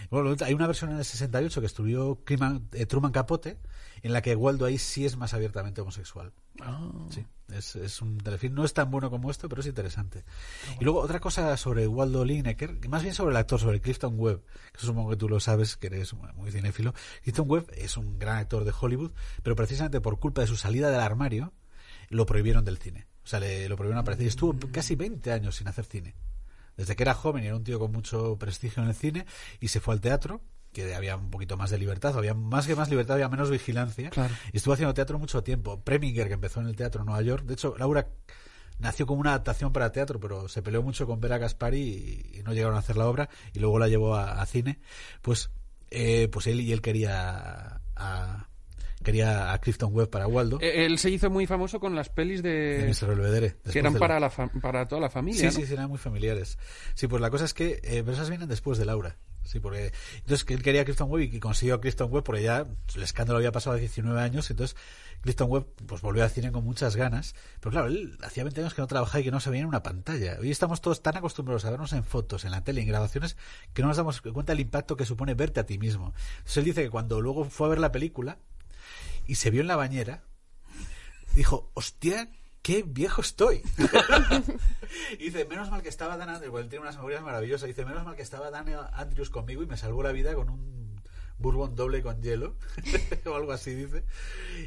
Bueno, 0.09 0.35
hay 0.43 0.53
una 0.53 0.67
versión 0.67 0.91
en 0.91 0.97
el 0.97 1.05
68 1.05 1.59
que 1.59 1.67
estudió 1.67 2.19
Truman, 2.25 2.67
eh, 2.73 2.85
Truman 2.85 3.11
Capote, 3.11 3.59
en 4.01 4.13
la 4.13 4.21
que 4.21 4.35
Waldo 4.35 4.65
ahí 4.65 4.77
sí 4.77 5.05
es 5.05 5.17
más 5.17 5.33
abiertamente 5.33 5.81
homosexual. 5.81 6.33
Ah. 6.61 6.89
Sí, 7.09 7.25
es, 7.49 7.75
es 7.75 8.01
un 8.01 8.17
telefilm. 8.17 8.55
No 8.55 8.65
es 8.65 8.73
tan 8.73 8.89
bueno 8.89 9.09
como 9.09 9.29
esto, 9.29 9.47
pero 9.47 9.61
es 9.61 9.67
interesante. 9.67 10.25
Y 10.79 10.83
luego 10.83 10.99
otra 10.99 11.19
cosa 11.19 11.55
sobre 11.57 11.87
Waldo 11.87 12.25
Lineker, 12.25 12.87
más 12.89 13.03
bien 13.03 13.13
sobre 13.13 13.31
el 13.31 13.37
actor, 13.37 13.59
sobre 13.59 13.81
Clifton 13.81 14.15
Webb, 14.17 14.43
que 14.73 14.79
supongo 14.79 15.11
que 15.11 15.17
tú 15.17 15.29
lo 15.29 15.39
sabes, 15.39 15.77
que 15.77 15.87
eres 15.87 16.13
muy 16.35 16.51
cinéfilo. 16.51 16.93
Clifton 17.23 17.49
Webb 17.49 17.71
es 17.75 17.97
un 17.97 18.17
gran 18.17 18.37
actor 18.37 18.63
de 18.63 18.73
Hollywood, 18.79 19.11
pero 19.43 19.55
precisamente 19.55 20.01
por 20.01 20.19
culpa 20.19 20.41
de 20.41 20.47
su 20.47 20.55
salida 20.55 20.89
del 20.89 21.01
armario, 21.01 21.53
lo 22.09 22.25
prohibieron 22.25 22.65
del 22.65 22.77
cine. 22.77 23.07
O 23.23 23.27
sea, 23.27 23.39
le, 23.39 23.69
lo 23.69 23.75
prohibieron 23.75 24.01
aparecer. 24.01 24.25
Y 24.25 24.29
estuvo 24.29 24.57
casi 24.71 24.95
20 24.95 25.31
años 25.31 25.55
sin 25.55 25.67
hacer 25.67 25.85
cine. 25.85 26.15
Desde 26.79 26.95
que 26.95 27.03
era 27.03 27.13
joven 27.13 27.43
y 27.43 27.47
era 27.47 27.57
un 27.57 27.65
tío 27.65 27.77
con 27.77 27.91
mucho 27.91 28.37
prestigio 28.37 28.81
en 28.81 28.87
el 28.87 28.95
cine 28.95 29.25
y 29.59 29.67
se 29.67 29.81
fue 29.81 29.93
al 29.93 29.99
teatro 29.99 30.39
que 30.71 30.95
había 30.95 31.17
un 31.17 31.29
poquito 31.29 31.57
más 31.57 31.71
de 31.71 31.77
libertad, 31.77 32.17
había 32.17 32.33
más 32.33 32.67
que 32.67 32.73
más 32.73 32.89
libertad, 32.89 33.15
había 33.15 33.27
menos 33.27 33.49
vigilancia. 33.49 34.09
Claro. 34.11 34.33
Y 34.53 34.57
estuvo 34.57 34.73
haciendo 34.75 34.93
teatro 34.93 35.19
mucho 35.19 35.43
tiempo. 35.43 35.83
Preminger, 35.83 36.29
que 36.29 36.35
empezó 36.35 36.61
en 36.61 36.67
el 36.67 36.77
teatro 36.77 37.01
en 37.01 37.07
Nueva 37.07 37.21
York. 37.21 37.43
De 37.43 37.55
hecho, 37.55 37.75
Laura 37.77 38.07
nació 38.77 39.05
como 39.05 39.19
una 39.19 39.31
adaptación 39.31 39.73
para 39.73 39.91
teatro, 39.91 40.21
pero 40.21 40.47
se 40.47 40.61
peleó 40.61 40.81
mucho 40.81 41.05
con 41.05 41.19
Vera 41.19 41.37
Gaspari 41.37 41.81
y, 41.81 42.37
y 42.39 42.43
no 42.43 42.53
llegaron 42.53 42.77
a 42.77 42.79
hacer 42.79 42.95
la 42.95 43.07
obra 43.09 43.29
y 43.51 43.59
luego 43.59 43.77
la 43.77 43.89
llevó 43.89 44.15
a, 44.15 44.41
a 44.41 44.45
cine. 44.45 44.79
Pues, 45.21 45.51
eh, 45.91 46.29
pues 46.31 46.47
él 46.47 46.61
y 46.61 46.71
él 46.71 46.81
quería 46.81 47.81
a, 47.97 48.47
quería 49.03 49.51
a 49.53 49.57
Clifton 49.59 49.93
Webb 49.93 50.09
para 50.09 50.27
Waldo. 50.27 50.59
Eh, 50.61 50.85
Él 50.85 50.97
se 50.99 51.09
hizo 51.09 51.29
muy 51.29 51.45
famoso 51.47 51.79
con 51.79 51.95
las 51.95 52.09
pelis 52.09 52.43
de 52.43 52.49
de... 52.83 52.87
Mr. 52.87 53.07
Belvedere. 53.09 53.55
que 53.71 53.79
eran 53.79 53.93
la- 53.93 53.99
para, 53.99 54.19
la 54.19 54.29
fa- 54.29 54.51
para 54.61 54.87
toda 54.87 55.01
la 55.01 55.09
familia, 55.09 55.39
Sí, 55.39 55.45
¿no? 55.45 55.51
sí, 55.51 55.65
sí, 55.67 55.73
eran 55.73 55.89
muy 55.89 55.97
familiares. 55.97 56.57
Sí, 56.95 57.07
pues 57.07 57.21
la 57.21 57.29
cosa 57.29 57.45
es 57.45 57.53
que 57.53 57.79
eh, 57.83 58.01
pero 58.03 58.11
esas 58.13 58.29
vienen 58.29 58.49
después 58.49 58.77
de 58.77 58.85
Laura. 58.85 59.17
Sí, 59.43 59.59
porque 59.59 59.91
entonces 60.17 60.45
él 60.49 60.61
quería 60.61 60.81
a 60.81 60.85
Clifton 60.85 61.09
Webb 61.09 61.33
y 61.33 61.39
consiguió 61.39 61.75
a 61.75 61.81
Clifton 61.81 62.11
Webb 62.11 62.23
porque 62.23 62.43
ya 62.43 62.67
el 62.95 63.01
escándalo 63.01 63.37
había 63.37 63.51
pasado 63.51 63.75
a 63.77 63.79
19 63.79 64.19
años, 64.21 64.51
entonces 64.51 64.75
Clifton 65.21 65.49
Webb 65.49 65.65
pues 65.87 66.01
volvió 66.01 66.23
al 66.23 66.29
cine 66.29 66.51
con 66.51 66.63
muchas 66.63 66.95
ganas, 66.95 67.33
pero 67.59 67.71
claro, 67.71 67.87
él 67.87 68.15
hacía 68.21 68.43
20 68.43 68.61
años 68.61 68.73
que 68.75 68.81
no 68.81 68.87
trabajaba 68.87 69.21
y 69.21 69.23
que 69.23 69.31
no 69.31 69.39
se 69.39 69.49
veía 69.49 69.61
en 69.63 69.67
una 69.67 69.81
pantalla. 69.81 70.37
Hoy 70.39 70.51
estamos 70.51 70.81
todos 70.81 71.01
tan 71.01 71.17
acostumbrados 71.17 71.65
a 71.65 71.71
vernos 71.71 71.93
en 71.93 72.03
fotos, 72.03 72.45
en 72.45 72.51
la 72.51 72.63
tele, 72.63 72.81
en 72.81 72.87
grabaciones, 72.89 73.37
que 73.73 73.81
no 73.81 73.87
nos 73.87 73.97
damos 73.97 74.21
cuenta 74.21 74.51
del 74.53 74.59
impacto 74.59 74.95
que 74.95 75.05
supone 75.05 75.33
verte 75.33 75.61
a 75.61 75.65
ti 75.65 75.79
mismo. 75.79 76.13
Entonces 76.39 76.57
él 76.57 76.65
dice 76.65 76.83
que 76.83 76.89
cuando 76.91 77.19
luego 77.19 77.45
fue 77.45 77.65
a 77.67 77.69
ver 77.71 77.79
la 77.79 77.91
película 77.91 78.37
y 79.29 79.35
se 79.35 79.51
vio 79.51 79.61
en 79.61 79.67
la 79.67 79.75
bañera, 79.75 80.23
dijo, 81.35 81.69
hostia, 81.75 82.31
qué 82.63 82.81
viejo 82.81 83.21
estoy. 83.21 83.61
y 85.19 85.23
dice, 85.25 85.45
menos 85.45 85.69
mal 85.69 85.83
que 85.83 85.89
estaba 85.89 86.17
Dan 86.17 86.29
Andrews, 86.29 86.49
porque 86.49 86.63
él 86.63 86.69
tiene 86.69 86.81
unas 86.81 86.95
memorias 86.95 87.21
maravillosas, 87.21 87.67
dice, 87.67 87.85
menos 87.85 88.03
mal 88.03 88.15
que 88.15 88.23
estaba 88.23 88.49
Dan 88.49 88.67
Andrews 88.91 89.29
conmigo 89.29 89.61
y 89.61 89.67
me 89.67 89.77
salvó 89.77 90.01
la 90.01 90.11
vida 90.11 90.33
con 90.33 90.49
un 90.49 91.03
bourbon 91.37 91.75
doble 91.75 92.01
con 92.01 92.23
hielo, 92.23 92.55
o 93.27 93.35
algo 93.35 93.51
así 93.51 93.75
dice. 93.75 94.03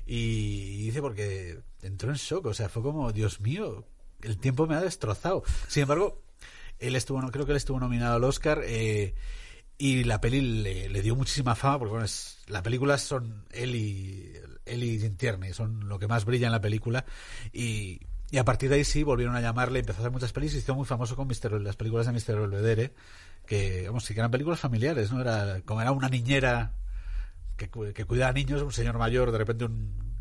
Y 0.07 0.85
dice, 0.85 1.01
porque 1.01 1.59
entró 1.81 2.11
en 2.11 2.17
shock, 2.17 2.47
o 2.47 2.55
sea, 2.55 2.69
fue 2.69 2.85
como, 2.85 3.11
Dios 3.11 3.41
mío, 3.41 3.85
el 4.21 4.39
tiempo 4.39 4.69
me 4.69 4.77
ha 4.77 4.81
destrozado. 4.81 5.43
Sin 5.67 5.83
embargo, 5.83 6.23
él 6.79 6.95
estuvo, 6.95 7.21
no 7.21 7.33
creo 7.33 7.47
que 7.47 7.51
él 7.51 7.57
estuvo 7.57 7.81
nominado 7.81 8.15
al 8.15 8.23
Oscar, 8.23 8.61
eh, 8.65 9.17
y 9.77 10.05
la 10.05 10.21
peli 10.21 10.41
le, 10.41 10.89
le 10.89 11.03
dio 11.03 11.17
muchísima 11.17 11.57
fama 11.57 11.81
porque 11.81 11.91
bueno, 11.91 12.05
es, 12.05 12.39
la 12.47 12.63
película 12.63 12.99
son 12.99 13.45
él 13.51 13.75
y 13.75 14.33
él 14.67 14.85
y 14.85 14.99
Jim 14.99 15.17
Tierney 15.17 15.53
son 15.53 15.89
lo 15.89 15.99
que 15.99 16.09
más 16.09 16.25
brilla 16.25 16.47
en 16.47 16.53
la 16.53 16.61
película 16.61 17.05
y, 17.53 18.01
y 18.31 18.39
a 18.39 18.45
partir 18.45 18.69
de 18.69 18.77
ahí 18.77 18.85
sí 18.85 19.03
volvieron 19.03 19.37
a 19.37 19.41
llamarle 19.41 19.81
empezó 19.81 19.99
a 19.99 20.03
hacer 20.03 20.13
muchas 20.13 20.33
pelis 20.33 20.53
y 20.53 20.55
se 20.55 20.61
hizo 20.61 20.75
muy 20.75 20.87
famoso 20.87 21.17
con 21.17 21.29
Mr. 21.29 21.61
las 21.61 21.77
películas 21.77 22.07
de 22.07 22.13
Mr. 22.13 22.41
Belvedere 22.41 22.93
que 23.47 23.85
vamos 23.87 24.05
sí 24.05 24.15
que 24.15 24.21
eran 24.21 24.31
películas 24.31 24.61
familiares 24.61 25.13
no 25.13 25.21
era 25.21 25.61
como 25.65 25.81
era 25.81 25.93
una 25.93 26.09
niñera 26.09 26.73
que, 27.57 27.69
que 27.69 28.05
cuidaba 28.05 28.31
a 28.31 28.35
niños 28.35 28.63
un 28.63 28.73
señor 28.73 28.99
mayor 28.99 29.33
de 29.33 29.39
repente 29.39 29.65
un 29.65 30.13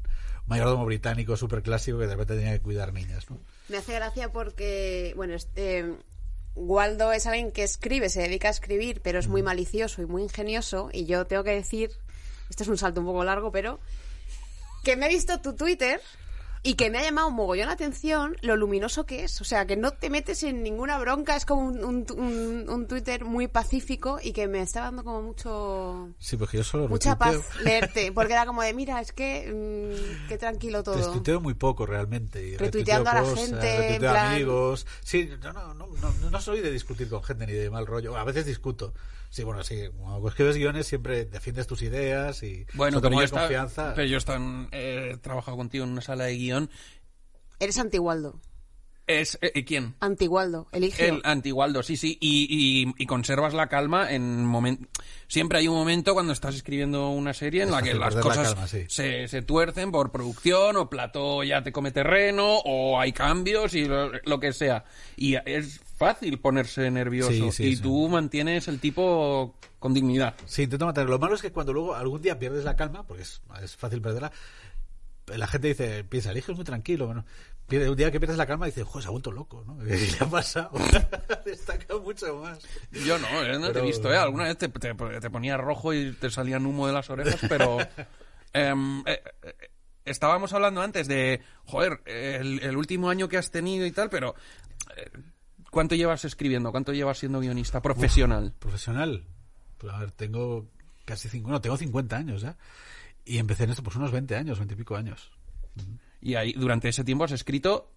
mayordomo 0.47 0.85
británico 0.85 1.37
súper 1.37 1.61
clásico 1.61 1.99
que 1.99 2.07
de 2.07 2.15
repente 2.15 2.35
tenía 2.35 2.53
que 2.53 2.61
cuidar 2.61 2.93
niñas 2.93 3.29
¿no? 3.29 3.39
Me 3.71 3.77
hace 3.77 3.93
gracia 3.93 4.33
porque, 4.33 5.13
bueno, 5.15 5.33
este, 5.33 5.95
Waldo 6.55 7.13
es 7.13 7.25
alguien 7.25 7.53
que 7.53 7.63
escribe, 7.63 8.09
se 8.09 8.21
dedica 8.21 8.49
a 8.49 8.51
escribir, 8.51 8.99
pero 9.01 9.17
es 9.17 9.29
muy 9.29 9.43
malicioso 9.43 10.01
y 10.01 10.05
muy 10.05 10.23
ingenioso. 10.23 10.89
Y 10.91 11.05
yo 11.05 11.25
tengo 11.25 11.45
que 11.45 11.51
decir, 11.51 11.91
esto 12.49 12.63
es 12.63 12.69
un 12.69 12.77
salto 12.77 12.99
un 12.99 13.07
poco 13.07 13.23
largo, 13.23 13.49
pero 13.51 13.79
que 14.83 14.95
me 14.95 15.05
he 15.05 15.09
visto 15.09 15.39
tu 15.41 15.53
Twitter 15.53 16.01
y 16.63 16.75
que 16.75 16.91
me 16.91 16.99
ha 16.99 17.01
llamado 17.03 17.27
un 17.29 17.33
mogollón 17.33 17.65
la 17.67 17.73
atención 17.73 18.35
lo 18.41 18.55
luminoso 18.55 19.07
que 19.07 19.23
es. 19.23 19.41
O 19.41 19.43
sea, 19.43 19.65
que 19.65 19.75
no 19.75 19.89
te 19.93 20.11
metes 20.11 20.43
en 20.43 20.61
ninguna 20.61 20.99
bronca, 20.99 21.35
es 21.35 21.43
como 21.43 21.61
un, 21.67 21.83
un, 21.83 22.05
un- 22.15 22.69
un 22.69 22.87
Twitter 22.87 23.25
muy 23.25 23.47
pacífico 23.47 24.19
y 24.21 24.31
que 24.31 24.47
me 24.47 24.61
está 24.61 24.81
dando 24.81 25.03
como 25.03 25.23
mucho... 25.23 26.09
sí 26.19 26.37
porque 26.37 26.57
yo 26.57 26.63
solo 26.63 26.87
Mucha 26.87 27.17
retuiteo- 27.17 27.17
paz 27.17 27.61
leerte, 27.63 28.11
porque 28.11 28.33
era 28.33 28.45
como 28.45 28.61
de, 28.61 28.75
mira, 28.75 29.01
es 29.01 29.11
que 29.11 29.51
mm, 29.51 30.27
qué 30.27 30.37
tranquilo 30.37 30.83
todo. 30.83 30.97
Retuiteo 30.97 31.41
muy 31.41 31.55
poco 31.55 31.87
realmente. 31.87 32.45
y 32.45 32.57
Retuiteando 32.57 33.09
a 33.09 33.15
la 33.15 33.21
retuiteo 33.21 33.47
gente, 33.59 33.97
plan- 33.99 34.33
amigos. 34.35 34.85
Sí, 35.03 35.31
no, 35.41 35.53
no, 35.53 35.73
no, 35.73 35.87
no 36.29 36.41
soy 36.41 36.61
de 36.61 36.69
discutir 36.71 37.09
con 37.09 37.23
gente 37.23 37.47
ni 37.47 37.53
de 37.53 37.71
mal 37.71 37.87
rollo. 37.87 38.15
A 38.15 38.23
veces 38.23 38.45
discuto. 38.45 38.93
Sí, 39.31 39.43
bueno, 39.45 39.63
sí, 39.63 39.87
cuando 39.97 40.27
escribes 40.27 40.57
guiones 40.57 40.85
siempre 40.87 41.23
defiendes 41.25 41.65
tus 41.65 41.81
ideas 41.81 42.43
y 42.43 42.65
Bueno, 42.73 42.99
pero 43.01 43.15
yo, 43.15 43.21
está- 43.23 43.39
confianza. 43.39 43.93
pero 43.95 44.05
yo 44.07 44.17
he 44.73 45.17
trabajado 45.21 45.55
contigo 45.55 45.85
en 45.85 45.91
una 45.91 46.01
sala 46.01 46.25
de 46.25 46.35
guion. 46.35 46.69
Eres 47.59 47.77
antigualdo. 47.79 48.41
Es, 49.19 49.37
eh, 49.41 49.51
eh, 49.55 49.65
¿Quién? 49.65 49.95
Antigualdo, 49.99 50.67
elige. 50.71 51.09
El 51.09 51.19
antigualdo, 51.25 51.83
sí, 51.83 51.97
sí. 51.97 52.17
Y, 52.21 52.47
y- 52.87 52.93
y 53.03 53.05
conservas 53.05 53.53
la 53.53 53.67
calma 53.67 54.11
en 54.11 54.45
momento. 54.45 54.87
Siempre 55.27 55.57
hay 55.57 55.67
un 55.67 55.75
momento 55.75 56.13
cuando 56.13 56.31
estás 56.31 56.55
escribiendo 56.55 57.09
una 57.09 57.33
serie 57.33 57.63
en 57.63 57.69
Es 57.69 57.73
la 57.75 57.81
que 57.81 57.93
las 57.93 58.15
la 58.15 58.21
cosas 58.21 58.53
calma, 58.53 58.67
sí. 58.67 58.85
se, 58.87 59.27
se 59.27 59.41
tuercen 59.41 59.91
por 59.91 60.11
producción 60.11 60.77
o 60.77 60.89
plató 60.89 61.43
ya 61.43 61.63
te 61.63 61.71
come 61.71 61.91
terreno 61.91 62.59
o 62.59 62.99
hay 62.99 63.11
cambios 63.11 63.73
y 63.73 63.85
lo, 63.85 64.11
lo 64.23 64.39
que 64.39 64.53
sea. 64.53 64.85
Y 65.17 65.35
es 65.45 65.79
fácil 65.97 66.39
ponerse 66.39 66.89
nervioso 66.91 67.31
Sí, 67.31 67.51
sí, 67.51 67.63
y 67.65 67.75
sí. 67.75 67.81
tú 67.81 68.07
mantienes 68.09 68.67
el 68.67 68.79
tipo 68.79 69.55
con 69.79 69.93
dignidad. 69.93 70.35
Sí, 70.45 70.63
intento 70.63 70.85
mantenerlo. 70.85 71.15
Lo 71.15 71.19
malo 71.19 71.35
es 71.35 71.41
que 71.41 71.51
cuando 71.51 71.73
luego 71.73 71.95
algún 71.95 72.21
día 72.21 72.37
pierdes 72.37 72.63
la 72.63 72.75
calma, 72.75 73.03
porque 73.07 73.23
es, 73.23 73.41
es 73.63 73.75
fácil 73.75 74.01
perderla, 74.01 74.31
la 75.27 75.47
gente 75.47 75.69
dice, 75.69 76.03
piensa, 76.03 76.31
el 76.31 76.37
hijo 76.37 76.51
es 76.51 76.57
muy 76.57 76.65
tranquilo. 76.65 77.05
Bueno, 77.05 77.25
un 77.69 77.95
día 77.95 78.11
que 78.11 78.19
pierdes 78.19 78.37
la 78.37 78.45
calma, 78.45 78.65
dice, 78.65 78.83
joder, 78.83 79.03
se 79.03 79.07
ha 79.07 79.11
vuelto 79.11 79.31
loco, 79.31 79.63
¿no? 79.65 79.77
¿Qué 79.85 79.95
le 79.97 80.17
ha 80.19 80.29
pasado? 80.29 80.71
Destaca 81.45 81.97
mucho 81.97 82.35
más. 82.37 82.59
Yo 82.91 83.17
no, 83.17 83.27
eh, 83.43 83.53
no 83.53 83.65
te 83.67 83.69
he 83.71 83.73
Pero- 83.73 83.85
visto, 83.85 84.11
¿eh? 84.13 84.17
Alguna 84.17 84.45
vez 84.45 84.57
te, 84.57 84.67
te, 84.69 84.93
te 84.93 85.29
ponía 85.29 85.57
rojo 85.57 85.93
y 85.93 86.11
te 86.13 86.29
salían 86.29 86.65
humo 86.65 86.87
de 86.87 86.93
las 86.93 87.09
orejas, 87.09 87.39
pero... 87.47 87.77
em, 88.53 88.99
eh, 89.07 89.21
eh, 89.43 89.55
estábamos 90.03 90.51
hablando 90.53 90.81
antes 90.81 91.07
de, 91.07 91.41
joder, 91.65 92.01
el, 92.05 92.59
el 92.61 92.75
último 92.75 93.09
año 93.09 93.29
que 93.29 93.37
has 93.37 93.51
tenido 93.51 93.85
y 93.85 93.91
tal, 93.91 94.09
pero... 94.09 94.35
eh, 94.97 95.09
¿Cuánto 95.69 95.95
llevas 95.95 96.25
escribiendo? 96.25 96.69
¿Cuánto 96.71 96.91
llevas 96.91 97.17
siendo 97.19 97.39
guionista 97.39 97.81
profesional? 97.81 98.53
Profesional. 98.59 99.25
Pues 99.77 99.93
a 99.93 99.99
ver, 99.99 100.11
tengo 100.11 100.67
casi 101.05 101.29
cinco, 101.29 101.49
no, 101.49 101.61
tengo 101.61 101.77
50 101.77 102.17
años 102.17 102.41
ya. 102.41 102.57
Y 103.23 103.37
empecé 103.37 103.63
en 103.63 103.69
esto 103.69 103.81
pues 103.81 103.95
unos 103.95 104.11
20 104.11 104.35
años, 104.35 104.59
20 104.59 104.73
y 104.73 104.77
pico 104.77 104.97
años. 104.97 105.31
Y 106.21 106.35
ahí, 106.35 106.53
durante 106.53 106.89
ese 106.89 107.03
tiempo 107.03 107.23
has 107.23 107.31
escrito 107.31 107.91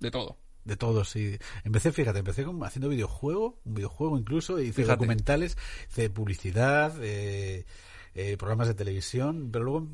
de 0.00 0.10
todo. 0.10 0.36
De 0.64 0.76
todos, 0.76 1.08
sí. 1.10 1.38
Empecé, 1.64 1.92
fíjate, 1.92 2.18
empecé 2.18 2.44
haciendo 2.62 2.88
videojuego, 2.88 3.60
un 3.64 3.74
videojuego 3.74 4.18
incluso, 4.18 4.58
hice 4.60 4.72
Fíjate. 4.72 4.92
documentales, 4.96 5.56
hice 5.88 6.10
publicidad, 6.10 6.92
eh, 7.00 7.64
eh, 8.16 8.36
programas 8.36 8.66
de 8.66 8.74
televisión, 8.74 9.50
pero 9.52 9.64
luego 9.64 9.88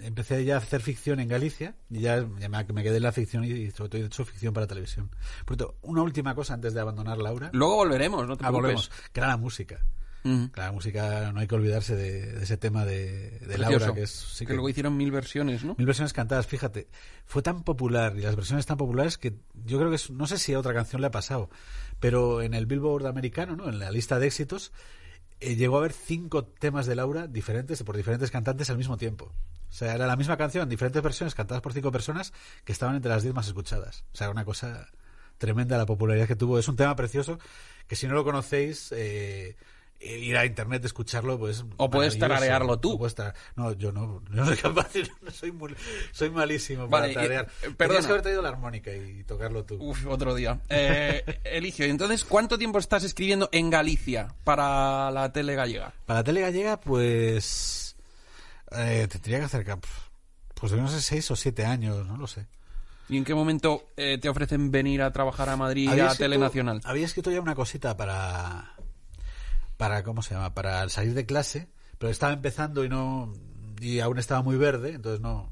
empecé 0.00 0.44
ya 0.44 0.56
a 0.56 0.58
hacer 0.58 0.80
ficción 0.80 1.20
en 1.20 1.28
Galicia 1.28 1.76
y 1.90 2.00
ya, 2.00 2.26
ya 2.40 2.48
me, 2.48 2.64
me 2.64 2.82
quedé 2.82 2.96
en 2.96 3.02
la 3.04 3.12
ficción 3.12 3.44
y 3.44 3.70
sobre 3.70 3.88
todo 3.90 4.02
he 4.02 4.06
hecho 4.06 4.24
ficción 4.24 4.52
para 4.52 4.66
televisión. 4.66 5.10
Por 5.44 5.56
cierto, 5.56 5.76
una 5.82 6.02
última 6.02 6.34
cosa 6.34 6.54
antes 6.54 6.74
de 6.74 6.80
abandonar 6.80 7.18
Laura. 7.18 7.50
Luego 7.52 7.76
volveremos, 7.76 8.26
no 8.26 8.36
te 8.36 8.44
Ah, 8.44 8.50
volvemos. 8.50 8.90
Que 9.12 9.20
era 9.20 9.28
la 9.28 9.36
música. 9.36 9.86
Ujú. 10.26 10.50
Que 10.50 10.60
la 10.60 10.72
música, 10.72 11.30
no 11.32 11.40
hay 11.40 11.46
que 11.46 11.54
olvidarse 11.54 11.94
de, 11.94 12.32
de 12.32 12.42
ese 12.42 12.56
tema 12.56 12.84
de. 12.84 13.40
Laura, 13.58 13.94
que 13.94 14.02
es... 14.02 14.10
sí 14.10 14.44
que 14.44 14.54
luego 14.54 14.68
hicieron 14.68 14.96
mil 14.96 15.10
versiones, 15.12 15.64
¿no? 15.64 15.74
Mil 15.78 15.86
versiones 15.86 16.12
cantadas, 16.12 16.46
fíjate. 16.46 16.88
Fue 17.24 17.42
tan 17.42 17.62
popular 17.62 18.14
y 18.16 18.22
las 18.22 18.34
versiones 18.34 18.66
tan 18.66 18.76
populares 18.76 19.18
que 19.18 19.34
yo 19.64 19.78
creo 19.78 19.90
que 19.90 19.96
es, 19.96 20.10
no 20.10 20.26
sé 20.26 20.38
si 20.38 20.52
a 20.54 20.58
otra 20.58 20.74
canción 20.74 21.00
le 21.00 21.06
ha 21.06 21.12
pasado, 21.12 21.48
pero 22.00 22.42
en 22.42 22.54
el 22.54 22.66
Billboard 22.66 23.06
americano, 23.06 23.56
¿no? 23.56 23.68
en 23.68 23.78
la 23.78 23.90
lista 23.90 24.18
de 24.18 24.26
éxitos, 24.26 24.72
eh, 25.40 25.54
llegó 25.54 25.76
a 25.76 25.78
haber 25.80 25.92
cinco 25.92 26.44
temas 26.44 26.86
de 26.86 26.96
Laura 26.96 27.26
diferentes 27.26 27.82
por 27.82 27.96
diferentes 27.96 28.30
cantantes 28.30 28.70
al 28.70 28.78
mismo 28.78 28.96
tiempo. 28.96 29.32
O 29.68 29.72
sea, 29.72 29.94
era 29.94 30.06
la 30.06 30.16
misma 30.16 30.36
canción, 30.36 30.68
diferentes 30.68 31.02
versiones 31.02 31.34
cantadas 31.34 31.62
por 31.62 31.72
cinco 31.72 31.92
personas 31.92 32.32
que 32.64 32.72
estaban 32.72 32.96
entre 32.96 33.10
las 33.10 33.22
diez 33.22 33.34
más 33.34 33.46
escuchadas. 33.46 34.04
O 34.12 34.16
sea, 34.16 34.26
era 34.26 34.32
una 34.32 34.44
cosa 34.44 34.88
tremenda 35.38 35.76
la 35.76 35.86
popularidad 35.86 36.26
que 36.26 36.36
tuvo. 36.36 36.58
Es 36.58 36.68
un 36.68 36.76
tema 36.76 36.96
precioso 36.96 37.38
que 37.86 37.96
si 37.96 38.06
no 38.06 38.14
lo 38.14 38.24
conocéis, 38.24 38.92
eh, 38.92 39.56
ir 40.00 40.36
a 40.36 40.44
internet, 40.46 40.84
escucharlo, 40.84 41.38
pues. 41.38 41.64
O 41.78 41.90
puedes 41.90 42.18
tararearlo 42.18 42.78
tú. 42.78 42.92
O 42.94 42.98
puedes 42.98 43.14
tar- 43.14 43.34
No, 43.56 43.72
yo 43.72 43.92
no, 43.92 44.22
no 44.30 44.44
soy 44.46 44.56
capaz, 44.56 44.88
no 45.22 45.30
soy, 45.30 45.52
muy- 45.52 45.74
soy 46.12 46.30
malísimo 46.30 46.88
para 46.88 47.02
Vale, 47.02 47.14
tararear. 47.14 47.48
eh, 47.62 47.70
perdona. 47.76 48.00
que 48.00 48.06
haber 48.06 48.22
traído 48.22 48.42
la 48.42 48.48
armónica 48.50 48.92
y 48.94 49.24
tocarlo 49.24 49.64
tú. 49.64 49.76
Uf, 49.82 50.06
otro 50.06 50.34
día. 50.34 50.60
Eh, 50.68 51.40
Eligio, 51.44 51.86
entonces, 51.86 52.24
¿cuánto 52.24 52.58
tiempo 52.58 52.78
estás 52.78 53.04
escribiendo 53.04 53.48
en 53.52 53.70
Galicia 53.70 54.28
para 54.44 55.10
la 55.10 55.32
tele 55.32 55.54
gallega? 55.54 55.92
Para 56.06 56.20
la 56.20 56.24
tele 56.24 56.40
gallega, 56.42 56.80
pues. 56.80 57.96
Eh, 58.72 59.06
tendría 59.10 59.38
que 59.38 59.44
acercar. 59.44 59.78
Pues 60.54 60.72
de 60.72 60.78
no 60.80 60.88
sé, 60.88 61.00
seis 61.02 61.30
o 61.30 61.36
siete 61.36 61.64
años, 61.64 62.06
no 62.06 62.16
lo 62.16 62.26
sé. 62.26 62.46
¿Y 63.08 63.16
en 63.16 63.24
qué 63.24 63.34
momento 63.34 63.90
eh, 63.96 64.18
te 64.20 64.28
ofrecen 64.28 64.70
venir 64.72 65.00
a 65.02 65.12
trabajar 65.12 65.48
a 65.48 65.56
Madrid 65.56 65.88
a 65.88 66.14
Tele 66.16 66.38
Nacional? 66.38 66.80
Había 66.84 67.04
escrito 67.04 67.30
ya 67.30 67.40
una 67.40 67.54
cosita 67.54 67.96
para. 67.96 68.72
Para, 69.76 70.02
¿cómo 70.02 70.22
se 70.22 70.34
llama? 70.34 70.54
Para 70.54 70.88
salir 70.88 71.14
de 71.14 71.26
clase, 71.26 71.68
pero 71.98 72.10
estaba 72.10 72.32
empezando 72.32 72.84
y 72.84 72.88
no. 72.88 73.32
Y 73.80 74.00
aún 74.00 74.18
estaba 74.18 74.42
muy 74.42 74.56
verde, 74.56 74.94
entonces 74.94 75.20
no. 75.20 75.50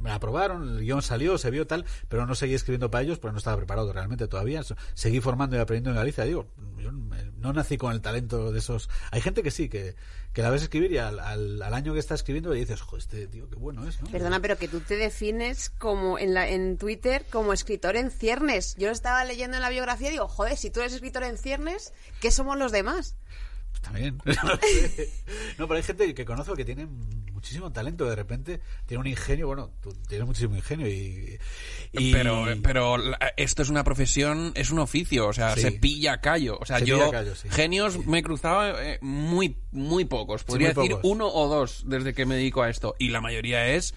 me 0.00 0.08
la 0.08 0.16
aprobaron, 0.16 0.78
el 0.78 0.80
guion 0.80 1.02
salió, 1.02 1.36
se 1.38 1.50
vio 1.50 1.66
tal, 1.66 1.84
pero 2.08 2.26
no 2.26 2.34
seguí 2.34 2.54
escribiendo 2.54 2.90
para 2.90 3.02
ellos 3.04 3.18
porque 3.18 3.32
no 3.32 3.38
estaba 3.38 3.56
preparado 3.56 3.92
realmente 3.92 4.26
todavía. 4.28 4.62
Seguí 4.94 5.20
formando 5.20 5.56
y 5.56 5.58
aprendiendo 5.58 5.90
en 5.90 5.96
Galicia. 5.96 6.24
Digo, 6.24 6.46
yo 6.78 6.92
no 6.92 7.52
nací 7.52 7.76
con 7.76 7.92
el 7.92 8.00
talento 8.00 8.52
de 8.52 8.58
esos. 8.58 8.88
Hay 9.10 9.20
gente 9.20 9.42
que 9.42 9.50
sí, 9.50 9.68
que, 9.68 9.96
que 10.32 10.42
la 10.42 10.50
ves 10.50 10.62
escribir 10.62 10.92
y 10.92 10.98
al, 10.98 11.18
al, 11.20 11.60
al 11.60 11.74
año 11.74 11.92
que 11.92 11.98
está 11.98 12.14
escribiendo 12.14 12.52
le 12.52 12.60
dices, 12.60 12.80
joder, 12.80 13.02
este 13.02 13.26
tío, 13.26 13.48
qué 13.48 13.56
bueno 13.56 13.86
es, 13.86 14.00
¿no? 14.00 14.08
Perdona, 14.10 14.40
pero 14.40 14.56
que 14.56 14.68
tú 14.68 14.80
te 14.80 14.96
defines 14.96 15.70
como 15.70 16.18
en, 16.18 16.34
la, 16.34 16.48
en 16.48 16.78
Twitter 16.78 17.26
como 17.30 17.52
escritor 17.52 17.96
en 17.96 18.10
ciernes. 18.10 18.74
Yo 18.76 18.90
estaba 18.90 19.24
leyendo 19.24 19.56
en 19.56 19.62
la 19.62 19.70
biografía 19.70 20.08
y 20.08 20.12
digo, 20.12 20.28
joder, 20.28 20.56
si 20.56 20.70
tú 20.70 20.80
eres 20.80 20.94
escritor 20.94 21.24
en 21.24 21.36
ciernes, 21.36 21.92
¿qué 22.20 22.30
somos 22.30 22.56
los 22.56 22.72
demás? 22.72 23.16
También. 23.80 24.18
no, 25.58 25.66
pero 25.68 25.74
hay 25.74 25.82
gente 25.82 26.14
que 26.14 26.24
conozco 26.24 26.54
que 26.54 26.64
tiene 26.64 26.86
muchísimo 26.86 27.72
talento. 27.72 28.04
De 28.08 28.16
repente 28.16 28.60
tiene 28.86 29.00
un 29.00 29.06
ingenio. 29.06 29.46
Bueno, 29.46 29.70
tú 29.80 29.92
tienes 30.08 30.26
muchísimo 30.26 30.56
ingenio 30.56 30.88
y. 30.88 31.38
y- 31.92 32.12
Pero, 32.12 32.44
pero 32.62 32.96
esto 33.36 33.62
es 33.62 33.68
una 33.70 33.84
profesión, 33.84 34.52
es 34.54 34.70
un 34.70 34.78
oficio, 34.80 35.28
o 35.28 35.32
sea, 35.32 35.54
Sí. 35.54 35.60
se 35.62 35.72
pilla 35.72 36.20
callo. 36.20 36.58
O 36.60 36.66
sea, 36.66 36.78
Se 36.80 36.86
yo 36.86 37.10
callo, 37.10 37.34
sí. 37.34 37.48
genios 37.50 38.04
me 38.06 38.18
he 38.18 38.22
cruzado 38.22 38.78
eh, 38.80 38.98
muy, 39.00 39.56
muy 39.70 40.04
pocos. 40.04 40.44
Podría 40.44 40.68
muy 40.74 40.82
decir 40.82 40.96
pocos. 40.96 41.10
uno 41.10 41.28
o 41.28 41.48
dos 41.48 41.84
desde 41.86 42.12
que 42.14 42.26
me 42.26 42.34
dedico 42.36 42.62
a 42.62 42.70
esto. 42.70 42.94
Y 42.98 43.08
la 43.10 43.20
mayoría 43.20 43.68
es 43.68 43.94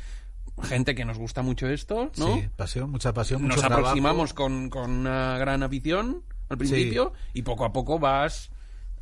gente 0.64 0.94
que 0.96 1.06
nos 1.06 1.18
gusta 1.18 1.42
mucho 1.42 1.68
esto, 1.68 2.12
¿no? 2.18 2.36
Sí, 2.36 2.50
pasión, 2.56 2.92
mucha 2.92 3.14
pasión, 3.14 3.42
mucho 3.42 3.56
Nos 3.56 3.62
trabajo. 3.66 3.82
aproximamos 3.88 4.34
con, 4.34 4.70
con 4.70 4.92
una 4.92 5.38
gran 5.40 5.64
afición 5.64 6.24
al 6.50 6.58
principio 6.58 7.14
y 7.34 7.42
poco 7.42 7.66
a 7.66 7.74
poco 7.74 7.98
vas 7.98 8.52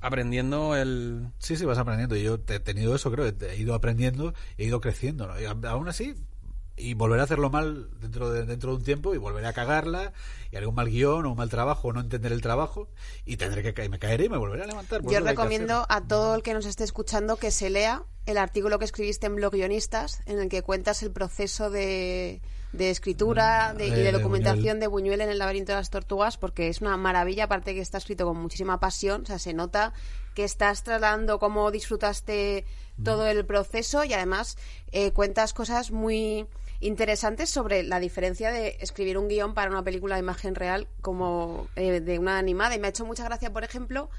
aprendiendo 0.01 0.75
el... 0.75 1.27
Sí, 1.39 1.55
sí, 1.55 1.65
vas 1.65 1.77
aprendiendo. 1.77 2.15
Y 2.15 2.23
yo 2.23 2.39
te- 2.39 2.55
he 2.55 2.59
tenido 2.59 2.95
eso, 2.95 3.11
creo. 3.11 3.25
He 3.25 3.57
ido 3.57 3.73
aprendiendo, 3.73 4.33
he 4.57 4.65
ido 4.65 4.81
creciendo. 4.81 5.27
¿no? 5.27 5.39
Y 5.39 5.45
aún 5.45 5.87
así, 5.89 6.15
y 6.77 6.93
volveré 6.93 7.21
a 7.21 7.25
hacerlo 7.25 7.49
mal 7.49 7.89
dentro 7.99 8.31
de, 8.31 8.45
dentro 8.45 8.71
de 8.71 8.77
un 8.77 8.83
tiempo 8.83 9.13
y 9.13 9.17
volveré 9.17 9.47
a 9.47 9.53
cagarla 9.53 10.13
y 10.51 10.55
haré 10.55 10.65
un 10.65 10.75
mal 10.75 10.87
guion 10.89 11.25
o 11.25 11.31
un 11.31 11.37
mal 11.37 11.49
trabajo 11.49 11.89
o 11.89 11.93
no 11.93 11.99
entender 11.99 12.31
el 12.31 12.41
trabajo 12.41 12.87
y 13.25 13.35
tendré 13.37 13.61
que 13.63 13.73
caer. 13.73 13.89
Me 13.89 13.99
caeré 13.99 14.25
y 14.25 14.29
me 14.29 14.37
volveré 14.37 14.63
a 14.63 14.67
levantar. 14.67 15.01
Yo 15.03 15.19
recomiendo 15.19 15.85
a 15.89 16.01
todo 16.07 16.35
el 16.35 16.41
que 16.41 16.53
nos 16.53 16.65
esté 16.65 16.85
escuchando 16.85 17.35
que 17.35 17.51
se 17.51 17.69
lea 17.69 18.03
el 18.25 18.37
artículo 18.37 18.79
que 18.79 18.85
escribiste 18.85 19.25
en 19.27 19.35
Blog 19.35 19.53
Guionistas, 19.53 20.21
en 20.25 20.39
el 20.39 20.49
que 20.49 20.61
cuentas 20.61 21.03
el 21.03 21.11
proceso 21.11 21.69
de, 21.69 22.41
de 22.71 22.89
escritura 22.91 23.73
de- 23.73 23.87
y 23.87 23.91
Eh, 23.91 23.95
de 23.95 24.03
de 24.03 24.11
documentación 24.11 24.57
Buñuel. 24.61 24.79
de 24.79 24.87
Buñuel 24.87 25.21
en 25.21 25.29
el 25.29 25.39
laberinto 25.39 25.71
de 25.71 25.77
las 25.77 25.89
tortugas, 25.89 26.37
porque 26.37 26.67
es 26.67 26.81
una 26.81 26.95
maravilla, 26.97 27.45
aparte 27.45 27.73
que 27.73 27.81
está 27.81 27.97
escrito 27.97 28.25
con 28.25 28.37
muchísima 28.37 28.79
pasión, 28.79 29.23
o 29.23 29.25
sea, 29.25 29.39
se 29.39 29.53
nota 29.53 29.93
que 30.35 30.43
estás 30.43 30.83
trasladando 30.83 31.39
cómo 31.39 31.71
disfrutaste 31.71 32.65
todo 33.03 33.27
el 33.27 33.45
proceso 33.45 34.03
y 34.03 34.13
además 34.13 34.57
eh, 34.91 35.11
cuentas 35.11 35.53
cosas 35.53 35.89
muy 35.91 36.45
interesantes 36.81 37.49
sobre 37.49 37.83
la 37.83 37.99
diferencia 37.99 38.51
de 38.51 38.77
escribir 38.79 39.17
un 39.17 39.27
guion 39.27 39.53
para 39.53 39.69
una 39.71 39.83
película 39.83 40.15
de 40.15 40.19
imagen 40.21 40.55
real 40.55 40.87
como 41.01 41.67
eh, 41.75 41.99
de 41.99 42.19
una 42.19 42.37
animada. 42.37 42.75
Y 42.75 42.79
me 42.79 42.87
ha 42.87 42.89
hecho 42.91 43.05
mucha 43.05 43.23
gracia, 43.25 43.51
por 43.51 43.63
ejemplo, 43.63 44.09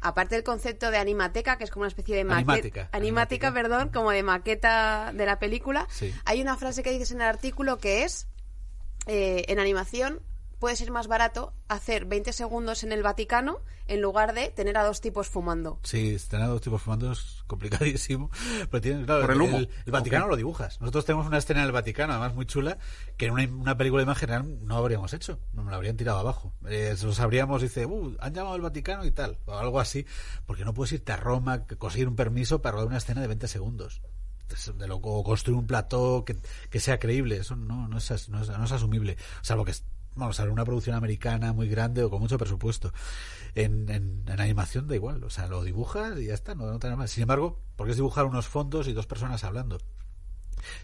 aparte 0.00 0.34
del 0.34 0.44
concepto 0.44 0.90
de 0.90 0.98
animateca, 0.98 1.58
que 1.58 1.64
es 1.64 1.70
como 1.70 1.82
una 1.82 1.88
especie 1.88 2.16
de 2.16 2.24
maqueta. 2.24 2.52
Animática. 2.52 2.88
Animática, 2.92 3.52
perdón, 3.52 3.90
como 3.90 4.10
de 4.10 4.22
maqueta 4.22 5.12
de 5.14 5.26
la 5.26 5.38
película. 5.38 5.86
Sí. 5.90 6.14
Hay 6.24 6.40
una 6.40 6.56
frase 6.56 6.82
que 6.82 6.90
dices 6.90 7.10
en 7.10 7.20
el 7.20 7.26
artículo 7.26 7.78
que 7.78 8.04
es, 8.04 8.28
eh, 9.06 9.44
en 9.48 9.58
animación 9.58 10.22
puede 10.58 10.76
ser 10.76 10.90
más 10.90 11.06
barato 11.06 11.52
hacer 11.68 12.04
20 12.04 12.32
segundos 12.32 12.82
en 12.82 12.92
el 12.92 13.02
Vaticano 13.02 13.60
en 13.86 14.02
lugar 14.02 14.34
de 14.34 14.48
tener 14.50 14.76
a 14.76 14.84
dos 14.84 15.00
tipos 15.00 15.28
fumando. 15.28 15.78
Sí, 15.82 16.16
tener 16.28 16.44
a 16.46 16.48
dos 16.48 16.60
tipos 16.60 16.82
fumando 16.82 17.12
es 17.12 17.42
complicadísimo. 17.46 18.30
Pero 18.70 18.80
tienes, 18.80 19.06
claro, 19.06 19.22
Por 19.22 19.30
el 19.32 19.40
humo. 19.40 19.58
el 19.58 19.92
Vaticano 19.92 20.26
lo 20.26 20.36
dibujas. 20.36 20.80
Nosotros 20.80 21.04
tenemos 21.06 21.26
una 21.26 21.38
escena 21.38 21.60
en 21.60 21.66
el 21.66 21.72
Vaticano, 21.72 22.12
además 22.12 22.34
muy 22.34 22.44
chula, 22.46 22.76
que 23.16 23.26
en 23.26 23.32
una, 23.32 23.44
una 23.48 23.76
película 23.78 24.00
de 24.00 24.04
imagen 24.04 24.28
real 24.28 24.66
no 24.66 24.76
habríamos 24.76 25.12
hecho. 25.14 25.38
No 25.52 25.62
me 25.64 25.70
la 25.70 25.76
habrían 25.76 25.96
tirado 25.96 26.18
abajo. 26.18 26.52
Eh, 26.68 26.94
lo 27.02 27.12
sabríamos, 27.14 27.62
dice, 27.62 27.86
uh, 27.86 28.16
han 28.20 28.34
llamado 28.34 28.54
al 28.56 28.60
Vaticano 28.60 29.04
y 29.06 29.10
tal, 29.10 29.38
o 29.46 29.54
algo 29.54 29.80
así, 29.80 30.04
porque 30.44 30.64
no 30.64 30.74
puedes 30.74 30.92
irte 30.92 31.12
a 31.12 31.16
Roma, 31.16 31.66
que- 31.66 31.76
conseguir 31.76 32.08
un 32.08 32.16
permiso 32.16 32.60
para 32.60 32.72
rodar 32.72 32.88
una 32.88 32.98
escena 32.98 33.20
de 33.22 33.26
20 33.28 33.48
segundos. 33.48 34.02
De 34.78 34.86
lo, 34.88 34.96
o 34.96 35.22
construir 35.24 35.58
un 35.58 35.66
plató 35.66 36.24
que, 36.24 36.34
que 36.70 36.80
sea 36.80 36.98
creíble, 36.98 37.36
eso 37.36 37.54
no, 37.54 37.86
no, 37.86 37.98
es, 37.98 38.28
no, 38.30 38.40
es, 38.40 38.48
no 38.48 38.64
es 38.64 38.72
asumible. 38.72 39.18
Salvo 39.42 39.62
que 39.66 39.72
es, 39.72 39.84
vamos 40.14 40.38
a 40.38 40.44
ver, 40.44 40.52
una 40.52 40.64
producción 40.64 40.96
americana 40.96 41.52
muy 41.52 41.68
grande 41.68 42.02
o 42.02 42.10
con 42.10 42.20
mucho 42.20 42.38
presupuesto. 42.38 42.92
En, 43.54 43.88
en, 43.88 44.24
animación 44.40 44.88
da 44.88 44.94
igual, 44.94 45.24
o 45.24 45.30
sea, 45.30 45.46
lo 45.48 45.62
dibujas 45.62 46.18
y 46.18 46.26
ya 46.26 46.34
está, 46.34 46.54
no, 46.54 46.66
no 46.66 46.78
tiene 46.78 46.96
más. 46.96 47.10
Sin 47.10 47.22
embargo, 47.22 47.60
porque 47.76 47.92
es 47.92 47.96
dibujar 47.96 48.24
unos 48.24 48.46
fondos 48.46 48.88
y 48.88 48.92
dos 48.92 49.06
personas 49.06 49.44
hablando. 49.44 49.78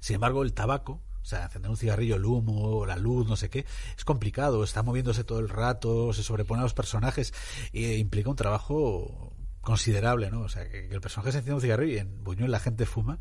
Sin 0.01 0.14
embargo, 0.14 0.43
el 0.43 0.55
tabaco, 0.55 1.03
o 1.22 1.25
sea, 1.25 1.45
encender 1.45 1.70
un 1.70 1.77
cigarrillo, 1.77 2.16
el 2.16 2.25
humo, 2.25 2.87
la 2.87 2.97
luz, 2.97 3.27
no 3.27 3.37
sé 3.37 3.51
qué, 3.51 3.64
es 3.97 4.05
complicado, 4.05 4.62
está 4.62 4.83
moviéndose 4.83 5.25
todo 5.25 5.41
el 5.41 5.49
rato, 5.49 6.12
se 6.12 6.22
sobrepone 6.22 6.61
a 6.61 6.64
los 6.64 6.75
personajes 6.75 7.33
e 7.72 7.97
implica 7.97 8.31
un 8.31 8.37
trabajo 8.37 9.35
considerable, 9.64 10.31
¿no? 10.31 10.43
O 10.43 10.49
sea, 10.49 10.68
que, 10.68 10.89
que 10.89 10.95
el 10.95 11.01
personaje 11.01 11.33
se 11.33 11.39
enciende 11.39 11.57
un 11.57 11.61
cigarrillo 11.62 11.95
y 11.95 11.99
en 11.99 12.22
Buñuel 12.22 12.51
la 12.51 12.61
gente 12.61 12.87
fuma, 12.87 13.18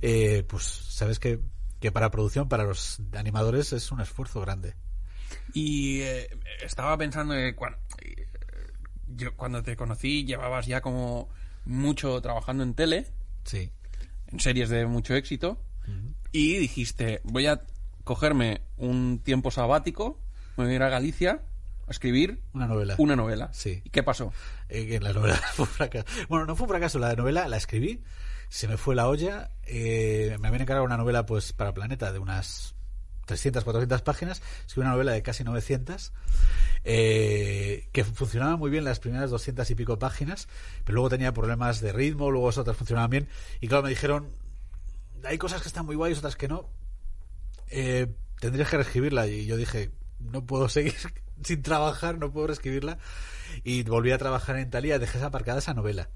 eh, 0.00 0.44
pues 0.46 0.64
sabes 0.64 1.18
que, 1.18 1.40
que 1.80 1.90
para 1.90 2.10
producción, 2.10 2.48
para 2.48 2.64
los 2.64 3.00
animadores 3.14 3.72
es 3.72 3.90
un 3.90 4.00
esfuerzo 4.00 4.40
grande. 4.40 4.76
Y 5.52 6.00
eh, 6.02 6.28
estaba 6.62 6.96
pensando 6.98 7.34
que 7.34 7.54
cuando, 7.54 7.78
yo 9.08 9.34
cuando 9.36 9.62
te 9.62 9.76
conocí 9.76 10.24
llevabas 10.24 10.66
ya 10.66 10.80
como 10.80 11.28
mucho 11.64 12.20
trabajando 12.20 12.62
en 12.62 12.74
tele, 12.74 13.06
Sí. 13.44 13.70
en 14.26 14.40
series 14.40 14.68
de 14.68 14.86
mucho 14.86 15.14
éxito, 15.14 15.62
y 16.32 16.58
dijiste, 16.58 17.20
voy 17.24 17.46
a 17.46 17.62
cogerme 18.04 18.60
un 18.76 19.20
tiempo 19.24 19.50
sabático, 19.50 20.20
me 20.56 20.64
voy 20.64 20.72
a 20.74 20.76
ir 20.76 20.82
a 20.82 20.88
Galicia 20.90 21.40
a 21.86 21.90
escribir 21.90 22.42
Una 22.52 22.66
novela. 22.66 22.94
una 22.98 23.16
novela. 23.16 23.50
Sí. 23.54 23.80
¿Y 23.84 23.88
qué 23.90 24.02
pasó? 24.02 24.32
Eh, 24.68 24.86
que 24.86 25.00
la 25.00 25.14
novela 25.14 25.36
fue 25.54 25.64
un 25.64 25.70
fracaso. 25.70 26.06
Bueno, 26.28 26.44
no 26.44 26.54
fue 26.56 26.64
un 26.66 26.70
fracaso, 26.70 26.98
la 26.98 27.14
novela 27.14 27.48
la 27.48 27.56
escribí, 27.56 28.02
se 28.50 28.68
me 28.68 28.76
fue 28.76 28.94
la 28.94 29.08
olla, 29.08 29.50
eh, 29.64 30.36
me 30.40 30.48
habían 30.48 30.62
encargado 30.62 30.84
una 30.84 30.98
novela 30.98 31.24
pues 31.24 31.54
para 31.54 31.72
Planeta 31.72 32.12
de 32.12 32.18
unas 32.18 32.74
300, 33.28 33.62
400 33.62 34.02
páginas, 34.02 34.42
escribí 34.66 34.82
una 34.82 34.92
novela 34.92 35.12
de 35.12 35.22
casi 35.22 35.44
900, 35.44 36.12
eh, 36.84 37.88
que 37.92 38.02
funcionaba 38.04 38.56
muy 38.56 38.70
bien 38.70 38.84
las 38.84 38.98
primeras 38.98 39.30
200 39.30 39.70
y 39.70 39.74
pico 39.74 39.98
páginas, 39.98 40.48
pero 40.84 40.96
luego 40.96 41.10
tenía 41.10 41.32
problemas 41.32 41.80
de 41.80 41.92
ritmo, 41.92 42.30
luego 42.30 42.48
esas 42.48 42.62
otras 42.62 42.76
funcionaban 42.76 43.10
bien, 43.10 43.28
y 43.60 43.68
claro, 43.68 43.84
me 43.84 43.90
dijeron, 43.90 44.32
hay 45.24 45.38
cosas 45.38 45.62
que 45.62 45.68
están 45.68 45.86
muy 45.86 45.94
guays, 45.94 46.18
otras 46.18 46.36
que 46.36 46.48
no, 46.48 46.68
eh, 47.68 48.08
tendrías 48.40 48.70
que 48.70 48.78
reescribirla, 48.78 49.26
y 49.28 49.46
yo 49.46 49.56
dije, 49.56 49.90
no 50.18 50.44
puedo 50.44 50.68
seguir 50.68 50.96
sin 51.42 51.62
trabajar, 51.62 52.18
no 52.18 52.32
puedo 52.32 52.48
reescribirla, 52.48 52.98
y 53.64 53.82
volví 53.82 54.12
a 54.12 54.18
trabajar 54.18 54.56
en 54.56 54.68
Italia, 54.68 54.98
dejé 54.98 55.22
aparcada 55.22 55.58
esa 55.58 55.74
novela. 55.74 56.10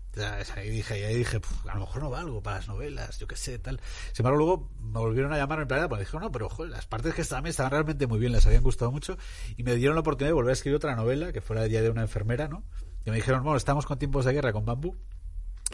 Y 0.65 0.69
dije, 0.69 1.01
y 1.01 1.05
ahí 1.05 1.17
dije, 1.17 1.41
"Puf, 1.41 1.67
a 1.67 1.75
lo 1.75 1.81
mejor 1.81 2.03
no 2.03 2.11
valgo 2.11 2.43
para 2.43 2.57
las 2.57 2.69
novelas, 2.69 3.19
yo 3.19 3.27
qué 3.27 3.37
sé, 3.37 3.59
tal. 3.59 3.81
Sin 4.13 4.25
embargo, 4.25 4.39
luego 4.39 4.71
me 4.81 4.99
volvieron 4.99 5.33
a 5.33 5.39
llamar 5.39 5.61
en 5.61 5.69
planeta, 5.69 5.89
porque 5.89 6.05
dijeron, 6.05 6.23
no, 6.23 6.33
pero 6.33 6.49
joder, 6.49 6.71
las 6.71 6.87
partes 6.87 7.15
que 7.15 7.23
estaban, 7.23 7.47
estaban 7.47 7.73
realmente 7.73 8.07
muy 8.07 8.19
bien, 8.19 8.33
les 8.33 8.47
habían 8.47 8.63
gustado 8.63 8.93
mucho, 8.93 9.17
y 9.57 9.63
me 9.63 9.75
dieron 9.77 9.95
la 9.95 10.01
oportunidad 10.01 10.31
de 10.31 10.35
volver 10.35 10.51
a 10.51 10.53
escribir 10.55 10.77
otra 10.77 10.95
novela, 10.95 11.33
que 11.33 11.41
fuera 11.41 11.67
ya 11.67 11.81
de 11.81 11.91
una 11.91 12.03
enfermera, 12.03 12.49
¿no? 12.49 12.65
Y 13.05 13.11
me 13.11 13.17
dijeron, 13.17 13.43
bueno, 13.43 13.57
estamos 13.57 13.87
con 13.87 13.99
tiempos 13.99 14.25
de 14.25 14.33
guerra 14.33 14.53
con 14.53 14.65
bambú, 14.65 14.97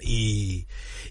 y, 0.03 0.67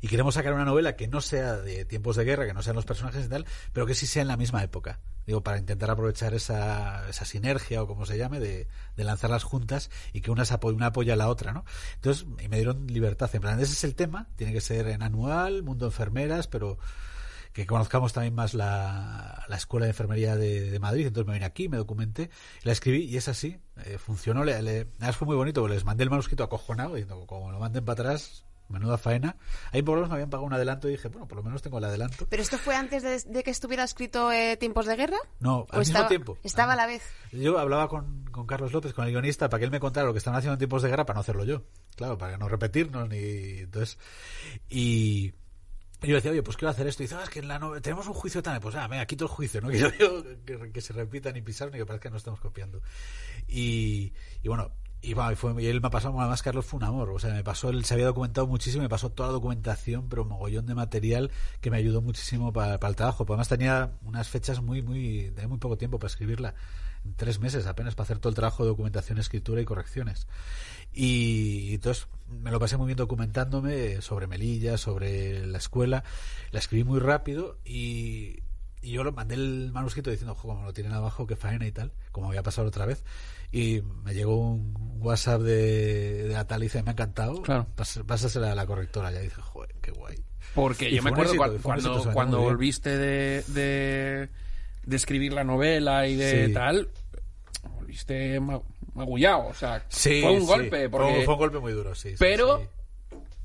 queremos 0.08 0.36
sacar 0.36 0.54
una 0.54 0.66
novela 0.66 0.96
que 0.96 1.08
no 1.08 1.22
sea 1.22 1.58
de 1.58 1.86
tiempos 1.86 2.16
de 2.16 2.24
guerra, 2.24 2.46
que 2.46 2.54
no 2.54 2.62
sean 2.62 2.76
los 2.76 2.86
personajes 2.86 3.26
y 3.26 3.30
tal, 3.30 3.46
pero 3.74 3.86
que 3.86 3.96
sí 3.96 4.08
sea 4.08 4.22
en 4.22 4.28
la 4.28 4.38
misma 4.38 4.64
época. 4.64 5.00
Digo, 5.26 5.44
para 5.44 5.58
intentar 5.58 5.92
aprovechar 5.92 6.34
esa, 6.34 7.10
esa 7.10 7.26
sinergia 7.26 7.84
o 7.84 7.88
como 7.88 8.06
se 8.06 8.18
llame, 8.18 8.40
de, 8.40 8.68
de 8.96 9.04
lanzarlas 9.04 9.44
juntas 9.44 9.90
y 10.14 10.22
que 10.22 10.32
una, 10.32 10.44
una 10.64 10.86
apoya 10.86 11.14
a 11.14 11.18
la 11.18 11.28
otra, 11.28 11.52
¿no? 11.52 11.66
Entonces, 11.96 12.26
y 12.42 12.48
me 12.48 12.56
dieron 12.56 12.88
libertad. 12.88 13.30
En 13.34 13.42
plan, 13.42 13.60
ese 13.60 13.74
es 13.74 13.84
el 13.84 13.96
tema, 13.96 14.30
tiene 14.38 14.54
que 14.54 14.62
ser 14.62 14.88
en 14.88 15.04
anual, 15.04 15.64
mundo 15.64 15.86
enfermeras, 15.86 16.48
pero 16.48 16.78
que 17.52 17.66
conozcamos 17.66 18.14
también 18.14 18.36
más 18.36 18.54
la, 18.54 19.44
la 19.50 19.56
Escuela 19.58 19.86
de 19.88 19.90
Enfermería 19.90 20.36
de, 20.36 20.80
Madrid. 20.80 21.08
Entonces 21.08 21.28
me 21.28 21.34
vine 21.34 21.46
aquí, 21.46 21.68
me 21.68 21.78
documenté, 21.78 22.30
la 22.64 22.72
escribí 22.72 23.06
y 23.06 23.18
es 23.18 23.28
así. 23.28 23.58
eh, 23.84 23.98
funcionó. 23.98 24.44
Le, 24.46 24.62
le- 24.62 24.88
fue 25.14 25.26
muy 25.26 25.36
bonito, 25.36 25.68
les 25.68 25.84
mandé 25.84 26.04
el 26.04 26.10
manuscrito 26.10 26.44
acojonado, 26.44 26.94
diciendo, 26.96 27.26
como 27.26 27.52
lo 27.52 27.60
manden 27.60 27.84
para 27.84 28.02
atrás, 28.04 28.46
menuda 28.70 28.98
faena. 28.98 29.36
Ahí 29.72 29.82
por 29.82 29.96
lo 29.96 30.02
menos 30.02 30.10
me 30.10 30.16
habían 30.16 30.30
pagado 30.30 30.46
un 30.46 30.54
adelanto 30.54 30.88
y 30.88 30.92
dije, 30.92 31.08
bueno, 31.08 31.28
por 31.28 31.38
lo 31.38 31.44
menos 31.44 31.62
tengo 31.62 31.78
el 31.78 31.84
adelanto. 31.84 32.28
¿Pero 32.30 32.42
esto 32.42 32.58
fue 32.58 32.76
antes 32.76 33.04
de, 33.04 33.20
de 33.20 33.44
que 33.44 33.52
estuviera 33.52 33.84
escrito 33.84 34.32
eh, 34.32 34.58
Tiempos 34.58 34.86
de 34.86 34.96
Guerra? 34.96 35.18
No, 35.40 35.60
¿O 35.60 35.68
al 35.72 35.80
mismo 35.80 35.94
estaba, 35.94 36.08
tiempo. 36.08 36.38
Estaba 36.44 36.74
a 36.74 36.76
la 36.76 36.88
vez. 36.88 37.04
Yo 37.32 37.58
hablaba 37.60 37.88
con, 37.88 38.26
con 38.26 38.46
Carlos 38.46 38.74
López, 38.74 38.94
con 38.94 39.06
el 39.06 39.12
guionista, 39.12 39.50
para 39.50 39.60
que 39.60 39.66
él 39.66 39.72
me 39.72 39.80
contara 39.80 40.08
lo 40.08 40.14
que 40.14 40.20
estaban 40.20 40.38
haciendo 40.38 40.54
en 40.54 40.60
tiempos 40.60 40.82
de 40.84 40.90
guerra 40.90 41.06
para 41.06 41.16
no 41.16 41.22
hacerlo 41.22 41.46
yo. 41.46 41.64
Claro, 41.96 42.18
para 42.18 42.38
no 42.38 42.48
repetirnos 42.48 43.08
ni. 43.10 43.60
Entonces. 43.60 43.98
Y. 44.70 45.34
yo 46.02 46.16
decía, 46.16 46.32
oye, 46.32 46.44
pues 46.44 46.58
quiero 46.58 46.72
hacer 46.72 46.88
esto. 46.88 47.04
Y 47.04 47.06
dice, 47.06 47.16
ah, 47.16 47.24
es 47.24 47.30
que 47.30 47.40
en 47.40 47.48
la 47.48 47.60
novela 47.60 47.82
tenemos 47.82 48.08
un 48.08 48.14
juicio 48.14 48.44
también. 48.44 48.62
Pues 48.62 48.76
ah, 48.76 48.88
venga, 48.88 49.06
quito 49.06 49.26
el 49.26 49.30
juicio, 49.30 49.62
¿no? 49.62 49.70
Que 49.72 49.80
yo 49.80 49.90
que, 50.46 50.72
que 50.72 50.82
se 50.82 50.94
repita 50.94 51.32
ni 51.32 51.42
pisar 51.42 51.72
ni 51.72 51.78
que 51.78 51.86
parezca 51.86 52.10
que 52.10 52.12
no 52.12 52.18
estamos 52.18 52.40
copiando. 52.40 52.82
Y, 53.48 54.14
y 54.44 54.48
bueno, 54.48 54.72
y, 55.08 55.14
bueno, 55.14 55.32
y 55.32 55.36
fue, 55.36 55.64
y 55.64 55.68
él 55.68 55.80
me 55.80 55.88
ha 55.88 55.90
pasado, 55.90 56.20
además 56.20 56.44
Carlos 56.44 56.66
fue 56.66 56.80
un 56.80 56.84
amor, 56.84 57.10
o 57.12 57.18
sea, 57.18 57.34
me 57.34 57.42
pasó, 57.42 57.70
él 57.70 57.86
se 57.86 57.94
había 57.94 58.08
documentado 58.08 58.46
muchísimo, 58.46 58.84
me 58.84 58.90
pasó 58.90 59.10
toda 59.10 59.30
la 59.30 59.34
documentación, 59.34 60.10
pero 60.10 60.24
un 60.24 60.28
mogollón 60.28 60.66
de 60.66 60.76
material 60.76 61.32
que 61.62 61.72
me 61.72 61.78
ayudó 61.78 62.02
muchísimo 62.02 62.52
para, 62.52 62.76
el 62.76 62.96
trabajo. 62.98 63.26
Pues 63.26 63.36
además 63.36 63.48
tenía 63.48 63.92
unas 64.04 64.28
fechas 64.28 64.62
muy, 64.62 64.82
muy, 64.82 65.30
de 65.30 65.48
muy 65.48 65.60
poco 65.60 65.78
tiempo 65.78 65.98
para 65.98 66.10
escribirla, 66.10 66.56
tres 67.16 67.40
meses 67.40 67.68
apenas 67.68 67.96
para 67.96 68.04
hacer 68.04 68.20
todo 68.20 68.32
el 68.32 68.36
trabajo 68.36 68.64
de 68.64 68.70
documentación, 68.70 69.18
escritura 69.18 69.62
y 69.62 69.66
correcciones. 69.66 70.28
Y, 70.92 71.70
y 71.70 71.76
entonces 71.76 72.08
me 72.28 72.52
lo 72.52 72.60
pasé 72.60 72.76
muy 72.76 72.88
bien 72.88 72.98
documentándome 72.98 74.02
sobre 74.02 74.28
Melilla, 74.28 74.78
sobre 74.78 75.48
la 75.48 75.58
escuela, 75.58 76.04
la 76.52 76.60
escribí 76.60 76.84
muy 76.84 77.00
rápido 77.00 77.60
y, 77.64 78.42
y 78.82 78.92
yo 78.92 79.04
lo 79.04 79.12
mandé 79.12 79.36
el 79.36 79.72
manuscrito 79.74 80.12
diciendo, 80.12 80.34
ojo, 80.34 80.48
como 80.50 80.64
lo 80.64 80.74
tienen 80.74 80.94
abajo, 80.94 81.28
qué 81.28 81.36
faena 81.36 81.66
y 81.66 81.72
tal, 81.72 81.92
como 82.12 82.28
había 82.28 82.44
pasado 82.44 82.68
otra 82.68 82.86
vez. 82.86 83.04
Y 83.52 83.82
me 84.04 84.14
llegó 84.14 84.38
un 84.38 84.74
WhatsApp 85.02 85.42
de, 85.42 86.24
de 86.28 86.58
dice, 86.60 86.84
me 86.84 86.90
ha 86.90 86.94
encantado, 86.94 87.42
Claro. 87.42 87.68
pásasela 88.06 88.52
a 88.52 88.56
la 88.56 88.66
correctora. 88.66 89.12
Ya 89.12 89.20
dice, 89.20 89.42
joder, 89.42 89.74
qué 89.82 89.92
guay. 89.92 90.18
Porque 90.56 90.90
Y 90.90 90.96
yo 90.96 91.04
me 91.04 91.12
acuerdo 91.12 91.34
éxito, 91.34 91.46
éxito, 91.56 91.62
cuando, 91.64 92.12
cuando 92.14 92.42
volviste 92.42 92.98
de, 92.98 93.44
de, 93.48 94.30
de 94.86 94.96
escribir 94.96 95.34
la 95.34 95.44
novela 95.44 96.08
y 96.08 96.16
de 96.16 96.48
Sí. 96.48 96.54
tal, 96.54 96.90
volviste 97.76 98.40
ma- 98.40 98.62
magullado. 98.94 99.48
O 99.48 99.54
sea, 99.54 99.84
Sí, 99.90 100.22
fue 100.22 100.32
un 100.32 100.42
sí. 100.42 100.46
golpe. 100.48 100.90
Porque, 100.90 101.24
Fue, 101.26 101.34
un 101.34 101.40
golpe 101.40 101.60
muy 101.60 101.74
duro, 101.74 101.94
sí. 101.96 102.16
Pero-. 102.18 102.62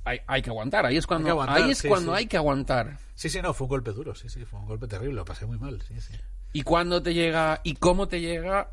Hay, 0.04 0.18
hay 0.26 0.42
que 0.42 0.50
aguantar. 0.50 0.84
Ahí 0.84 0.96
es 0.96 1.06
cuando, 1.06 1.28
Hay 1.28 1.28
que 1.28 1.30
aguantar, 1.32 1.62
ahí 1.62 1.70
es 1.70 1.78
sí, 1.78 1.88
cuando 1.88 2.12
sí. 2.12 2.18
hay 2.18 2.26
que 2.26 2.36
aguantar. 2.36 2.98
Sí, 3.14 3.28
sí, 3.28 3.40
no, 3.40 3.54
fue 3.54 3.66
un 3.66 3.68
golpe 3.68 3.92
duro, 3.92 4.16
sí, 4.16 4.28
sí, 4.28 4.44
fue 4.44 4.58
un 4.58 4.66
golpe 4.66 4.88
terrible, 4.88 5.14
lo 5.14 5.24
pasé 5.24 5.46
muy 5.46 5.58
mal, 5.58 5.80
sí, 5.86 6.00
sí. 6.00 6.14
¿Y 6.52 6.62
cuándo 6.62 7.00
te 7.02 7.14
llega 7.14 7.60
y 7.62 7.74
cómo 7.74 8.08
te 8.08 8.20
llega 8.20 8.70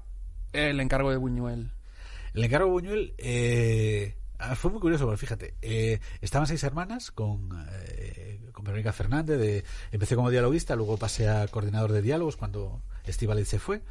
el 0.53 0.80
encargo 0.80 1.11
de 1.11 1.17
Buñuel? 1.17 1.69
El 2.34 2.43
encargo 2.43 2.69
Buñuel 2.69 3.13
eh, 3.17 4.17
ah, 4.38 4.55
fue 4.55 4.71
muy 4.71 4.80
curioso, 4.80 5.05
porque 5.05 5.17
fíjate, 5.17 5.55
eh, 5.61 5.99
estaban 6.21 6.47
seis 6.47 6.63
hermanas 6.63 7.11
con, 7.11 7.49
eh, 7.88 8.49
con 8.51 8.63
Verónica 8.63 8.93
Fernández, 8.93 9.39
de, 9.39 9.63
empecé 9.91 10.15
como 10.15 10.30
dialoguista, 10.30 10.75
luego 10.75 10.97
pasé 10.97 11.30
a 11.30 11.47
coordinador 11.47 11.91
de 11.91 12.01
diálogos 12.01 12.38
cuando 12.38 12.82
Estíbaliz 13.03 13.47
se 13.47 13.59
fue, 13.59 13.82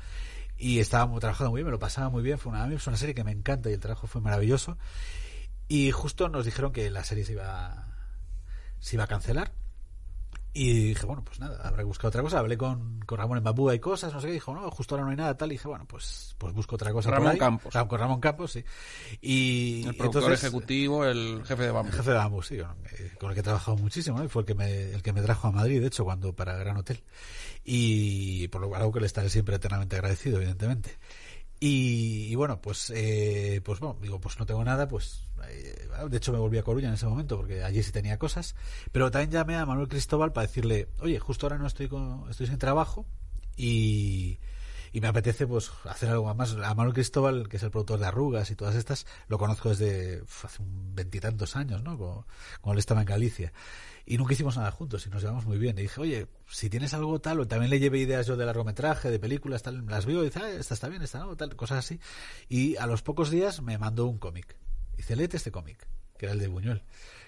y 0.56 0.78
estábamos 0.80 1.20
trabajando 1.20 1.50
muy 1.50 1.58
bien, 1.58 1.66
me 1.66 1.72
lo 1.72 1.78
pasaba 1.78 2.08
muy 2.08 2.22
bien, 2.22 2.38
fue 2.38 2.52
una, 2.52 2.72
es 2.72 2.86
una 2.86 2.96
serie 2.96 3.14
que 3.14 3.24
me 3.24 3.32
encanta 3.32 3.70
y 3.70 3.74
el 3.74 3.80
trabajo 3.80 4.06
fue 4.06 4.20
maravilloso, 4.20 4.78
y 5.68 5.90
justo 5.90 6.28
nos 6.28 6.44
dijeron 6.44 6.72
que 6.72 6.90
la 6.90 7.04
serie 7.04 7.24
se 7.24 7.32
iba, 7.32 7.96
se 8.78 8.96
iba 8.96 9.04
a 9.04 9.08
cancelar, 9.08 9.52
y 10.60 10.72
dije, 10.88 11.06
bueno, 11.06 11.22
pues 11.24 11.38
nada, 11.38 11.60
habré 11.62 11.84
buscado 11.84 12.08
otra 12.08 12.22
cosa. 12.22 12.40
Hablé 12.40 12.58
con, 12.58 12.98
con 13.00 13.16
Ramón 13.16 13.38
en 13.38 13.44
Bambúa 13.44 13.74
y 13.74 13.78
cosas, 13.78 14.12
no 14.12 14.20
sé 14.20 14.26
qué. 14.26 14.32
Dijo, 14.32 14.52
no, 14.52 14.68
justo 14.72 14.94
ahora 14.96 15.04
no 15.04 15.10
hay 15.10 15.16
nada, 15.16 15.36
tal. 15.36 15.50
Y 15.50 15.54
dije, 15.54 15.68
bueno, 15.68 15.84
pues, 15.86 16.34
pues 16.36 16.52
busco 16.52 16.74
otra 16.74 16.92
cosa. 16.92 17.10
Ramón 17.10 17.26
por 17.26 17.32
ahí. 17.32 17.38
Campos. 17.38 17.74
Con 17.88 17.98
Ramón 18.00 18.20
Campos, 18.20 18.52
sí. 18.52 18.64
Y 19.20 19.84
El 19.86 19.94
productor 19.94 20.22
entonces, 20.24 20.42
ejecutivo, 20.44 21.04
el 21.04 21.42
jefe 21.44 21.62
de 21.62 21.68
El 21.68 21.74
Bambú. 21.74 21.92
jefe 21.92 22.10
de 22.10 22.16
Bambú, 22.16 22.42
sí, 22.42 22.58
con, 22.58 22.76
eh, 22.86 23.12
con 23.20 23.28
el 23.30 23.34
que 23.34 23.40
he 23.40 23.44
trabajado 23.44 23.76
muchísimo, 23.76 24.18
¿no? 24.18 24.24
Y 24.24 24.28
fue 24.28 24.42
el 24.42 24.46
que 24.46 24.54
me, 24.54 24.90
el 24.92 25.02
que 25.02 25.12
me 25.12 25.22
trajo 25.22 25.46
a 25.48 25.52
Madrid, 25.52 25.80
de 25.80 25.86
hecho, 25.86 26.04
cuando 26.04 26.34
para 26.34 26.56
Gran 26.56 26.76
Hotel. 26.76 27.02
Y 27.64 28.48
por 28.48 28.60
lo 28.60 28.74
algo 28.74 28.90
que 28.90 29.00
le 29.00 29.06
estaré 29.06 29.30
siempre 29.30 29.54
eternamente 29.56 29.94
agradecido, 29.96 30.38
evidentemente. 30.38 30.98
Y, 31.60 32.26
y 32.30 32.34
bueno, 32.34 32.60
pues, 32.60 32.90
eh, 32.94 33.60
pues 33.64 33.78
bueno, 33.80 33.96
digo, 34.00 34.20
pues 34.20 34.38
no 34.38 34.46
tengo 34.46 34.64
nada, 34.64 34.88
pues, 34.88 35.27
de 36.08 36.16
hecho 36.16 36.32
me 36.32 36.38
volví 36.38 36.58
a 36.58 36.62
Coruña 36.62 36.88
en 36.88 36.94
ese 36.94 37.06
momento 37.06 37.36
porque 37.36 37.64
allí 37.64 37.82
sí 37.82 37.92
tenía 37.92 38.18
cosas, 38.18 38.54
pero 38.92 39.10
también 39.10 39.30
llamé 39.30 39.56
a 39.56 39.66
Manuel 39.66 39.88
Cristóbal 39.88 40.32
para 40.32 40.46
decirle, 40.46 40.88
oye, 41.00 41.18
justo 41.18 41.46
ahora 41.46 41.58
no 41.58 41.66
estoy 41.66 41.88
con, 41.88 42.26
estoy 42.30 42.46
sin 42.46 42.58
trabajo 42.58 43.06
y, 43.56 44.38
me 44.94 45.06
apetece 45.06 45.46
pues 45.46 45.70
hacer 45.84 46.08
algo 46.08 46.34
más. 46.34 46.54
A 46.54 46.74
Manuel 46.74 46.92
Cristóbal, 46.92 47.48
que 47.48 47.58
es 47.58 47.62
el 47.62 47.70
productor 47.70 48.00
de 48.00 48.06
Arrugas 48.06 48.50
y 48.50 48.56
todas 48.56 48.74
estas, 48.74 49.06
lo 49.28 49.38
conozco 49.38 49.68
desde 49.68 50.24
hace 50.42 50.58
veintitantos 50.60 51.54
años, 51.54 51.84
¿no? 51.84 51.96
Cuando, 51.96 52.26
cuando 52.60 52.72
él 52.72 52.78
estaba 52.80 53.02
en 53.02 53.06
Galicia. 53.06 53.52
Y 54.10 54.16
nunca 54.16 54.32
hicimos 54.32 54.56
nada 54.56 54.72
juntos 54.72 55.06
y 55.06 55.10
nos 55.10 55.22
llevamos 55.22 55.44
muy 55.46 55.58
bien. 55.58 55.78
Y 55.78 55.82
dije, 55.82 56.00
oye, 56.00 56.26
si 56.48 56.68
tienes 56.70 56.94
algo 56.94 57.20
tal, 57.20 57.38
o 57.38 57.46
también 57.46 57.70
le 57.70 57.78
llevé 57.78 57.98
ideas 57.98 58.26
yo 58.26 58.36
de 58.36 58.46
largometraje, 58.46 59.10
de 59.10 59.20
películas, 59.20 59.62
tal, 59.62 59.86
las 59.86 60.06
veo 60.06 60.22
y 60.22 60.26
dice, 60.26 60.40
ah, 60.42 60.50
esta 60.50 60.74
está 60.74 60.88
bien, 60.88 61.02
esta 61.02 61.20
no, 61.20 61.36
tal, 61.36 61.54
cosas 61.54 61.78
así. 61.78 62.00
Y 62.48 62.74
a 62.76 62.86
los 62.86 63.02
pocos 63.02 63.30
días 63.30 63.60
me 63.62 63.78
mandó 63.78 64.06
un 64.06 64.18
cómic. 64.18 64.56
Dice, 64.98 65.16
léete 65.16 65.38
este 65.38 65.50
cómic, 65.50 65.86
que 66.18 66.26
era 66.26 66.34
el 66.34 66.38
de 66.40 66.48
Buñuel. 66.48 66.82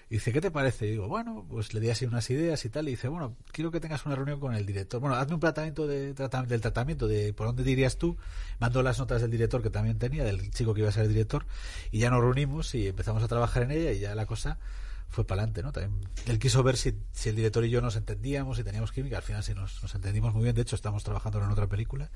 Y 0.09 0.15
dice, 0.15 0.33
¿qué 0.33 0.41
te 0.41 0.51
parece? 0.51 0.87
Y 0.87 0.91
digo, 0.91 1.07
bueno, 1.07 1.45
pues 1.49 1.73
le 1.73 1.79
di 1.79 1.89
así 1.89 2.03
unas 2.05 2.29
ideas 2.29 2.65
y 2.65 2.69
tal. 2.69 2.87
Y 2.89 2.91
dice, 2.91 3.07
bueno, 3.07 3.37
quiero 3.53 3.71
que 3.71 3.79
tengas 3.79 4.05
una 4.05 4.13
reunión 4.15 4.41
con 4.41 4.53
el 4.53 4.65
director. 4.65 4.99
Bueno, 4.99 5.15
hazme 5.15 5.35
un 5.35 5.39
tratamiento 5.39 5.87
de, 5.87 6.13
trata- 6.13 6.43
del 6.43 6.59
tratamiento 6.59 7.07
de 7.07 7.31
por 7.33 7.47
dónde 7.47 7.63
te 7.63 7.71
irías 7.71 7.97
tú. 7.97 8.17
Mando 8.59 8.83
las 8.83 8.99
notas 8.99 9.21
del 9.21 9.31
director 9.31 9.63
que 9.63 9.69
también 9.69 9.97
tenía, 9.99 10.25
del 10.25 10.51
chico 10.51 10.73
que 10.73 10.81
iba 10.81 10.89
a 10.89 10.91
ser 10.91 11.03
el 11.03 11.09
director. 11.13 11.45
Y 11.91 11.99
ya 11.99 12.09
nos 12.09 12.19
reunimos 12.19 12.75
y 12.75 12.87
empezamos 12.89 13.23
a 13.23 13.29
trabajar 13.29 13.63
en 13.63 13.71
ella 13.71 13.93
y 13.93 13.99
ya 13.99 14.13
la 14.13 14.25
cosa 14.25 14.59
fue 15.11 15.25
para 15.27 15.41
adelante, 15.41 15.61
¿no? 15.61 15.71
También 15.73 16.09
él 16.25 16.39
quiso 16.39 16.63
ver 16.63 16.77
si, 16.77 16.95
si 17.11 17.29
el 17.29 17.35
director 17.35 17.63
y 17.65 17.69
yo 17.69 17.81
nos 17.81 17.97
entendíamos, 17.97 18.55
si 18.57 18.63
teníamos 18.63 18.91
química. 18.93 19.17
Al 19.17 19.23
final 19.23 19.43
sí 19.43 19.53
nos, 19.53 19.83
nos 19.83 19.93
entendimos 19.93 20.33
muy 20.33 20.43
bien. 20.43 20.55
De 20.55 20.61
hecho, 20.61 20.75
estamos 20.75 21.03
trabajando 21.03 21.43
en 21.43 21.51
otra 21.51 21.67
película. 21.67 22.09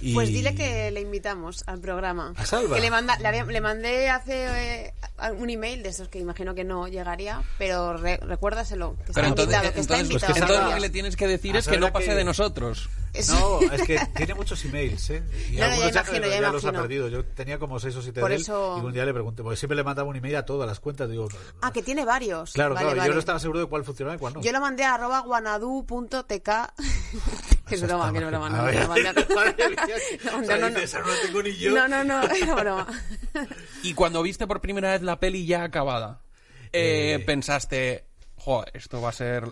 Y- 0.00 0.14
Pues 0.14 0.28
dile 0.30 0.54
que 0.54 0.90
le 0.90 1.00
invitamos 1.02 1.62
al 1.66 1.78
programa. 1.80 2.32
¿A 2.36 2.46
Salva? 2.46 2.74
Que 2.76 2.80
le, 2.82 2.90
manda, 2.90 3.18
le, 3.18 3.60
mandé 3.60 4.08
hace 4.08 4.86
eh, 4.86 4.94
un 5.38 5.50
email 5.50 5.82
de 5.82 5.90
esos 5.90 6.08
que 6.08 6.18
imagino 6.18 6.54
que 6.54 6.64
no 6.64 6.88
llegaría, 6.88 7.42
pero 7.58 7.96
re- 7.98 8.16
recuérdaselo, 8.16 8.94
que 8.96 9.02
está 9.02 9.12
Pero 9.12 9.26
entonces, 9.28 9.54
invitado, 9.54 9.74
que 9.74 9.80
está 9.80 9.94
entonces, 9.98 10.10
invitado. 10.10 10.32
Pues 10.32 10.34
que 10.34 10.40
entonces 10.40 10.56
salga- 10.56 10.68
lo 10.70 10.74
que 10.74 10.80
le 10.80 10.90
tienes 10.90 11.16
que 11.16 11.26
decir 11.28 11.54
a 11.54 11.58
es 11.58 11.68
que 11.68 11.78
no 11.78 11.92
pase 11.92 12.06
que- 12.06 12.14
de 12.14 12.24
nosotros. 12.24 12.88
Es- 13.12 13.28
No, 13.28 13.60
es 13.60 13.82
que 13.82 13.98
tiene 14.16 14.34
muchos 14.34 14.64
emails, 14.64 15.10
¿eh? 15.10 15.22
Y 15.50 15.56
No, 15.56 15.66
no, 15.68 15.68
ya 15.68 15.74
algunos 15.74 15.92
imagino, 15.92 16.26
ya 16.28 16.50
los 16.50 16.64
ha 16.64 16.72
perdido. 16.72 17.08
Yo 17.08 17.24
tenía 17.26 17.58
como 17.58 17.78
seis 17.78 17.94
o 17.96 18.00
siete 18.02 18.20
Por 18.20 18.30
de 18.30 18.36
él, 18.36 18.40
eso- 18.42 18.78
y 18.82 18.86
un 18.86 18.92
día 18.92 19.04
le 19.04 19.12
pregunté, 19.12 19.42
porque 19.42 19.56
siempre 19.58 19.76
le 19.76 19.84
mandaba 19.84 20.08
un 20.08 20.16
email 20.16 20.36
a 20.36 20.46
todas 20.46 20.66
las 20.66 20.80
cuentas. 20.80 21.10
Digo, 21.10 21.28
Ah, 21.60 21.72
que 21.72 21.82
tiene 21.82 22.04
varios. 22.06 22.52
claro, 22.52 22.74
Vale, 22.74 22.86
claro, 22.86 22.98
vale. 22.98 23.08
yo 23.10 23.14
no 23.14 23.20
estaba 23.20 23.38
seguro 23.38 23.60
de 23.60 23.66
cuál 23.66 23.84
funcionaba 23.84 24.16
y 24.16 24.18
cuál 24.18 24.34
no. 24.34 24.40
Yo 24.42 24.50
lo 24.52 24.60
mandé 24.60 24.84
a 24.84 24.94
arroba 24.94 25.20
guanadu.tk. 25.20 26.50
que 27.66 27.74
es 27.74 27.82
broma, 27.82 28.12
que 28.12 28.18
es 28.18 28.26
broma. 28.28 28.48
No. 28.48 28.56
No, 28.62 28.70
O 30.40 30.44
sea, 30.44 30.56
no, 30.58 30.70
no, 30.70 30.74
dices, 30.80 30.94
"Ahora 30.94 31.08
no 31.08 31.26
tengo 31.26 31.42
ni 31.42 31.52
yo". 31.56 31.72
No, 31.72 31.88
no, 31.88 32.04
no, 32.04 32.22
era 32.22 32.54
broma. 32.54 32.86
Y 33.82 33.94
cuando 33.94 34.22
viste 34.22 34.46
por 34.46 34.60
primera 34.60 34.92
vez 34.92 35.02
la 35.02 35.18
peli 35.20 35.44
ya 35.46 35.64
acabada, 35.64 36.22
eh, 36.72 37.14
Eh. 37.14 37.18
pensaste, 37.20 38.06
joder, 38.36 38.70
esto 38.74 39.00
va 39.02 39.10
a 39.10 39.12
ser... 39.12 39.44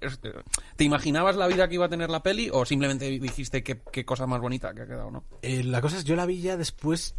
este- 0.00 0.32
¿Te 0.76 0.84
imaginabas 0.84 1.36
la 1.36 1.46
vida 1.46 1.68
que 1.68 1.74
iba 1.74 1.86
a 1.86 1.88
tener 1.88 2.10
la 2.10 2.22
peli 2.22 2.50
o 2.52 2.64
simplemente 2.64 3.06
dijiste 3.06 3.62
qué, 3.62 4.04
cosa 4.04 4.26
más 4.26 4.40
bonita 4.40 4.74
que 4.74 4.82
ha 4.82 4.86
quedado, 4.86 5.10
no? 5.10 5.24
Eh, 5.42 5.62
la 5.64 5.80
cosa 5.80 5.98
es, 5.98 6.04
yo 6.04 6.16
la 6.16 6.26
vi 6.26 6.40
ya 6.40 6.56
después, 6.56 7.14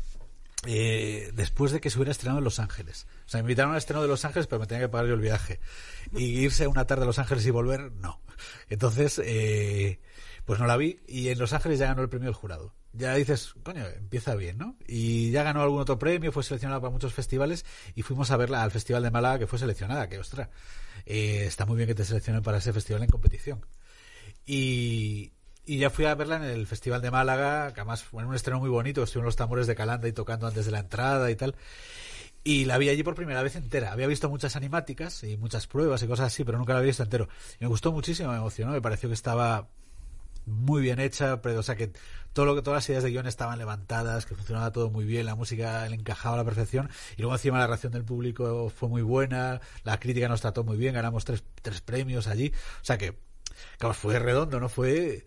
eh, 0.65 1.31
después 1.33 1.71
de 1.71 1.79
que 1.81 1.89
se 1.89 1.97
hubiera 1.97 2.11
estrenado 2.11 2.39
en 2.39 2.43
Los 2.43 2.59
Ángeles. 2.59 3.07
O 3.25 3.29
sea, 3.29 3.39
me 3.39 3.45
invitaron 3.45 3.71
al 3.71 3.77
estreno 3.77 4.01
de 4.01 4.07
Los 4.07 4.25
Ángeles, 4.25 4.47
pero 4.47 4.59
me 4.59 4.67
tenía 4.67 4.85
que 4.85 4.89
pagar 4.89 5.07
yo 5.07 5.13
el 5.13 5.21
viaje. 5.21 5.59
Y 6.13 6.25
irse 6.39 6.67
una 6.67 6.85
tarde 6.85 7.03
a 7.03 7.05
Los 7.05 7.19
Ángeles 7.19 7.45
y 7.45 7.51
volver, 7.51 7.91
no. 7.93 8.21
Entonces, 8.69 9.21
eh, 9.23 9.99
pues 10.45 10.59
no 10.59 10.67
la 10.67 10.77
vi. 10.77 10.99
Y 11.07 11.29
en 11.29 11.39
Los 11.39 11.53
Ángeles 11.53 11.79
ya 11.79 11.87
ganó 11.87 12.01
el 12.01 12.09
premio 12.09 12.27
del 12.27 12.35
jurado. 12.35 12.73
Ya 12.93 13.13
dices, 13.13 13.53
coño, 13.63 13.85
empieza 13.85 14.33
bien, 14.33 14.57
¿no? 14.57 14.75
Y 14.87 15.29
ya 15.29 15.43
ganó 15.43 15.61
algún 15.61 15.79
otro 15.79 15.99
premio, 15.99 16.31
fue 16.31 16.43
seleccionada 16.43 16.81
para 16.81 16.91
muchos 16.91 17.13
festivales 17.13 17.63
y 17.93 18.01
fuimos 18.01 18.31
a 18.31 18.37
verla 18.37 18.63
al 18.63 18.71
Festival 18.71 19.03
de 19.03 19.11
Málaga, 19.11 19.37
que 19.37 19.47
fue 19.47 19.59
seleccionada, 19.59 20.09
que 20.09 20.17
ostras, 20.17 20.49
eh, 21.05 21.45
está 21.45 21.65
muy 21.65 21.77
bien 21.77 21.87
que 21.87 21.95
te 21.95 22.05
seleccionen 22.05 22.41
para 22.41 22.57
ese 22.57 22.73
festival 22.73 23.03
en 23.03 23.09
competición. 23.09 23.65
Y, 24.45 25.31
ya 25.65 25.91
fui 25.91 26.05
a 26.05 26.15
verla 26.15 26.37
en 26.37 26.43
el 26.43 26.65
Festival 26.65 27.01
de 27.01 27.11
Málaga, 27.11 27.73
que 27.73 27.81
además 27.81 28.03
fue 28.03 28.23
en 28.23 28.29
un 28.29 28.35
estreno 28.35 28.59
muy 28.59 28.69
bonito, 28.69 29.03
estuvieron 29.03 29.25
los 29.25 29.35
tambores 29.35 29.67
de 29.67 29.75
Calanda 29.75 30.07
y 30.07 30.13
tocando 30.13 30.47
antes 30.47 30.65
de 30.65 30.71
la 30.71 30.79
entrada 30.79 31.29
y 31.29 31.35
tal. 31.35 31.55
Y 32.43 32.65
la 32.65 32.77
vi 32.79 32.89
allí 32.89 33.03
por 33.03 33.13
primera 33.13 33.43
vez 33.43 33.55
entera. 33.55 33.91
Había 33.91 34.07
visto 34.07 34.29
muchas 34.29 34.55
animáticas 34.55 35.23
y 35.23 35.37
muchas 35.37 35.67
pruebas 35.67 36.01
y 36.01 36.07
cosas 36.07 36.27
así, 36.27 36.43
pero 36.43 36.57
nunca 36.57 36.73
la 36.73 36.79
había 36.79 36.87
visto 36.87 37.03
entero. 37.03 37.27
Y 37.59 37.65
me 37.65 37.67
gustó 37.67 37.91
muchísimo, 37.91 38.31
me 38.31 38.37
emocionó, 38.37 38.71
me 38.71 38.81
pareció 38.81 39.09
que 39.09 39.13
estaba 39.13 39.67
muy 40.49 40.81
bien 40.81 40.99
hecha, 40.99 41.41
pero 41.41 41.59
o 41.59 41.63
sea 41.63 41.75
que 41.75 41.91
todo 42.33 42.45
lo 42.45 42.55
que 42.55 42.61
todas 42.61 42.77
las 42.77 42.89
ideas 42.89 43.03
de 43.03 43.11
guion 43.11 43.27
estaban 43.27 43.57
levantadas, 43.57 44.25
que 44.25 44.35
funcionaba 44.35 44.71
todo 44.71 44.89
muy 44.89 45.05
bien, 45.05 45.25
la 45.25 45.35
música 45.35 45.87
le 45.87 45.95
encajaba 45.95 46.35
a 46.35 46.37
la 46.37 46.45
perfección 46.45 46.89
y 47.17 47.21
luego 47.21 47.35
encima 47.35 47.59
la 47.59 47.67
reacción 47.67 47.91
del 47.91 48.03
público 48.03 48.71
fue 48.75 48.89
muy 48.89 49.01
buena, 49.01 49.61
la 49.83 49.99
crítica 49.99 50.27
nos 50.27 50.41
trató 50.41 50.63
muy 50.63 50.77
bien, 50.77 50.93
ganamos 50.93 51.25
tres, 51.25 51.43
tres 51.61 51.81
premios 51.81 52.27
allí, 52.27 52.51
o 52.81 52.85
sea 52.85 52.97
que 52.97 53.17
claro, 53.77 53.93
fue 53.93 54.19
redondo, 54.19 54.59
¿no? 54.59 54.69
Fue, 54.69 55.25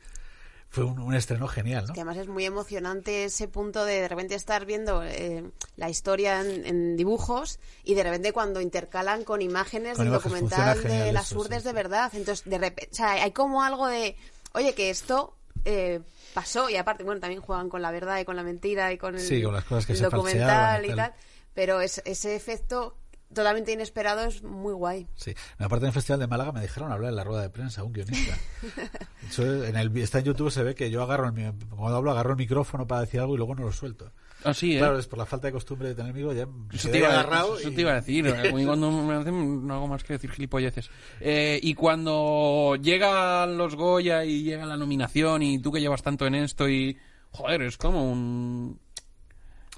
fue 0.68 0.84
un, 0.84 1.00
un 1.00 1.14
estreno 1.14 1.48
genial, 1.48 1.86
¿no? 1.86 1.94
Que 1.94 2.00
además 2.00 2.18
es 2.18 2.28
muy 2.28 2.44
emocionante 2.44 3.24
ese 3.24 3.48
punto 3.48 3.84
de 3.84 4.00
de 4.00 4.08
repente 4.08 4.34
estar 4.34 4.64
viendo 4.64 5.02
eh, 5.02 5.50
la 5.76 5.90
historia 5.90 6.40
en, 6.40 6.64
en 6.66 6.96
dibujos 6.96 7.58
y 7.84 7.94
de 7.94 8.04
repente 8.04 8.32
cuando 8.32 8.60
intercalan 8.60 9.24
con 9.24 9.42
imágenes 9.42 9.96
Con 9.96 10.06
del 10.06 10.14
imágenes 10.14 10.40
documental 10.40 10.78
genial 10.80 11.06
de 11.06 11.12
las 11.12 11.32
eso, 11.32 11.40
urdes 11.40 11.62
sí. 11.62 11.68
de 11.68 11.74
verdad. 11.74 12.10
Entonces, 12.14 12.44
de 12.48 12.58
repente, 12.58 12.88
o 12.92 12.94
sea, 12.94 13.12
hay 13.12 13.32
como 13.32 13.62
algo 13.62 13.86
de, 13.86 14.16
oye, 14.54 14.74
que 14.74 14.90
esto 14.90 15.36
eh, 15.64 16.00
pasó 16.34 16.70
y 16.70 16.76
aparte, 16.76 17.04
bueno, 17.04 17.20
también 17.20 17.40
juegan 17.40 17.68
con 17.68 17.82
la 17.82 17.90
verdad 17.90 18.18
y 18.18 18.24
con 18.24 18.36
la 18.36 18.42
mentira 18.42 18.92
y 18.92 18.98
con 18.98 19.14
el, 19.14 19.20
Sí, 19.20 19.42
con 19.42 19.54
las 19.54 19.64
cosas 19.64 19.86
que 19.86 19.92
el 19.92 19.98
se 19.98 20.04
documental 20.04 20.84
y 20.84 20.90
y 20.90 20.94
tal. 20.94 21.14
Pero 21.54 21.80
es, 21.80 22.00
ese 22.04 22.34
efecto 22.34 22.96
totalmente 23.32 23.72
inesperado 23.72 24.24
es 24.24 24.42
muy 24.42 24.72
guay. 24.72 25.08
Sí. 25.16 25.34
Aparte 25.58 25.86
del 25.86 25.94
Festival 25.94 26.20
de 26.20 26.26
Málaga 26.26 26.52
me 26.52 26.60
dejaron 26.60 26.92
hablar 26.92 27.10
en 27.10 27.16
la 27.16 27.24
rueda 27.24 27.42
de 27.42 27.50
prensa, 27.50 27.82
un 27.84 27.92
guionista. 27.92 28.36
Eso 29.28 29.64
en 29.64 29.76
el, 29.76 29.96
está 29.98 30.18
en 30.18 30.26
YouTube, 30.26 30.50
se 30.50 30.62
ve 30.62 30.74
que 30.74 30.90
yo 30.90 31.02
agarro 31.02 31.28
el, 31.28 31.52
cuando 31.70 31.96
hablo 31.96 32.10
agarro 32.10 32.30
el 32.30 32.36
micrófono 32.36 32.86
para 32.86 33.02
decir 33.02 33.20
algo 33.20 33.34
y 33.34 33.38
luego 33.38 33.54
no 33.54 33.64
lo 33.64 33.72
suelto. 33.72 34.12
¿Eh? 34.44 34.78
Claro, 34.78 34.98
es 34.98 35.06
por 35.06 35.18
la 35.18 35.26
falta 35.26 35.48
de 35.48 35.52
costumbre 35.52 35.88
de 35.88 35.94
tener 35.94 36.10
amigos, 36.10 36.36
ya 36.36 36.46
Eso 36.72 36.90
te, 36.90 36.98
iba, 36.98 37.08
agarrado 37.08 37.58
eso 37.58 37.70
y- 37.70 37.74
te 37.74 37.80
iba 37.80 37.92
a 37.92 37.94
decir. 37.96 38.28
a 38.34 38.52
mí 38.52 38.64
cuando 38.64 38.90
me 38.90 39.14
hacen 39.14 39.66
no 39.66 39.74
hago 39.74 39.88
más 39.88 40.04
que 40.04 40.14
decir 40.14 40.30
gilipolleces. 40.30 40.90
Eh, 41.20 41.58
y 41.62 41.74
cuando 41.74 42.76
llegan 42.80 43.56
los 43.56 43.74
Goya 43.74 44.24
y 44.24 44.42
llega 44.42 44.66
la 44.66 44.76
nominación 44.76 45.42
y 45.42 45.58
tú 45.58 45.72
que 45.72 45.80
llevas 45.80 46.02
tanto 46.02 46.26
en 46.26 46.34
esto 46.34 46.68
y... 46.68 46.98
Joder, 47.30 47.62
es 47.62 47.78
como 47.78 48.10
un... 48.12 48.78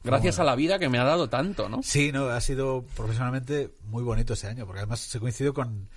Gracias 0.03 0.39
a 0.39 0.45
la 0.45 0.55
vida 0.55 0.79
que 0.79 0.91
me 0.91 0.99
ha 0.99 1.05
dado 1.05 1.29
tanto, 1.31 1.69
¿no? 1.71 1.83
Sí, 1.83 2.13
no, 2.13 2.27
ha 2.27 2.41
sido 2.43 2.85
profesionalmente 2.95 3.71
muy 3.87 4.03
bonito 4.03 4.35
ese 4.35 4.49
año, 4.49 4.67
porque 4.67 4.81
además 4.81 5.01
se 5.01 5.19
coincidió 5.19 5.55
con, 5.55 5.89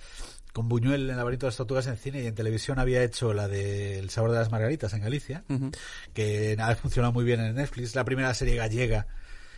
con 0.52 0.68
Buñuel 0.68 1.04
en 1.04 1.10
el 1.10 1.16
laberinto 1.16 1.46
de 1.46 1.48
las 1.48 1.56
tortugas 1.56 1.86
en 1.86 1.96
cine 1.96 2.22
y 2.22 2.26
en 2.26 2.34
televisión 2.34 2.78
había 2.78 3.02
hecho 3.02 3.32
la 3.34 3.46
de 3.48 3.98
El 3.98 4.10
sabor 4.10 4.32
de 4.32 4.38
las 4.38 4.50
margaritas 4.50 4.92
en 4.94 5.02
Galicia, 5.02 5.44
que 6.14 6.56
ha 6.58 6.74
funcionado 6.76 7.12
muy 7.12 7.24
bien 7.24 7.40
en 7.40 7.54
Netflix, 7.54 7.94
la 7.94 8.04
primera 8.04 8.32
serie 8.34 8.56
gallega 8.56 9.06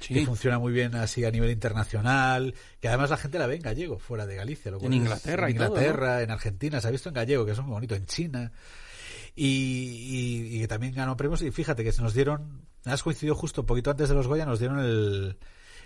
Sí. 0.01 0.15
que 0.15 0.25
funciona 0.25 0.59
muy 0.59 0.73
bien 0.73 0.95
así 0.95 1.27
a 1.27 1.31
nivel 1.31 1.51
internacional, 1.51 2.55
que 2.81 2.89
además 2.89 3.11
la 3.11 3.19
gente 3.19 3.39
la 3.39 3.47
ve 3.47 3.57
en 3.57 3.61
gallego 3.63 3.99
fuera 3.99 4.25
de 4.25 4.35
Galicia. 4.35 4.71
Lo 4.71 4.79
cual 4.79 4.93
En 4.95 4.99
es- 5.01 5.05
Inglaterra 5.05 5.51
en 5.51 5.57
todo, 5.59 5.67
Inglaterra, 5.69 6.23
en 6.23 6.31
Argentina, 6.31 6.81
se 6.81 6.89
ha 6.89 6.91
visto 6.91 7.11
en 7.11 7.15
gallego, 7.17 7.45
que 7.45 7.53
eso 7.53 7.61
es 7.61 7.67
muy 7.67 7.75
bonito, 7.75 7.95
en 7.95 8.07
China. 8.07 8.51
Y, 9.37 9.47
y- 9.47 10.57
y 10.57 10.61
que 10.61 10.69
también 10.69 10.95
ganó 10.95 11.17
premios. 11.19 11.43
Y 11.43 11.51
fíjate 11.51 11.85
que 11.85 11.93
se 11.93 12.01
nos 12.03 12.15
dieron, 12.15 12.67
has 12.87 13.03
coincidido 13.03 13.35
justo 13.35 13.61
un 13.61 13.67
poquito 13.67 13.91
antes 13.91 14.09
de 14.09 14.15
los 14.15 14.27
Goya, 14.27 14.47
nos 14.47 14.59
dieron 14.59 14.79
el, 14.81 15.37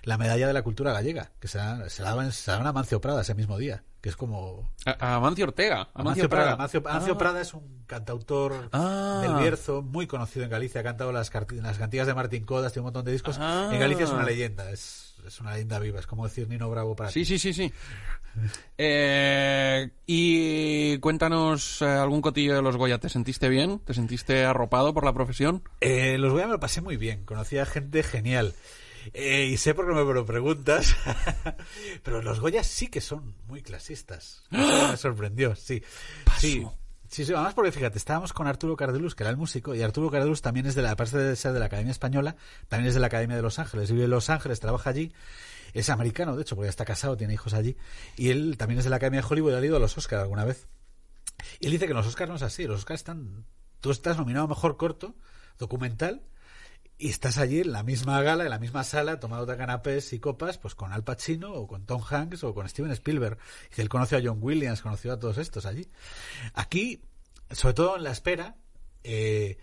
la 0.05 0.17
medalla 0.19 0.47
de 0.47 0.53
la 0.53 0.63
cultura 0.63 0.93
gallega, 0.93 1.33
que 1.41 1.49
se 1.49 1.59
la, 1.59 1.89
se 1.89 2.03
la 2.03 2.11
daban, 2.11 2.33
se 2.33 2.51
la 2.51 2.69
a 2.69 2.73
Mancio 2.73 3.01
Prada 3.01 3.23
ese 3.23 3.35
mismo 3.35 3.59
día, 3.59 3.83
que 4.01 4.09
es 4.11 4.17
como... 4.17 4.71
A, 4.87 4.93
a 5.01 5.15
Amancio 5.17 5.45
Ortega. 5.47 5.89
Amancio 5.95 6.01
Amancio 6.01 6.29
Prada. 6.29 6.53
Amancio 6.53 6.83
Ah. 7.15 7.19
Prada 7.19 7.41
es 7.41 7.55
un 7.55 7.85
cantautor 7.87 8.69
Ah. 8.73 9.21
del 9.23 9.35
Bierzo, 9.37 9.83
muy 9.83 10.07
conocido 10.07 10.45
en 10.45 10.51
Galicia, 10.51 10.81
ha 10.83 10.85
cantado 10.85 11.11
las, 11.13 11.33
las 11.33 11.79
cantigas 11.79 12.07
de 12.07 12.15
Martín 12.15 12.45
Codas, 12.45 12.73
tiene 12.73 12.83
un 12.83 12.87
montón 12.87 13.05
de 13.05 13.13
discos. 13.13 13.37
Ah. 13.41 13.71
En 13.73 13.81
Galicia 13.81 14.05
es 14.05 14.11
una 14.11 14.25
leyenda, 14.25 14.71
es, 14.71 15.15
es 15.27 15.41
una 15.41 15.53
leyenda 15.53 15.79
viva, 15.79 16.01
es 16.01 16.07
como 16.07 16.25
decir 16.25 16.49
Nino 16.49 16.69
Bravo 16.71 16.95
para 16.95 17.11
Sí, 17.11 17.21
ti. 17.21 17.39
sí, 17.39 17.39
sí, 17.39 17.53
sí. 17.55 17.73
Eh, 18.79 19.91
y 20.07 20.99
cuéntanos 20.99 21.81
eh, 21.83 21.87
algún 21.87 22.21
cotillo 22.21 22.57
de 22.57 22.63
los 22.63 22.77
Goya. 22.77 22.99
¿Te 22.99 23.09
sentiste 23.09 23.49
bien? 23.49 23.79
¿Te 23.79 23.95
sentiste 23.95 24.45
arropado 24.45 24.93
por 24.93 25.05
la 25.05 25.13
profesión? 25.13 25.63
Eh, 25.81 26.19
los 26.19 26.33
Goya 26.33 26.47
me 26.47 26.53
lo 26.53 26.61
pasé 26.61 26.81
muy 26.81 26.97
bien, 26.97 27.25
conocí 27.25 27.59
a 27.59 27.67
gente 27.67 28.03
genial. 28.03 28.53
Eh, 29.13 29.47
y 29.53 29.57
sé 29.57 29.75
por 29.75 29.87
qué 29.87 29.93
me 29.93 30.03
lo 30.03 30.25
preguntas, 30.25 30.97
pero 32.03 32.23
los 32.23 32.41
Goya 32.41 32.65
sí 32.65 32.89
que 32.89 33.01
son 33.01 33.35
muy 33.47 33.63
clasistas. 33.63 34.45
Eso 34.51 34.89
me 34.89 34.97
sorprendió, 34.97 35.55
sí. 35.55 35.83
Sí, 36.39 36.67
sí, 37.09 37.25
sí, 37.25 37.33
además 37.33 37.55
porque 37.55 37.73
fíjate, 37.73 37.99
estábamos 37.99 38.33
con 38.33 38.47
Arturo 38.47 38.77
Cardelus, 38.77 39.15
que 39.15 39.25
era 39.25 39.31
el 39.31 39.37
músico, 39.37 39.75
y 39.75 39.83
Arturo 39.83 40.11
Cardelus 40.11 40.43
también 40.43 40.67
es 40.67 40.75
de 40.75 40.83
la, 40.83 40.93
aparte 40.93 41.19
de 41.19 41.37
ser 41.37 41.53
de 41.53 41.61
la 41.61 41.67
Academia 41.67 41.91
Española, 41.91 42.37
también 42.69 42.89
es 42.89 42.95
de 42.95 43.01
la 43.01 43.07
Academia 43.07 43.37
de 43.37 43.43
Los 43.43 43.59
Ángeles, 43.59 43.91
vive 43.91 44.05
en 44.05 44.11
Los 44.11 44.31
Ángeles, 44.31 44.61
trabaja 44.61 44.91
allí, 44.91 45.13
es 45.75 45.91
americano, 45.91 46.37
de 46.37 46.43
hecho, 46.43 46.57
porque 46.57 46.67
ya 46.67 46.71
está 46.71 46.85
casado, 46.85 47.17
tiene 47.17 47.35
hijos 47.35 47.53
allí, 47.53 47.77
y 48.17 48.31
él 48.31 48.57
también 48.57 48.79
es 48.79 48.85
de 48.85 48.91
la 48.91 48.97
Academia 48.97 49.21
de 49.21 49.27
Hollywood, 49.29 49.55
ha 49.55 49.65
ido 49.65 49.77
a 49.77 49.81
los 49.81 49.97
Oscars 49.99 50.23
alguna 50.23 50.45
vez. 50.45 50.69
Y 51.61 51.67
él 51.67 51.73
dice 51.73 51.87
que 51.87 51.93
en 51.93 51.97
los 51.97 52.07
Oscars 52.07 52.29
no 52.29 52.37
es 52.37 52.43
así, 52.43 52.67
los 52.67 52.79
Oscars 52.79 53.01
están, 53.01 53.45
tú 53.81 53.91
estás 53.91 54.17
nominado 54.17 54.47
a 54.47 54.49
Mejor 54.49 54.77
Corto, 54.77 55.15
documental, 55.59 56.23
y 56.99 57.09
estás 57.11 57.39
allí 57.39 57.61
en 57.61 57.73
la 57.73 57.83
misma 57.83 58.23
gala, 58.23 58.45
en 58.45 58.51
la 58.51 58.59
misma 58.59 58.85
sala, 58.85 59.19
tomando 59.21 59.47
canapés 59.57 60.13
y 60.13 60.21
copas, 60.21 60.59
pues 60.59 60.75
con 60.75 60.93
Al 60.93 61.03
Pacino 61.05 61.53
o 61.53 61.67
con 61.67 61.85
Tom 61.87 62.03
Hanks 62.09 62.45
o 62.45 62.55
con 62.55 62.69
Steven 62.69 62.93
Spielberg. 62.93 63.37
Y 63.77 63.81
él 63.81 63.89
conoció 63.89 64.19
a 64.19 64.21
John 64.25 64.39
Williams, 64.41 64.81
conoció 64.83 65.13
a 65.13 65.19
todos 65.19 65.39
estos 65.39 65.67
allí. 65.67 65.89
Aquí, 66.55 67.03
sobre 67.51 67.75
todo 67.75 67.97
en 67.97 68.05
la 68.05 68.11
espera, 68.13 68.57
eh, 69.03 69.59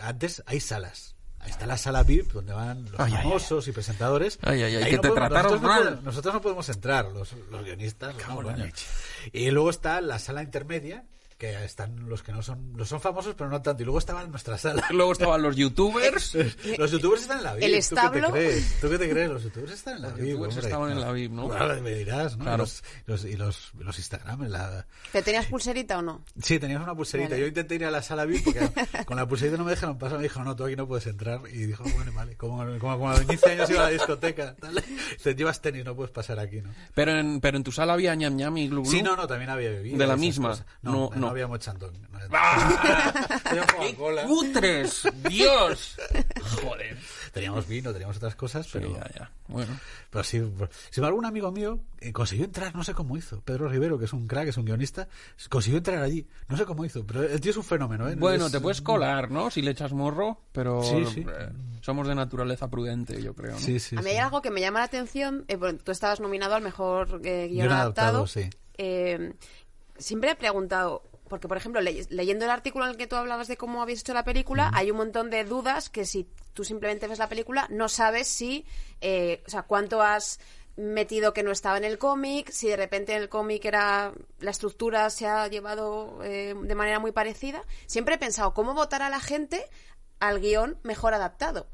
antes 0.00 0.42
hay 0.46 0.60
salas. 0.60 1.14
Ahí 1.38 1.50
está 1.50 1.66
la 1.66 1.76
sala 1.76 2.02
VIP 2.02 2.32
donde 2.32 2.52
van 2.52 2.84
los 2.90 2.98
Ay, 2.98 3.12
ay, 3.14 3.22
famosos 3.22 3.68
y 3.68 3.72
presentadores. 3.72 4.38
Ay, 4.42 4.62
ay, 4.62 4.76
ay, 4.76 4.82
Ahí 4.84 4.90
que 4.90 4.98
te 4.98 5.08
podemos- 5.08 5.28
trataron 5.28 5.42
nosotros 5.52 5.62
no 5.62 5.68
mal. 5.68 5.82
podemos- 5.82 6.04
nosotros 6.04 6.34
no 6.34 6.40
podemos 6.40 6.68
entrar, 6.70 7.04
los, 7.12 7.32
los 7.50 7.64
guionistas. 7.64 8.14
no, 8.28 8.42
leche. 8.42 8.86
Y 9.32 9.50
luego 9.50 9.70
está 9.70 10.00
la 10.00 10.18
sala 10.18 10.42
intermedia, 10.42 11.04
que 11.38 11.64
están 11.64 12.08
los 12.08 12.22
que 12.22 12.32
no 12.32 12.42
son, 12.42 12.72
los 12.76 12.88
son 12.88 13.00
famosos, 13.00 13.34
pero 13.36 13.50
no 13.50 13.60
tanto. 13.60 13.82
Y 13.82 13.84
luego 13.84 13.98
estaba 13.98 14.22
en 14.22 14.30
nuestra 14.30 14.56
sala. 14.56 14.86
Luego 14.90 15.12
estaban 15.12 15.42
los 15.42 15.54
youtubers. 15.56 16.34
Los 16.78 16.90
youtubers 16.90 17.22
están 17.22 17.38
en 17.38 17.44
la 17.44 17.54
VIP. 17.54 17.62
El 17.64 17.70
¿Tú 17.70 17.74
qué 17.74 17.78
establo. 17.78 18.26
te 18.28 18.32
crees? 18.32 18.80
¿Tú 18.80 18.88
qué 18.90 18.98
te 18.98 19.10
crees? 19.10 19.30
Los 19.30 19.42
youtubers 19.44 19.72
están 19.72 19.96
en 19.96 20.02
la 20.02 20.08
Los 20.08 20.18
VIP. 20.18 20.28
youtubers 20.30 20.54
hombre. 20.54 20.66
estaban 20.68 20.90
en 20.92 21.00
la 21.00 21.12
VIP, 21.12 21.32
¿no? 21.32 21.48
Claro, 21.48 21.82
me 21.82 21.94
dirás, 21.94 22.36
¿no? 22.38 22.44
Claro. 22.44 22.58
Los, 22.58 22.82
los- 23.06 23.24
y 23.26 23.36
los, 23.36 23.70
los 23.78 23.98
Instagram. 23.98 24.44
en 24.44 24.52
La... 24.52 24.86
¿Pero 25.12 25.24
tenías 25.24 25.46
pulserita 25.46 25.98
o 25.98 26.02
no? 26.02 26.22
Sí, 26.42 26.58
teníamos 26.58 26.86
una 26.86 26.96
pulserita. 26.96 27.30
Vale. 27.30 27.40
Yo 27.42 27.46
intenté 27.48 27.74
ir 27.74 27.84
a 27.84 27.90
la 27.90 28.02
sala 28.02 28.24
VIP 28.24 28.44
porque 28.44 28.70
con 29.04 29.16
la 29.16 29.26
pulserita 29.28 29.56
no 29.58 29.64
me 29.64 29.70
dejaron 29.72 29.98
pasar. 29.98 30.16
Me 30.18 30.24
dijo, 30.24 30.42
no, 30.42 30.56
tú 30.56 30.64
aquí 30.64 30.76
no 30.76 30.86
puedes 30.88 31.06
entrar. 31.06 31.40
Y 31.52 31.66
dijo, 31.66 31.84
bueno, 31.94 32.12
vale. 32.14 32.36
Como, 32.36 32.58
como 32.78 32.98
cuando 32.98 33.08
a 33.08 33.18
los 33.18 33.26
15 33.26 33.50
años 33.52 33.70
iba 33.70 33.80
a 33.80 33.84
la 33.84 33.90
discoteca. 33.90 34.54
Tal. 34.56 34.82
Te 35.22 35.34
llevas 35.34 35.60
tenis, 35.60 35.84
no 35.84 35.94
puedes 35.94 36.10
pasar 36.12 36.38
aquí, 36.38 36.60
¿no? 36.62 36.70
Pero 36.94 37.12
en, 37.18 37.40
pero 37.40 37.56
en 37.58 37.64
tu 37.64 37.72
sala 37.72 37.92
había 37.92 38.14
ñam 38.14 38.36
ñam 38.36 38.56
y 38.56 38.68
glu 38.68 38.82
glu. 38.82 38.90
Sí, 38.90 39.02
no, 39.02 39.16
no, 39.16 39.26
también 39.26 39.50
había 39.50 39.70
bebido. 39.70 39.98
¿De 39.98 40.06
la 40.06 40.16
misma? 40.16 40.50
cosas. 40.50 40.66
No, 40.82 40.92
No, 40.92 41.10
no, 41.16 41.25
no. 41.26 41.30
habíamos 41.30 41.58
chandón. 41.60 41.92
No, 42.10 42.18
¡Ah! 42.32 43.12
¡Qué 43.80 43.94
cutres! 43.94 45.02
¡Dios! 45.28 45.96
Joder. 46.62 46.96
Teníamos 47.32 47.66
vino, 47.68 47.92
teníamos 47.92 48.16
otras 48.16 48.34
cosas, 48.34 48.66
pero... 48.72 48.88
Sí, 48.88 48.94
ya, 48.94 49.10
ya. 49.14 49.30
Bueno. 49.48 49.78
Pero 50.10 50.24
sí, 50.24 50.42
si 50.90 51.02
algún 51.02 51.24
amigo 51.26 51.52
mío 51.52 51.78
eh, 52.00 52.12
consiguió 52.12 52.46
entrar, 52.46 52.74
no 52.74 52.82
sé 52.82 52.94
cómo 52.94 53.16
hizo. 53.16 53.40
Pedro 53.42 53.68
Rivero, 53.68 53.98
que 53.98 54.06
es 54.06 54.12
un 54.12 54.26
crack, 54.26 54.48
es 54.48 54.56
un 54.56 54.64
guionista, 54.64 55.06
consiguió 55.50 55.78
entrar 55.78 56.02
allí. 56.02 56.26
No 56.48 56.56
sé 56.56 56.64
cómo 56.64 56.84
hizo, 56.84 57.06
pero 57.06 57.22
el 57.22 57.40
tío 57.40 57.50
es 57.50 57.56
un 57.58 57.64
fenómeno, 57.64 58.08
¿eh? 58.08 58.14
Bueno, 58.16 58.46
Es- 58.46 58.52
te 58.52 58.60
puedes 58.60 58.80
colar, 58.80 59.30
¿no? 59.30 59.50
Si 59.50 59.60
le 59.62 59.72
echas 59.72 59.92
morro, 59.92 60.40
pero 60.52 60.82
Sí, 60.82 61.04
sí. 61.06 61.20
eh, 61.28 61.50
somos 61.82 62.08
de 62.08 62.14
naturaleza 62.14 62.68
prudente, 62.68 63.22
yo 63.22 63.34
creo, 63.34 63.52
¿no? 63.52 63.58
Sí, 63.58 63.78
sí. 63.78 63.94
a 63.96 64.00
mí 64.00 64.06
sí. 64.10 64.10
hay 64.12 64.18
algo 64.18 64.40
que 64.42 64.50
me 64.50 64.60
llama 64.60 64.78
la 64.80 64.86
atención. 64.86 65.44
eh, 65.48 65.56
bueno, 65.56 65.78
tú 65.84 65.92
estabas 65.92 66.18
nominado 66.20 66.54
al 66.54 66.62
mejor 66.62 67.20
eh, 67.24 67.48
Guión 67.48 67.70
adaptado. 67.70 68.18
adaptado, 68.20 68.26
sí. 68.26 68.48
Eh, 68.78 69.34
siempre 69.98 70.30
he 70.32 70.36
preguntado, 70.36 71.02
porque 71.28 71.48
por 71.48 71.56
ejemplo, 71.56 71.80
le- 71.80 72.06
leyendo 72.10 72.44
el 72.44 72.50
artículo 72.50 72.84
en 72.84 72.92
el 72.92 72.96
que 72.96 73.06
tú 73.06 73.16
hablabas 73.16 73.48
de 73.48 73.56
cómo 73.56 73.82
habéis 73.82 74.00
hecho 74.00 74.14
la 74.14 74.24
película, 74.24 74.70
hay 74.74 74.90
un 74.90 74.96
montón 74.98 75.30
de 75.30 75.44
dudas 75.44 75.90
que 75.90 76.04
si 76.04 76.28
tú 76.52 76.64
simplemente 76.64 77.08
ves 77.08 77.18
la 77.18 77.28
película 77.28 77.66
no 77.70 77.88
sabes 77.88 78.28
si, 78.28 78.64
eh, 79.00 79.42
o 79.46 79.50
sea, 79.50 79.62
cuánto 79.62 80.02
has 80.02 80.38
metido 80.76 81.32
que 81.32 81.42
no 81.42 81.50
estaba 81.52 81.78
en 81.78 81.84
el 81.84 81.96
cómic, 81.98 82.50
si 82.50 82.68
de 82.68 82.76
repente 82.76 83.14
en 83.14 83.22
el 83.22 83.28
cómic 83.30 83.64
era 83.64 84.12
la 84.40 84.50
estructura 84.50 85.08
se 85.10 85.26
ha 85.26 85.48
llevado 85.48 86.22
eh, 86.22 86.54
de 86.60 86.74
manera 86.74 86.98
muy 86.98 87.12
parecida. 87.12 87.62
Siempre 87.86 88.16
he 88.16 88.18
pensado 88.18 88.52
cómo 88.52 88.74
votar 88.74 89.00
a 89.02 89.08
la 89.08 89.20
gente 89.20 89.64
al 90.20 90.40
guion 90.40 90.78
mejor 90.82 91.14
adaptado. 91.14 91.66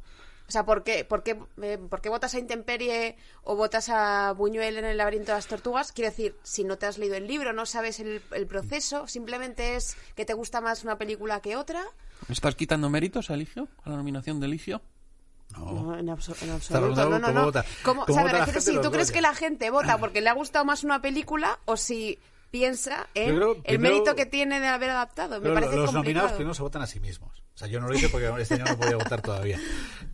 O 0.52 0.56
sea, 0.60 0.66
¿por 0.66 0.84
qué, 0.84 1.06
por, 1.06 1.22
qué, 1.22 1.38
eh, 1.62 1.78
por 1.78 2.02
qué 2.02 2.10
votas 2.10 2.34
a 2.34 2.38
Intemperie 2.38 3.16
o 3.42 3.56
votas 3.56 3.88
a 3.88 4.32
Buñuel 4.36 4.76
en 4.76 4.84
el 4.84 4.98
laberinto 4.98 5.32
de 5.32 5.38
las 5.38 5.46
tortugas? 5.46 5.92
Quiero 5.92 6.10
decir, 6.10 6.36
si 6.42 6.62
no 6.62 6.76
te 6.76 6.84
has 6.84 6.98
leído 6.98 7.14
el 7.14 7.26
libro, 7.26 7.54
no 7.54 7.64
sabes 7.64 8.00
el, 8.00 8.20
el 8.32 8.46
proceso, 8.46 9.06
simplemente 9.08 9.76
es 9.76 9.96
que 10.14 10.26
te 10.26 10.34
gusta 10.34 10.60
más 10.60 10.84
una 10.84 10.98
película 10.98 11.40
que 11.40 11.56
otra. 11.56 11.82
¿Estás 12.28 12.54
quitando 12.54 12.90
méritos 12.90 13.30
a 13.30 13.34
Eligio? 13.34 13.66
¿A 13.82 13.88
la 13.88 13.96
nominación 13.96 14.40
de 14.40 14.46
Eligio? 14.46 14.82
No. 15.56 15.72
No, 15.72 15.98
en, 15.98 16.06
abso- 16.08 16.36
en 16.42 16.50
Está 16.50 16.76
absoluto. 16.76 17.08
No, 17.08 17.18
no, 17.18 17.26
cómo 17.28 17.38
no. 17.38 17.44
vota. 17.46 17.64
¿Cómo- 17.82 18.04
¿Cómo 18.04 18.18
o 18.20 18.28
sea, 18.28 18.44
vota 18.44 18.60
si 18.60 18.78
tú 18.78 18.90
crees 18.90 19.10
que 19.10 19.22
la 19.22 19.34
gente 19.34 19.70
vota 19.70 19.96
porque 20.00 20.20
le 20.20 20.28
ha 20.28 20.34
gustado 20.34 20.66
más 20.66 20.84
una 20.84 21.00
película 21.00 21.60
o 21.64 21.78
si 21.78 22.18
piensa 22.50 23.06
en 23.14 23.36
creo, 23.36 23.52
el 23.54 23.62
primero- 23.62 23.94
mérito 23.94 24.14
que 24.14 24.26
tiene 24.26 24.60
de 24.60 24.66
haber 24.66 24.90
adaptado. 24.90 25.40
Me 25.40 25.50
parece 25.50 25.76
los 25.76 25.86
complicado. 25.86 26.02
nominados 26.02 26.32
primero 26.32 26.52
se 26.52 26.60
votan 26.62 26.82
a 26.82 26.86
sí 26.86 27.00
mismos. 27.00 27.41
O 27.54 27.58
sea, 27.58 27.68
yo 27.68 27.80
no 27.80 27.88
lo 27.88 27.94
hice 27.94 28.08
porque 28.08 28.32
este 28.40 28.54
año 28.54 28.64
no 28.64 28.78
podía 28.78 28.96
votar 28.96 29.20
todavía. 29.20 29.58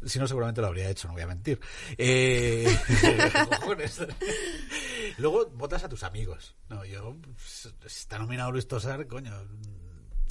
Si 0.04 0.18
no, 0.18 0.26
seguramente 0.26 0.60
lo 0.60 0.66
habría 0.66 0.90
hecho, 0.90 1.06
no 1.06 1.14
voy 1.14 1.22
a 1.22 1.26
mentir. 1.28 1.60
Eh. 1.96 2.66
Luego 5.18 5.46
votas 5.50 5.84
a 5.84 5.88
tus 5.88 6.02
amigos. 6.02 6.56
No, 6.68 6.84
yo, 6.84 7.16
si 7.36 7.68
está 7.86 8.18
nominado 8.18 8.50
Luis 8.50 8.66
Tosar, 8.66 9.06
coño. 9.06 9.32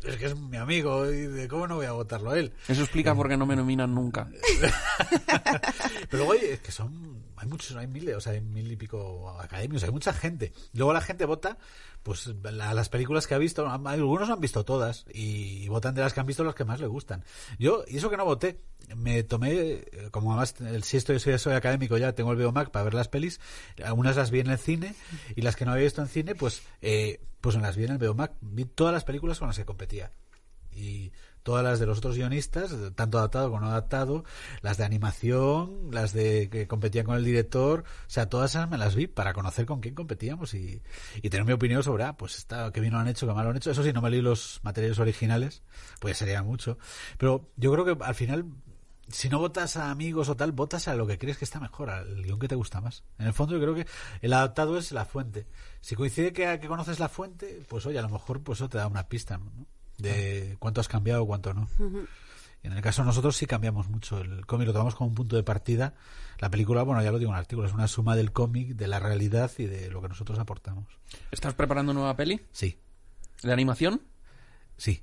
Es 0.04 0.16
que 0.18 0.26
es 0.28 0.36
mi 0.38 0.58
amigo 0.58 1.06
y 1.12 1.26
de 1.28 1.48
cómo 1.48 1.68
no 1.68 1.76
voy 1.76 1.86
a 1.86 1.92
votarlo 1.92 2.32
a 2.32 2.40
él. 2.40 2.54
Eso 2.68 2.82
explica 2.84 3.14
por 3.16 3.28
qué 3.28 3.38
no 3.38 3.46
me 3.46 3.56
nominan 3.56 3.94
nunca. 3.94 4.30
Pero 6.10 6.24
luego 6.26 6.34
hay, 6.34 6.40
es 6.52 6.60
que 6.60 6.72
son, 6.72 7.24
hay 7.36 7.48
muchos, 7.48 7.76
hay 7.76 7.88
miles, 7.88 8.16
o 8.16 8.22
sea, 8.22 8.34
hay 8.34 8.42
mil 8.42 8.72
y 8.72 8.76
pico 8.76 9.30
academios, 9.40 9.84
hay 9.84 9.92
mucha 9.92 10.14
gente. 10.14 10.54
Luego 10.74 10.94
la 10.94 11.02
gente 11.02 11.26
vota, 11.26 11.58
pues, 12.04 12.28
la- 12.44 12.74
las 12.74 12.90
películas 12.90 13.28
que 13.28 13.36
ha 13.36 13.38
visto, 13.38 13.68
algunos 13.70 14.28
no 14.28 14.34
han 14.36 14.42
visto 14.42 14.64
todas, 14.66 15.06
y, 15.14 15.68
votan 15.68 15.96
de 15.96 16.02
las 16.02 16.14
que 16.14 16.20
han 16.20 16.26
visto 16.28 16.44
las 16.44 16.56
que 16.56 16.66
más 16.66 16.80
le 16.80 16.88
gustan. 16.88 17.24
Yo, 17.60 17.84
y 17.88 17.98
eso 17.98 18.10
que 18.10 18.18
no 18.18 18.26
voté, 18.26 18.60
me 18.96 19.24
tomé, 19.24 19.52
eh, 19.54 20.10
como 20.12 20.32
además, 20.32 20.56
si 20.84 20.98
estoy, 20.98 21.20
soy, 21.20 21.38
soy 21.38 21.54
académico 21.54 21.98
ya, 21.98 22.14
tengo 22.14 22.32
el 22.32 22.38
Biomac 22.38 22.72
para 22.72 22.86
ver 22.86 22.94
las 22.94 23.08
pelis, 23.08 23.40
algunas 23.84 24.16
las 24.16 24.32
vi 24.32 24.40
en 24.40 24.50
el 24.50 24.58
cine, 24.58 24.96
y 25.36 25.42
las 25.42 25.56
que 25.56 25.66
no 25.66 25.72
había 25.72 25.84
visto 25.84 26.02
en 26.02 26.08
cine, 26.08 26.36
pues, 26.36 26.62
eh, 26.82 27.20
pues 27.42 27.56
las 27.56 27.76
vi 27.76 27.86
en 27.86 27.92
el 27.92 27.98
Biomac, 27.98 28.34
vi 28.42 28.66
todas 28.66 28.94
las 28.94 29.04
películas 29.04 29.40
con 29.40 29.48
las 29.48 29.58
que 29.58 29.66
competía 29.66 30.12
y 30.72 31.12
todas 31.48 31.64
las 31.64 31.80
de 31.80 31.86
los 31.86 32.00
otros 32.00 32.18
guionistas, 32.18 32.76
tanto 32.96 33.18
adaptado 33.20 33.50
como 33.50 33.62
no 33.62 33.68
adaptado, 33.68 34.26
las 34.62 34.76
de 34.76 34.84
animación, 34.84 35.88
las 35.92 36.12
de 36.12 36.50
que 36.50 36.68
competían 36.68 37.06
con 37.06 37.16
el 37.16 37.24
director, 37.24 37.86
o 37.86 38.10
sea, 38.10 38.28
todas 38.28 38.52
esas 38.52 38.70
me 38.70 38.78
las 38.78 38.96
vi 38.96 39.08
para 39.08 39.32
conocer 39.32 39.66
con 39.66 39.80
quién 39.80 39.96
competíamos 39.96 40.54
y, 40.54 40.82
y 41.22 41.30
tener 41.30 41.46
mi 41.46 41.54
opinión 41.54 41.84
sobre, 41.84 42.04
ah, 42.04 42.18
pues 42.18 42.38
está, 42.38 42.70
qué 42.74 42.82
bien 42.82 42.92
lo 42.92 43.00
han 43.00 43.08
hecho, 43.08 43.26
qué 43.26 43.34
mal 43.34 43.46
lo 43.46 43.52
han 43.52 43.56
hecho. 43.56 43.72
Eso 43.72 43.82
sí, 43.82 43.94
no 43.94 44.02
me 44.02 44.10
leí 44.10 44.22
los 44.22 44.60
materiales 44.64 45.00
originales, 45.00 45.64
pues 46.02 46.18
sería 46.18 46.44
mucho. 46.44 46.78
Pero 47.18 47.50
yo 47.56 47.72
creo 47.72 47.86
que 47.86 48.04
al 48.04 48.16
final, 48.16 48.46
si 49.10 49.30
no 49.30 49.40
votas 49.40 49.78
a 49.78 49.92
amigos 49.92 50.30
o 50.30 50.36
tal, 50.36 50.52
votas 50.52 50.88
a 50.88 50.96
lo 50.96 51.08
que 51.08 51.18
crees 51.18 51.38
que 51.38 51.46
está 51.46 51.60
mejor, 51.60 51.90
al 51.90 52.24
guion 52.24 52.40
que 52.40 52.48
te 52.48 52.56
gusta 52.56 52.82
más. 52.82 53.04
En 53.20 53.28
el 53.28 53.34
fondo 53.34 53.56
yo 53.56 53.62
creo 53.62 53.76
que 53.76 53.88
el 54.22 54.34
adaptado 54.34 54.78
es 54.78 54.92
la 54.92 55.06
fuente. 55.06 55.48
Si 55.82 55.96
coincide 55.96 56.34
que, 56.34 56.60
que 56.60 56.68
conoces 56.68 57.00
la 57.00 57.10
fuente, 57.10 57.64
pues 57.68 57.86
oye, 57.86 58.00
a 58.00 58.02
lo 58.02 58.10
mejor 58.10 58.42
pues 58.42 58.60
eso 58.60 58.70
te 58.70 58.78
da 58.78 58.88
una 58.88 59.08
pista, 59.08 59.38
¿no? 59.38 59.52
de 59.98 60.58
cuánto 60.60 60.82
has 60.82 60.88
cambiado 60.88 61.24
o 61.24 61.28
cuánto 61.28 61.54
no. 61.54 61.68
Y 62.64 62.68
en 62.68 62.74
el 62.74 62.82
caso 62.82 63.02
de 63.02 63.08
nosotros 63.08 63.36
sí 63.36 63.46
cambiamos 63.46 63.90
mucho. 63.90 64.20
El 64.20 64.46
cómic 64.46 64.68
lo 64.68 64.74
tomamos 64.74 64.96
como 64.96 65.10
un 65.10 65.16
punto 65.16 65.36
de 65.36 65.44
partida. 65.44 65.94
La 66.40 66.50
película, 66.50 66.84
bueno, 66.84 67.02
ya 67.02 67.12
lo 67.12 67.20
digo 67.20 67.32
en 67.32 67.36
el 67.36 67.42
artículo, 67.42 67.68
es 67.68 67.74
una 67.74 67.88
suma 67.88 68.16
del 68.16 68.32
cómic, 68.32 68.70
de 68.76 68.88
la 68.88 69.00
realidad 69.00 69.52
y 69.58 69.66
de 69.66 69.90
lo 69.90 70.02
que 70.02 70.10
nosotros 70.10 70.38
aportamos. 70.40 70.86
¿Estás 71.32 71.54
preparando 71.54 71.94
nueva 71.94 72.16
peli 72.16 72.42
Sí, 72.52 72.78
de 73.42 73.54
animación 73.54 74.02
sí, 74.78 75.02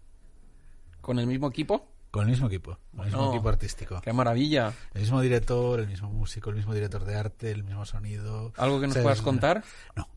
con 1.01 1.19
el 1.19 1.27
mismo 1.27 1.49
equipo? 1.49 1.89
Con 2.15 2.23
el 2.27 2.31
mismo 2.31 2.47
equipo, 2.47 2.79
con 2.93 3.01
el 3.01 3.07
mismo 3.07 3.23
Bueno. 3.23 3.35
equipo 3.35 3.49
artístico. 3.49 4.01
¡Qué 4.01 4.13
maravilla! 4.13 4.73
El 4.95 5.01
mismo 5.01 5.21
director, 5.21 5.81
el 5.81 5.89
mismo 5.89 6.11
músico, 6.11 6.49
el 6.51 6.55
mismo 6.55 6.73
director 6.73 7.05
de 7.05 7.17
arte, 7.17 7.51
el 7.51 7.65
mismo 7.65 7.85
sonido. 7.85 8.53
¿Algo 8.57 8.81
que 8.81 8.87
nos 8.87 8.93
O 8.93 8.95
sea, 8.95 9.03
puedas 9.03 9.21
contar? 9.21 9.65
No. 9.97 10.09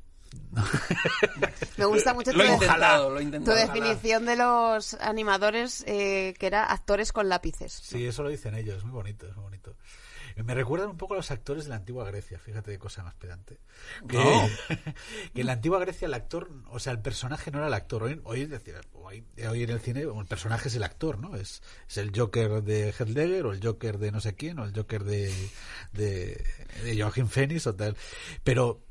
Me 1.77 1.85
gusta 1.85 2.13
mucho 2.13 2.31
tu, 2.33 2.37
Lo 2.37 2.45
intentado, 2.45 3.09
lo 3.09 3.19
tu 3.19 3.49
definición 3.49 4.27
de 4.27 4.35
los 4.35 4.93
animadores, 4.95 5.83
eh, 5.87 6.35
que 6.37 6.45
era 6.45 6.65
actores 6.65 7.11
con 7.11 7.29
lápices. 7.29 7.73
Sí, 7.73 8.05
eso 8.05 8.21
lo 8.21 8.29
dicen 8.29 8.53
ellos, 8.53 8.77
es 8.77 8.83
muy 8.83 8.93
bonito, 8.93 9.25
es 9.25 9.35
muy 9.35 9.45
bonito. 9.45 9.75
Me 10.43 10.53
recuerdan 10.53 10.89
un 10.89 10.97
poco 10.97 11.13
a 11.13 11.17
los 11.17 11.31
actores 11.31 11.63
de 11.63 11.69
la 11.71 11.77
antigua 11.77 12.05
Grecia, 12.05 12.37
fíjate 12.37 12.71
qué 12.71 12.77
cosa 12.77 13.03
más 13.03 13.15
pedante. 13.15 13.57
Que, 14.07 14.17
No. 14.17 14.47
que 15.33 15.41
en 15.41 15.47
la 15.47 15.53
antigua 15.53 15.79
Grecia 15.79 16.05
el 16.05 16.13
actor, 16.13 16.49
o 16.69 16.79
sea, 16.79 16.93
el 16.93 16.99
personaje 16.99 17.51
no 17.51 17.57
era 17.57 17.67
el 17.67 17.73
actor. 17.73 18.03
Hoy, 18.03 18.21
hoy, 18.23 18.41
es 18.41 18.49
decir, 18.49 18.75
hoy, 18.93 19.23
hoy 19.49 19.63
en 19.63 19.69
el 19.69 19.79
cine 19.79 20.01
el 20.01 20.25
personaje 20.25 20.69
es 20.69 20.75
el 20.75 20.83
actor, 20.83 21.19
¿no? 21.19 21.35
Es, 21.35 21.61
es 21.89 21.97
el 21.97 22.11
Joker 22.17 22.61
de 22.61 22.89
Heath 22.89 23.09
Ledger 23.09 23.45
o 23.47 23.51
el 23.51 23.63
Joker 23.63 23.97
de 23.97 24.11
no 24.11 24.21
sé 24.21 24.35
quién 24.35 24.59
o 24.59 24.65
el 24.65 24.73
Joker 24.75 25.03
de, 25.03 25.33
de, 25.93 26.45
de 26.83 27.01
Joaquin 27.01 27.29
Phoenix 27.29 27.67
o 27.67 27.75
tal. 27.75 27.97
Pero 28.43 28.86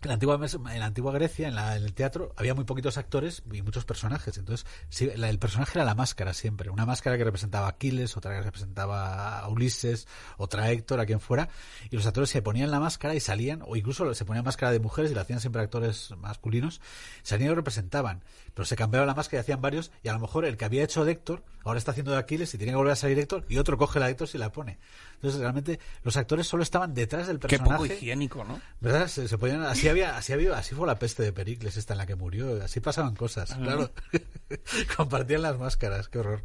en 0.00 0.08
la 0.08 0.14
antigua, 0.14 0.38
en 0.72 0.78
la 0.80 0.86
antigua 0.86 1.12
Grecia, 1.12 1.48
en, 1.48 1.54
la- 1.56 1.74
el 1.76 1.92
teatro, 1.92 2.32
había 2.36 2.54
muy 2.54 2.64
poquitos 2.64 2.98
actores 2.98 3.42
y 3.52 3.62
muchos 3.62 3.84
personajes. 3.84 4.38
Entonces, 4.38 4.66
el 5.00 5.38
personaje 5.40 5.72
era 5.78 5.84
la 5.84 5.94
máscara 5.96 6.32
siempre. 6.34 6.70
Una 6.70 6.86
máscara 6.86 7.18
que 7.18 7.24
representaba 7.24 7.66
a 7.66 7.70
Aquiles, 7.70 8.16
otra 8.16 8.34
que 8.36 8.42
representaba 8.42 9.40
a 9.40 9.48
Ulises, 9.48 10.06
otra 10.36 10.64
a 10.64 10.70
Héctor, 10.70 11.00
a 11.00 11.06
quien 11.06 11.18
fuera. 11.20 11.48
Y 11.90 11.96
los 11.96 12.06
actores 12.06 12.30
se 12.30 12.42
ponían 12.42 12.70
la 12.70 12.78
máscara 12.80 13.14
y 13.14 13.20
salían, 13.20 13.62
o 13.66 13.74
incluso 13.76 14.14
se 14.14 14.24
ponían 14.24 14.44
máscara 14.44 14.70
de 14.72 14.78
mujeres 14.80 15.10
y 15.10 15.14
la 15.14 15.22
hacían 15.22 15.40
siempre 15.40 15.62
actores 15.62 16.12
masculinos. 16.18 16.80
Salían 17.22 17.50
y 17.50 17.54
representaban. 17.54 18.22
Pero 18.54 18.66
se 18.66 18.76
cambiaba 18.76 19.04
la 19.06 19.14
máscara 19.14 19.40
y 19.40 19.42
hacían 19.42 19.60
varios. 19.60 19.90
Y 20.04 20.08
a 20.08 20.12
lo 20.12 20.20
mejor 20.20 20.44
el 20.44 20.56
que 20.56 20.64
había 20.64 20.84
hecho 20.84 21.04
de 21.04 21.12
Héctor, 21.12 21.44
ahora 21.64 21.78
está 21.78 21.90
haciendo 21.90 22.12
de 22.12 22.18
Aquiles 22.18 22.54
y 22.54 22.58
tiene 22.58 22.72
que 22.72 22.76
volver 22.76 22.92
a 22.92 22.96
salir 22.96 23.18
Héctor. 23.18 23.44
Y 23.48 23.58
otro 23.58 23.76
coge 23.78 23.98
la 23.98 24.06
de 24.06 24.12
Héctor 24.12 24.28
y 24.32 24.38
la 24.38 24.52
pone. 24.52 24.78
Entonces, 25.18 25.40
realmente, 25.40 25.80
los 26.04 26.16
actores 26.16 26.46
solo 26.46 26.62
estaban 26.62 26.94
detrás 26.94 27.26
del 27.26 27.40
Qué 27.40 27.48
personaje. 27.58 27.72
poco 27.74 27.86
higiénico, 27.86 28.44
¿no? 28.44 28.60
¿Verdad? 28.80 29.08
Se, 29.08 29.26
se 29.26 29.36
podían- 29.36 29.62
así 29.62 29.88
había, 29.88 30.16
así 30.16 30.32
había, 30.32 30.56
así 30.56 30.74
fue 30.76 30.86
la 30.86 30.98
peste 30.98 31.24
de 31.24 31.32
Pericles 31.32 31.76
esta 31.76 31.94
en 31.94 31.98
la 31.98 32.06
que 32.06 32.14
murió, 32.14 32.62
así 32.62 32.78
pasaban 32.80 33.16
cosas, 33.16 33.52
claro. 33.54 33.90
Compartían 34.96 35.42
las 35.42 35.58
máscaras, 35.58 36.08
qué 36.08 36.18
horror. 36.20 36.42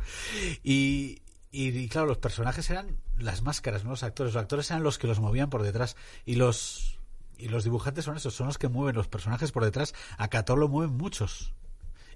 Y, 0.64 1.22
y, 1.52 1.70
y, 1.70 1.88
claro, 1.90 2.08
los 2.08 2.18
personajes 2.18 2.70
eran 2.70 2.98
las 3.20 3.42
máscaras, 3.44 3.84
no 3.84 3.92
los 3.92 4.04
actores. 4.04 4.34
Los 4.34 4.42
actores 4.42 4.70
eran 4.72 4.84
los 4.84 4.98
que 4.98 5.08
los 5.08 5.20
movían 5.20 5.50
por 5.50 5.62
detrás 5.64 5.96
y 6.26 6.36
los 6.36 7.00
y 7.38 7.50
los 7.50 7.64
dibujantes 7.64 8.06
son 8.06 8.16
esos, 8.16 8.34
son 8.34 8.48
los 8.48 8.58
que 8.58 8.70
mueven 8.70 8.96
los 8.96 9.08
personajes 9.08 9.52
por 9.52 9.64
detrás. 9.66 9.94
A 10.18 10.30
Cator 10.30 10.58
lo 10.58 10.68
mueven 10.70 10.96
muchos. 10.96 11.54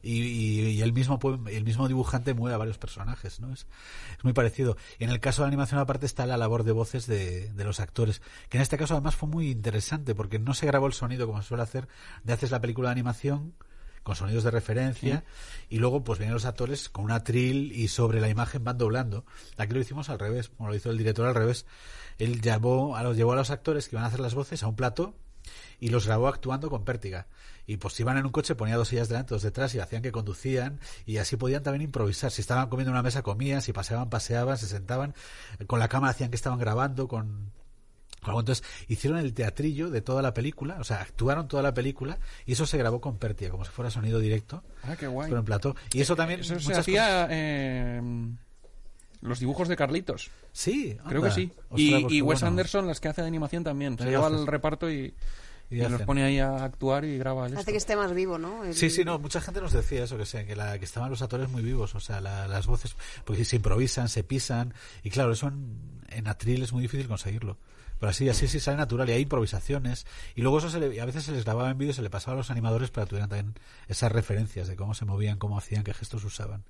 Y, 0.01 0.21
y- 0.21 0.69
y 0.69 0.81
el 0.81 0.93
mismo 0.93 1.19
el 1.47 1.63
mismo 1.63 1.87
dibujante 1.87 2.33
mueve 2.33 2.55
a 2.55 2.57
varios 2.57 2.77
personajes, 2.77 3.39
¿no? 3.39 3.53
Es, 3.53 3.67
es 4.17 4.23
muy 4.23 4.33
parecido. 4.33 4.77
Y 4.99 5.03
en 5.05 5.09
el 5.09 5.19
caso 5.19 5.41
de 5.41 5.45
la 5.45 5.49
animación 5.49 5.79
aparte 5.79 6.05
está 6.05 6.25
la 6.25 6.37
labor 6.37 6.63
de 6.63 6.71
voces 6.71 7.07
de, 7.07 7.51
de 7.53 7.63
los 7.63 7.79
actores, 7.79 8.21
que 8.49 8.57
en 8.57 8.61
este 8.61 8.77
caso 8.77 8.93
además 8.93 9.15
fue 9.15 9.29
muy 9.29 9.49
interesante 9.49 10.13
porque 10.15 10.39
no 10.39 10.53
se 10.53 10.65
grabó 10.67 10.87
el 10.87 10.93
sonido 10.93 11.27
como 11.27 11.41
se 11.41 11.47
suele 11.49 11.63
hacer 11.63 11.87
de 12.23 12.33
haces 12.33 12.51
la 12.51 12.61
película 12.61 12.89
de 12.89 12.93
animación 12.93 13.53
con 14.03 14.15
sonidos 14.15 14.45
de 14.45 14.51
referencia 14.51 15.25
y 15.67 15.79
luego 15.79 16.01
pues 16.05 16.17
vienen 16.17 16.33
los 16.33 16.45
actores 16.45 16.87
con 16.87 17.03
una 17.03 17.25
trill 17.25 17.73
y 17.73 17.89
sobre 17.89 18.21
la 18.21 18.29
imagen 18.29 18.63
van 18.63 18.77
doblando. 18.77 19.25
Aquí 19.57 19.73
lo 19.73 19.81
hicimos 19.81 20.09
al 20.09 20.17
revés, 20.17 20.47
como 20.47 20.69
lo 20.69 20.75
hizo 20.75 20.89
el 20.91 20.97
director 20.97 21.25
al 21.25 21.35
revés. 21.35 21.65
Él 22.17 22.41
llevó 22.41 22.95
a 22.95 23.03
los, 23.03 23.17
llevó 23.17 23.33
a 23.33 23.35
los 23.35 23.49
actores 23.51 23.89
que 23.89 23.95
iban 23.97 24.05
a 24.05 24.07
hacer 24.07 24.21
las 24.21 24.33
voces 24.33 24.63
a 24.63 24.67
un 24.67 24.77
plato 24.77 25.13
y 25.79 25.89
los 25.89 26.05
grabó 26.05 26.29
actuando 26.29 26.69
con 26.69 26.85
pértiga. 26.85 27.27
Y 27.67 27.77
pues 27.77 27.99
iban 27.99 28.17
en 28.17 28.25
un 28.25 28.31
coche, 28.31 28.55
ponía 28.55 28.77
dos 28.77 28.87
sillas 28.87 29.09
delante, 29.09 29.33
dos 29.35 29.43
detrás 29.43 29.75
y 29.75 29.79
hacían 29.79 30.01
que 30.01 30.11
conducían 30.11 30.79
y 31.05 31.17
así 31.17 31.35
podían 31.35 31.63
también 31.63 31.81
improvisar. 31.83 32.31
Si 32.31 32.41
estaban 32.41 32.69
comiendo 32.69 32.91
en 32.91 32.95
una 32.95 33.03
mesa, 33.03 33.21
comían, 33.21 33.61
si 33.61 33.73
paseaban, 33.73 34.09
paseaban, 34.09 34.57
se 34.57 34.67
sentaban. 34.67 35.13
Con 35.67 35.79
la 35.79 35.89
cámara 35.89 36.11
hacían 36.11 36.29
que 36.29 36.37
estaban 36.37 36.57
grabando, 36.59 37.07
con. 37.07 37.51
Entonces 38.25 38.63
hicieron 38.87 39.19
el 39.19 39.33
teatrillo 39.33 39.89
de 39.89 40.01
toda 40.01 40.21
la 40.21 40.33
película, 40.33 40.77
o 40.79 40.83
sea, 40.83 41.01
actuaron 41.01 41.47
toda 41.47 41.63
la 41.63 41.73
película 41.73 42.17
y 42.45 42.53
eso 42.53 42.65
se 42.65 42.77
grabó 42.77 42.99
con 42.99 43.17
pértiga, 43.17 43.51
como 43.51 43.63
si 43.63 43.71
fuera 43.71 43.89
sonido 43.91 44.19
directo, 44.19 44.63
Ah, 44.83 44.95
qué 44.97 45.07
guay. 45.07 45.29
pero 45.29 45.39
en 45.39 45.45
plató. 45.45 45.75
Y 45.93 46.01
eso 46.01 46.15
también... 46.15 46.41
Eso 46.41 46.59
se 46.59 46.73
hacía 46.73 47.27
eh, 47.29 48.01
los 49.21 49.39
dibujos 49.39 49.67
de 49.69 49.77
Carlitos. 49.77 50.29
Sí, 50.51 50.97
Creo 51.07 51.21
que 51.21 51.31
sí. 51.31 51.51
Ostras, 51.69 51.79
y 51.79 51.91
pues 52.01 52.13
y 52.13 52.21
Wes 52.21 52.39
bueno. 52.41 52.47
Anderson, 52.47 52.87
las 52.87 52.99
que 52.99 53.07
hace 53.07 53.21
de 53.21 53.27
animación 53.27 53.63
también. 53.63 53.97
Se 53.97 54.05
lleva 54.05 54.27
al 54.27 54.45
reparto 54.45 54.91
y, 54.91 55.13
Y 55.69 55.75
y 55.75 55.81
los 55.81 55.93
hacen. 55.93 56.05
pone 56.05 56.23
ahí 56.23 56.39
a 56.39 56.63
actuar 56.63 57.03
y 57.05 57.17
graba 57.17 57.45
el 57.47 57.53
Hace 57.53 57.59
esto. 57.61 57.71
que 57.71 57.77
esté 57.77 57.95
más 57.97 58.13
vivo, 58.13 58.37
¿no? 58.37 58.63
El- 58.63 58.73
Sí, 58.73 58.89
sí, 58.89 59.03
no, 59.03 59.19
mucha 59.19 59.41
gente 59.41 59.59
nos 59.61 59.73
decía 59.73 60.03
eso, 60.03 60.17
que, 60.17 60.45
que, 60.45 60.55
la, 60.55 60.79
que 60.79 60.85
estaban 60.85 61.09
los 61.09 61.21
actores 61.21 61.49
muy 61.49 61.61
vivos, 61.61 61.93
o 61.95 61.99
sea, 61.99 62.21
la- 62.21 62.47
las 62.47 62.67
voces, 62.67 62.95
porque 63.25 63.43
se 63.45 63.57
improvisan, 63.57 64.07
se 64.07 64.23
pisan, 64.23 64.73
y 65.03 65.09
claro, 65.09 65.33
eso 65.33 65.47
en, 65.47 66.01
en 66.09 66.27
atril 66.27 66.63
es 66.63 66.71
muy 66.71 66.81
difícil 66.83 67.07
conseguirlo. 67.07 67.57
Pero 67.99 68.11
así, 68.11 68.29
así 68.29 68.47
sí 68.47 68.59
sale 68.59 68.77
natural 68.77 69.09
y 69.09 69.13
hay 69.13 69.21
improvisaciones. 69.23 70.05
Y 70.35 70.41
luego 70.41 70.59
eso 70.59 70.69
se 70.69 70.79
le- 70.79 71.01
a 71.01 71.05
veces 71.05 71.23
se 71.23 71.31
les 71.31 71.43
grababa 71.43 71.69
en 71.71 71.77
vídeo, 71.79 71.93
se 71.93 72.03
le 72.03 72.09
pasaba 72.11 72.33
a 72.35 72.37
los 72.37 72.51
animadores 72.51 72.91
para 72.91 73.05
que 73.05 73.09
tuvieran 73.09 73.29
también 73.29 73.55
esas 73.87 74.11
referencias 74.11 74.67
de 74.67 74.75
cómo 74.75 74.93
se 74.93 75.03
movían, 75.05 75.37
cómo 75.39 75.57
hacían, 75.57 75.83
qué 75.83 75.93
gestos 75.93 76.23
usaban. 76.23 76.63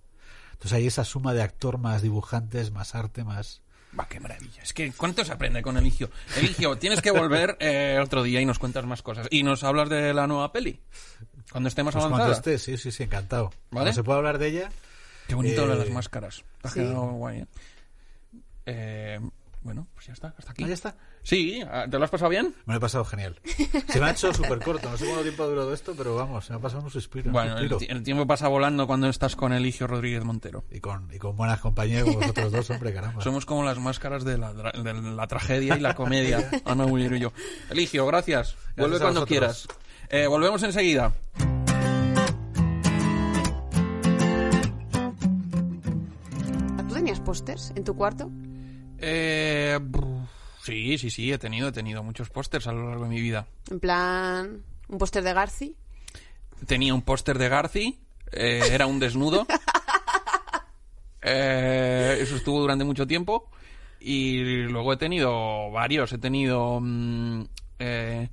Entonces 0.53 0.73
hay 0.73 0.87
esa 0.87 1.03
suma 1.03 1.33
de 1.33 1.43
actor 1.43 1.77
más 1.77 2.01
dibujantes, 2.01 2.71
más 2.71 2.95
arte, 2.95 3.23
más... 3.23 3.61
Va, 3.99 4.07
qué 4.07 4.19
maravilla. 4.19 4.61
Es 4.61 4.73
que, 4.73 4.91
¿cuánto 4.93 5.23
se 5.25 5.31
aprende 5.31 5.61
con 5.61 5.77
Eligio? 5.77 6.09
Eligio, 6.37 6.77
tienes 6.77 7.01
que 7.01 7.11
volver 7.11 7.57
eh, 7.59 7.99
otro 8.03 8.21
día 8.23 8.41
y 8.41 8.45
nos 8.45 8.59
cuentas 8.59 8.85
más 8.85 9.01
cosas. 9.01 9.27
Y 9.31 9.43
nos 9.43 9.63
hablas 9.63 9.89
de 9.89 10.13
la 10.13 10.27
nueva 10.27 10.51
peli. 10.51 10.79
Cuando 11.51 11.69
estemos 11.69 11.93
Pues 11.93 12.03
cuando 12.03 12.23
avanzada. 12.23 12.37
esté, 12.55 12.59
sí, 12.59 12.77
sí, 12.77 12.91
sí, 12.91 13.03
encantado. 13.03 13.45
¿Vale? 13.49 13.59
Cuando 13.71 13.93
se 13.93 14.03
puede 14.03 14.17
hablar 14.17 14.37
de 14.37 14.47
ella, 14.47 14.69
Qué 15.27 15.35
bonito 15.35 15.65
lo 15.65 15.73
de 15.75 15.81
Eh, 15.81 15.85
las 15.85 15.93
máscaras. 15.93 16.43
Ha 16.63 16.69
sí. 16.69 16.75
quedado 16.75 17.01
guay, 17.11 17.39
¿eh? 17.39 17.45
Eh, 18.65 19.19
bueno, 19.61 19.87
pues 19.93 20.07
ya 20.07 20.13
está, 20.13 20.33
hasta 20.37 20.51
aquí. 20.51 20.63
ahí 20.63 20.71
está. 20.71 20.95
Sí, 21.27 21.59
ah, 21.69 21.85
¿te 21.91 21.97
lo 21.99 22.05
has 22.05 22.09
pasado 22.09 22.29
bien? 22.29 22.55
Me 22.65 22.73
lo 22.73 22.77
he 22.77 22.79
pasado 22.79 23.03
genial. 23.03 23.37
Se 23.89 23.99
me 23.99 24.05
ha 24.05 24.11
hecho 24.11 24.33
súper 24.33 24.59
corto, 24.59 24.89
no 24.89 24.95
sé 24.95 25.03
cuánto 25.03 25.23
tiempo 25.23 25.43
ha 25.43 25.47
durado 25.47 25.73
esto, 25.73 25.93
pero 25.97 26.15
vamos, 26.15 26.45
se 26.45 26.53
me 26.53 26.59
ha 26.59 26.61
pasado 26.61 26.83
un 26.83 26.89
suspiro. 26.89 27.33
Bueno, 27.33 27.57
el, 27.57 27.67
suspiro. 27.67 27.77
ti- 27.79 27.87
el 27.89 28.01
tiempo 28.01 28.25
pasa 28.25 28.47
volando 28.47 28.87
cuando 28.87 29.09
estás 29.09 29.35
con 29.35 29.51
Eligio 29.51 29.87
Rodríguez 29.87 30.23
Montero. 30.23 30.63
Y 30.71 30.79
con, 30.79 31.09
y 31.13 31.17
con 31.17 31.35
buenas 31.35 31.59
compañías 31.59 32.05
como 32.05 32.19
vosotros 32.19 32.51
dos, 32.53 32.69
hombre, 32.69 32.93
caramba. 32.93 33.21
Somos 33.21 33.45
como 33.45 33.65
las 33.65 33.77
máscaras 33.77 34.23
de 34.23 34.37
la, 34.37 34.53
de 34.53 34.93
la 34.93 35.27
tragedia 35.27 35.75
y 35.75 35.81
la 35.81 35.95
comedia. 35.95 36.49
Ana 36.63 36.85
Muñero 36.85 37.17
y 37.17 37.19
yo. 37.19 37.33
Eligio, 37.69 38.05
gracias. 38.05 38.55
Vuelve 38.77 38.95
a 38.95 38.99
cuando 39.01 39.25
quieras. 39.25 39.67
Eh, 40.09 40.27
volvemos 40.27 40.63
enseguida. 40.63 41.11
¿Tú 46.87 46.93
tenías 46.93 47.19
pósters 47.19 47.71
en 47.75 47.83
tu 47.83 47.95
cuarto? 47.95 48.29
Eh, 48.99 49.77
brr, 49.81 50.16
sí, 50.67 50.97
sí, 50.97 51.09
sí, 51.09 51.31
he 51.31 51.37
tenido, 51.37 51.69
he 51.69 51.71
tenido 51.71 52.03
muchos 52.03 52.29
pósters 52.29 52.67
a 52.67 52.71
lo 52.71 52.89
largo 52.89 53.03
de 53.05 53.09
mi 53.09 53.21
vida. 53.21 53.47
En 53.71 53.79
plan, 53.79 54.63
un 54.87 54.97
póster 54.97 55.23
de 55.23 55.33
Garci. 55.33 55.75
Tenía 56.65 56.93
un 56.93 57.01
póster 57.01 57.37
de 57.37 57.49
Garci, 57.49 57.99
eh, 58.31 58.61
era 58.71 58.85
un 58.85 58.99
desnudo. 58.99 59.47
Eh, 61.29 62.19
eso 62.21 62.37
estuvo 62.37 62.61
durante 62.61 62.85
mucho 62.85 63.05
tiempo. 63.05 63.49
Y 63.99 64.63
luego 64.63 64.93
he 64.93 64.97
tenido 64.97 65.69
varios. 65.71 66.13
He 66.13 66.19
tenido. 66.19 66.79
mm, 66.79 67.41
eh, 67.79 68.29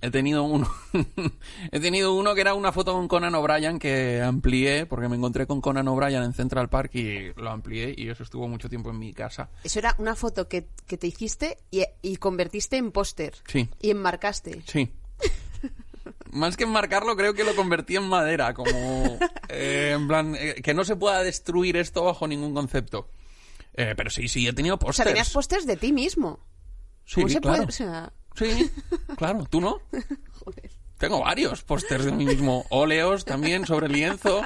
he 0.00 0.10
tenido 0.10 0.42
uno. 0.44 0.70
he 1.72 1.80
tenido 1.80 2.14
uno 2.14 2.34
que 2.34 2.40
era 2.40 2.54
una 2.54 2.72
foto 2.72 2.92
con 2.92 3.08
Conan 3.08 3.34
O'Brien 3.34 3.78
que 3.78 4.20
amplié, 4.22 4.86
porque 4.86 5.08
me 5.08 5.16
encontré 5.16 5.46
con 5.46 5.60
Conan 5.60 5.88
O'Brien 5.88 6.22
en 6.22 6.32
Central 6.32 6.68
Park 6.68 6.94
y 6.94 7.32
lo 7.34 7.50
amplié. 7.50 7.94
Y 7.96 8.08
eso 8.08 8.22
estuvo 8.22 8.48
mucho 8.48 8.68
tiempo 8.68 8.90
en 8.90 8.98
mi 8.98 9.12
casa. 9.12 9.50
Eso 9.64 9.78
era 9.78 9.94
una 9.98 10.14
foto 10.14 10.48
que, 10.48 10.68
que 10.86 10.96
te 10.96 11.06
hiciste 11.06 11.58
y, 11.70 11.84
y 12.02 12.16
convertiste 12.16 12.76
en 12.76 12.92
póster. 12.92 13.34
Sí. 13.46 13.68
Y 13.80 13.90
enmarcaste. 13.90 14.62
Sí. 14.66 14.92
Más 16.32 16.56
que 16.56 16.64
enmarcarlo, 16.64 17.16
creo 17.16 17.34
que 17.34 17.44
lo 17.44 17.56
convertí 17.56 17.96
en 17.96 18.06
madera, 18.08 18.52
como 18.52 18.68
eh, 19.48 19.92
en 19.94 20.06
plan 20.06 20.34
eh, 20.38 20.60
que 20.62 20.74
no 20.74 20.84
se 20.84 20.94
pueda 20.96 21.22
destruir 21.22 21.76
esto 21.76 22.04
bajo 22.04 22.26
ningún 22.28 22.52
concepto. 22.52 23.08
Eh, 23.74 23.94
pero 23.96 24.10
sí, 24.10 24.28
sí, 24.28 24.46
he 24.46 24.52
tenido 24.52 24.74
O 24.76 24.78
sea, 24.78 24.86
pósters. 24.86 25.08
tenías 25.08 25.30
pósters 25.30 25.66
de 25.66 25.76
ti 25.76 25.92
mismo. 25.92 26.40
Sí, 27.04 27.16
¿Cómo 27.16 27.28
se 27.28 27.40
claro. 27.40 27.56
puede? 27.58 27.68
O 27.68 27.72
sea, 27.72 28.12
Sí, 28.36 28.70
claro, 29.16 29.44
¿tú 29.50 29.60
no? 29.60 29.80
joder. 30.44 30.70
Tengo 30.98 31.20
varios 31.20 31.62
pósters 31.62 32.06
de 32.06 32.12
mí 32.12 32.24
mismo. 32.24 32.64
Óleos 32.70 33.26
también 33.26 33.66
sobre 33.66 33.86
lienzo. 33.88 34.40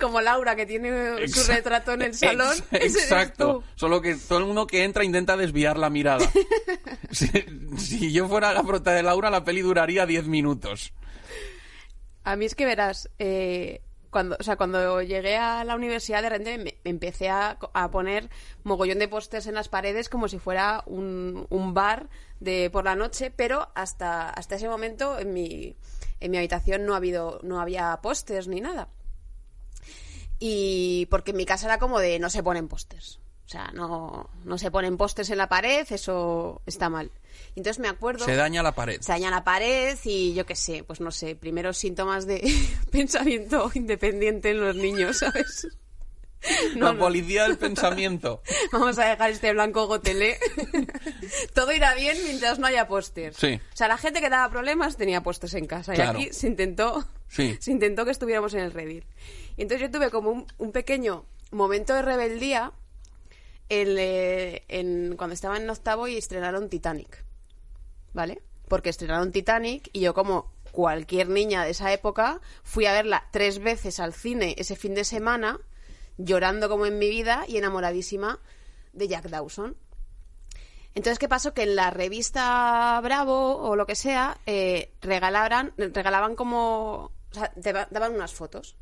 Como 0.00 0.20
Laura, 0.20 0.54
que 0.54 0.64
tiene 0.64 1.26
su 1.26 1.42
retrato 1.50 1.92
en 1.92 2.02
el 2.02 2.14
salón. 2.14 2.56
Ex- 2.70 2.94
Exacto. 2.94 3.64
Solo 3.74 4.00
que 4.00 4.14
todo 4.14 4.38
el 4.38 4.44
mundo 4.44 4.68
que 4.68 4.84
entra 4.84 5.02
intenta 5.02 5.36
desviar 5.36 5.76
la 5.76 5.90
mirada. 5.90 6.24
si, 7.10 7.26
si 7.78 8.12
yo 8.12 8.28
fuera 8.28 8.52
la 8.52 8.62
prota 8.62 8.92
de 8.92 9.02
Laura, 9.02 9.28
la 9.28 9.42
peli 9.42 9.60
duraría 9.60 10.06
10 10.06 10.26
minutos. 10.26 10.92
A 12.22 12.36
mí 12.36 12.44
es 12.44 12.54
que 12.54 12.64
verás, 12.64 13.10
eh, 13.18 13.80
cuando, 14.10 14.36
o 14.38 14.42
sea, 14.44 14.54
cuando 14.56 15.02
llegué 15.02 15.36
a 15.36 15.64
la 15.64 15.74
universidad 15.74 16.22
de 16.22 16.28
repente 16.28 16.58
me, 16.58 16.64
me 16.84 16.90
empecé 16.90 17.28
a, 17.28 17.58
a 17.72 17.90
poner 17.90 18.30
mogollón 18.62 19.00
de 19.00 19.08
pósters 19.08 19.48
en 19.48 19.54
las 19.54 19.68
paredes 19.68 20.08
como 20.08 20.28
si 20.28 20.38
fuera 20.38 20.82
un, 20.86 21.46
un 21.50 21.74
bar 21.74 22.08
de 22.40 22.70
por 22.70 22.84
la 22.84 22.94
noche, 22.94 23.32
pero 23.34 23.68
hasta, 23.74 24.30
hasta 24.30 24.56
ese 24.56 24.68
momento 24.68 25.18
en 25.18 25.32
mi, 25.32 25.76
en 26.20 26.30
mi 26.30 26.38
habitación 26.38 26.86
no, 26.86 26.94
ha 26.94 26.98
habido, 26.98 27.40
no 27.42 27.60
había 27.60 27.98
pósters 28.02 28.48
ni 28.48 28.60
nada. 28.60 28.88
Y 30.38 31.06
porque 31.10 31.32
en 31.32 31.36
mi 31.36 31.46
casa 31.46 31.66
era 31.66 31.78
como 31.78 31.98
de 31.98 32.18
no 32.18 32.30
se 32.30 32.42
ponen 32.42 32.68
pósters. 32.68 33.20
O 33.44 33.50
sea, 33.50 33.70
no, 33.72 34.28
no 34.44 34.58
se 34.58 34.70
ponen 34.70 34.98
pósters 34.98 35.30
en 35.30 35.38
la 35.38 35.48
pared, 35.48 35.86
eso 35.90 36.60
está 36.66 36.90
mal. 36.90 37.10
Entonces 37.56 37.78
me 37.78 37.88
acuerdo 37.88 38.26
Se 38.26 38.36
daña 38.36 38.62
la 38.62 38.72
pared. 38.72 39.00
se 39.00 39.10
daña 39.12 39.30
la 39.30 39.42
pared 39.42 39.98
y 40.04 40.34
yo 40.34 40.44
qué 40.44 40.54
sé, 40.54 40.84
pues 40.84 41.00
no 41.00 41.10
sé, 41.10 41.34
primeros 41.34 41.78
síntomas 41.78 42.26
de 42.26 42.42
pensamiento 42.92 43.70
independiente 43.74 44.50
en 44.50 44.60
los 44.60 44.76
niños, 44.76 45.18
¿sabes? 45.18 45.66
No, 46.76 46.86
la 46.86 46.92
no. 46.92 46.98
policía 46.98 47.44
del 47.44 47.58
pensamiento. 47.58 48.42
Vamos 48.72 48.98
a 48.98 49.06
dejar 49.06 49.30
este 49.30 49.52
blanco 49.52 49.86
gotelé. 49.86 50.38
Todo 51.54 51.72
irá 51.72 51.94
bien 51.94 52.16
mientras 52.24 52.58
no 52.58 52.66
haya 52.66 52.86
pósters. 52.88 53.36
Sí. 53.36 53.60
O 53.72 53.76
sea, 53.76 53.88
la 53.88 53.98
gente 53.98 54.20
que 54.20 54.30
daba 54.30 54.48
problemas 54.50 54.96
tenía 54.96 55.22
pósters 55.22 55.54
en 55.54 55.66
casa. 55.66 55.94
Claro. 55.94 56.18
Y 56.18 56.24
aquí 56.26 56.32
se 56.34 56.46
intentó, 56.46 57.04
Sí. 57.28 57.56
se 57.60 57.70
intentó 57.72 58.04
que 58.04 58.10
estuviéramos 58.12 58.54
en 58.54 58.60
el 58.60 58.72
Reddit. 58.72 59.04
Y 59.56 59.62
entonces 59.62 59.88
yo 59.88 59.90
tuve 59.98 60.10
como 60.10 60.30
un, 60.30 60.46
un 60.58 60.72
pequeño 60.72 61.24
momento 61.50 61.94
de 61.94 62.02
rebeldía 62.02 62.72
en, 63.68 63.96
eh, 63.98 64.62
en- 64.68 65.16
cuando 65.16 65.34
estaba 65.34 65.56
en 65.56 65.68
octavo 65.68 66.08
y 66.08 66.16
estrenaron 66.16 66.68
Titanic. 66.68 67.24
¿Vale? 68.14 68.40
Porque 68.68 68.90
estrenaron 68.90 69.32
Titanic 69.32 69.90
y 69.92 70.00
yo 70.00 70.14
como 70.14 70.52
cualquier 70.72 71.28
niña 71.28 71.64
de 71.64 71.70
esa 71.70 71.92
época 71.92 72.40
fui 72.62 72.86
a 72.86 72.92
verla 72.92 73.26
tres 73.32 73.58
veces 73.58 73.98
al 74.00 74.12
cine 74.12 74.54
ese 74.58 74.76
fin 74.76 74.94
de 74.94 75.04
semana 75.04 75.58
llorando 76.18 76.68
como 76.68 76.84
en 76.86 76.98
mi 76.98 77.08
vida 77.08 77.44
y 77.48 77.56
enamoradísima 77.56 78.38
de 78.92 79.08
Jack 79.08 79.28
Dawson. 79.28 79.76
Entonces, 80.94 81.18
¿qué 81.18 81.28
pasó? 81.28 81.54
Que 81.54 81.62
en 81.62 81.76
la 81.76 81.90
revista 81.90 83.00
Bravo 83.02 83.56
o 83.56 83.76
lo 83.76 83.86
que 83.86 83.94
sea, 83.94 84.38
eh, 84.46 84.92
regalaban, 85.00 85.72
regalaban 85.76 86.34
como... 86.34 87.12
O 87.30 87.34
sea, 87.34 87.52
daban 87.90 88.14
unas 88.14 88.32
fotos 88.34 88.76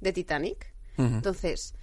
de 0.00 0.12
Titanic. 0.12 0.72
Entonces, 0.96 1.74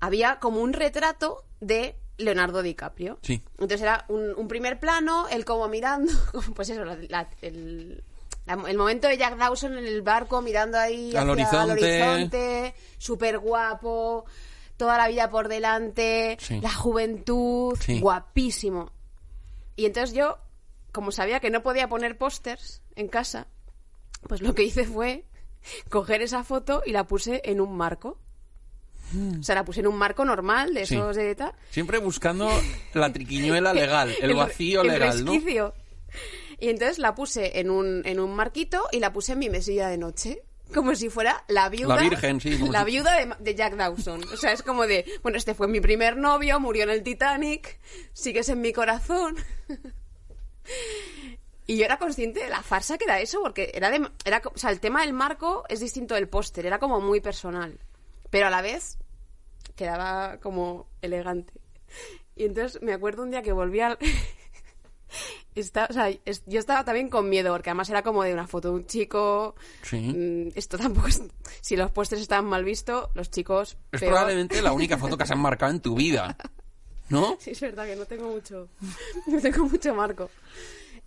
había 0.00 0.38
como 0.40 0.60
un 0.60 0.72
retrato 0.72 1.44
de 1.60 1.96
Leonardo 2.18 2.62
DiCaprio. 2.62 3.18
Sí. 3.22 3.42
Entonces 3.52 3.80
era 3.82 4.04
un, 4.08 4.34
un 4.36 4.48
primer 4.48 4.78
plano, 4.78 5.26
él 5.28 5.44
como 5.44 5.66
mirando, 5.68 6.12
pues 6.54 6.68
eso, 6.70 6.84
la- 6.84 6.96
la- 7.08 7.30
el, 7.42 8.04
la- 8.46 8.62
el 8.68 8.76
momento 8.78 9.08
de 9.08 9.16
Jack 9.16 9.36
Dawson 9.36 9.78
en 9.78 9.86
el 9.86 10.02
barco 10.02 10.42
mirando 10.42 10.78
ahí 10.78 11.14
Al 11.16 11.30
hacia 11.30 11.62
al 11.62 11.70
horizonte. 11.70 12.02
horizonte, 12.02 12.74
súper 12.98 13.38
guapo, 13.38 14.24
toda 14.76 14.98
la 14.98 15.08
vida 15.08 15.30
por 15.30 15.48
delante, 15.48 16.36
Sí. 16.40 16.60
la 16.60 16.72
juventud, 16.72 17.76
Sí. 17.80 18.00
guapísimo. 18.00 18.90
Y 19.76 19.86
entonces 19.86 20.14
yo, 20.14 20.38
como 20.92 21.10
sabía 21.12 21.40
que 21.40 21.50
no 21.50 21.62
podía 21.62 21.88
poner 21.88 22.16
pósters 22.18 22.82
en 22.96 23.08
casa, 23.08 23.46
pues 24.28 24.40
lo 24.40 24.54
que 24.54 24.62
hice 24.64 24.84
fue 24.84 25.24
coger 25.90 26.22
esa 26.22 26.44
foto 26.44 26.82
y 26.84 26.92
la 26.92 27.04
puse 27.06 27.40
en 27.44 27.60
un 27.60 27.76
marco. 27.76 28.18
O 29.38 29.42
sea, 29.42 29.54
la 29.54 29.64
puse 29.64 29.80
en 29.80 29.86
un 29.86 29.96
marco 29.96 30.24
normal, 30.24 30.74
de. 30.74 30.86
Sí. 30.86 30.94
esos 30.96 31.14
de 31.14 31.34
tal. 31.34 31.52
Siempre 31.70 31.98
buscando 31.98 32.48
la 32.94 33.12
triquiñuela 33.12 33.72
legal, 33.74 34.12
el 34.20 34.34
vacío 34.34 34.80
el 34.80 34.88
legal, 34.88 35.24
¿no? 35.24 35.32
Y 36.60 36.68
entonces 36.68 36.98
la 36.98 37.14
puse 37.14 37.58
en 37.60 37.70
un, 37.70 38.02
en 38.06 38.20
un 38.20 38.34
marquito 38.34 38.86
y 38.92 39.00
la 39.00 39.12
puse 39.12 39.32
en 39.32 39.38
mi 39.40 39.50
mesilla 39.50 39.88
de 39.88 39.98
noche. 39.98 40.42
Como 40.72 40.94
si 40.94 41.10
fuera 41.10 41.44
la 41.48 41.68
viuda. 41.68 41.96
La 41.96 42.02
virgen, 42.02 42.40
sí, 42.40 42.56
La 42.70 42.80
si- 42.84 42.90
viuda 42.92 43.16
de, 43.18 43.34
de 43.38 43.54
Jack 43.54 43.74
Dawson. 43.76 44.24
O 44.32 44.36
sea, 44.36 44.52
es 44.52 44.62
como 44.62 44.86
de, 44.86 45.04
bueno, 45.22 45.36
este 45.38 45.54
fue 45.54 45.68
mi 45.68 45.80
primer 45.80 46.16
novio, 46.16 46.58
murió 46.58 46.84
en 46.84 46.90
el 46.90 47.02
Titanic, 47.02 47.78
sigues 48.12 48.48
en 48.48 48.60
mi 48.60 48.72
corazón. 48.72 49.36
Y 51.66 51.78
yo 51.78 51.84
era 51.86 51.98
consciente 51.98 52.40
de 52.40 52.50
la 52.50 52.62
farsa 52.62 52.98
que 52.98 53.04
era 53.04 53.20
eso, 53.20 53.40
porque 53.40 53.70
era 53.74 53.90
de, 53.90 54.06
era, 54.26 54.42
o 54.44 54.58
sea, 54.58 54.68
el 54.70 54.80
tema 54.80 55.00
del 55.00 55.14
marco 55.14 55.64
es 55.70 55.80
distinto 55.80 56.14
del 56.14 56.28
póster, 56.28 56.66
era 56.66 56.78
como 56.78 57.00
muy 57.00 57.20
personal. 57.22 57.78
Pero 58.28 58.48
a 58.48 58.50
la 58.50 58.60
vez 58.60 58.98
quedaba 59.74 60.38
como 60.40 60.86
elegante. 61.00 61.54
Y 62.36 62.44
entonces 62.44 62.82
me 62.82 62.92
acuerdo 62.92 63.22
un 63.22 63.30
día 63.30 63.40
que 63.42 63.52
volví 63.52 63.80
al... 63.80 63.98
Está- 65.54 65.86
o 65.88 65.92
sea, 65.92 66.10
es- 66.24 66.42
yo 66.46 66.58
estaba 66.58 66.84
también 66.84 67.08
con 67.08 67.28
miedo, 67.28 67.52
porque 67.52 67.70
además 67.70 67.88
era 67.90 68.02
como 68.02 68.22
de 68.24 68.32
una 68.32 68.46
foto 68.46 68.68
de 68.70 68.74
un 68.74 68.86
chico. 68.86 69.54
Sí. 69.82 69.96
Mm, 69.98 70.48
Esto 70.54 70.78
tampoco 70.78 71.08
es... 71.08 71.22
Si 71.60 71.76
los 71.76 71.90
pósters 71.90 72.22
estaban 72.22 72.44
mal 72.46 72.64
vistos, 72.64 73.08
los 73.14 73.30
chicos... 73.30 73.76
Es 73.92 74.00
peor. 74.00 74.12
probablemente 74.12 74.60
la 74.62 74.72
única 74.72 74.98
foto 74.98 75.16
que 75.16 75.22
has 75.22 75.30
enmarcado 75.30 75.70
en 75.72 75.80
tu 75.80 75.94
vida. 75.94 76.36
¿No? 77.08 77.36
Sí, 77.40 77.50
es 77.50 77.60
verdad 77.60 77.86
que 77.86 77.96
no 77.96 78.06
tengo 78.06 78.28
mucho, 78.30 78.68
no 79.26 79.40
tengo 79.40 79.68
mucho 79.68 79.94
marco. 79.94 80.30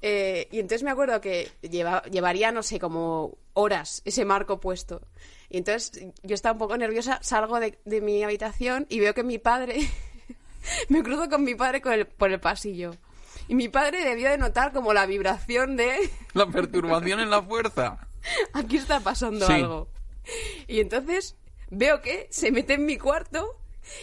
Eh, 0.02 0.48
y 0.52 0.60
entonces 0.60 0.84
me 0.84 0.92
acuerdo 0.92 1.20
que 1.20 1.50
lleva- 1.64 2.04
llevaría, 2.04 2.52
no 2.52 2.62
sé, 2.62 2.80
como 2.80 3.36
horas 3.54 4.04
ese 4.06 4.24
marco 4.26 4.60
puesto. 4.60 5.02
Y 5.50 5.58
entonces 5.58 6.06
yo 6.24 6.36
estaba 6.36 6.54
un 6.54 6.60
poco 6.60 6.78
nerviosa, 6.78 7.20
salgo 7.24 7.60
de, 7.60 7.80
de 7.84 8.02
mi 8.02 8.24
habitación 8.24 8.86
y 8.90 9.00
veo 9.00 9.14
que 9.16 9.24
mi 9.24 9.40
padre, 9.40 9.80
me 10.90 11.02
cruzo 11.02 11.28
con 11.30 11.44
mi 11.44 11.56
padre 11.56 11.82
con 11.82 11.94
el- 11.94 12.06
por 12.06 12.32
el 12.32 12.40
pasillo. 12.40 12.96
Y 13.48 13.56
mi 13.56 13.70
padre 13.70 14.04
debió 14.04 14.30
de 14.30 14.38
notar 14.38 14.74
como 14.74 14.94
la 14.94 15.06
vibración 15.06 15.78
de, 15.78 16.10
La 16.34 16.48
perturbación 16.48 17.20
en 17.20 17.30
la 17.30 17.42
fuerza. 17.42 18.08
aquí 18.54 18.78
está 18.78 19.00
pasando 19.00 19.48
Sí. 19.48 19.54
algo. 19.54 19.88
Y 20.68 20.80
entonces 20.82 21.36
veo 21.70 22.02
que 22.02 22.28
se 22.30 22.52
mete 22.52 22.74
en 22.74 22.86
mi 22.86 22.98
cuarto. 22.98 23.58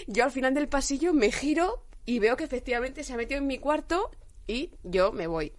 Yo 0.06 0.24
al 0.24 0.30
final 0.32 0.54
del 0.54 0.68
pasillo 0.68 1.12
me 1.12 1.30
giro 1.30 1.84
y 2.06 2.18
veo 2.18 2.36
que 2.36 2.44
efectivamente 2.44 3.04
se 3.04 3.12
ha 3.12 3.16
metido 3.16 3.38
en 3.38 3.46
mi 3.46 3.58
cuarto 3.58 4.10
y 4.46 4.70
yo 4.82 5.12
me 5.12 5.26
voy. 5.26 5.52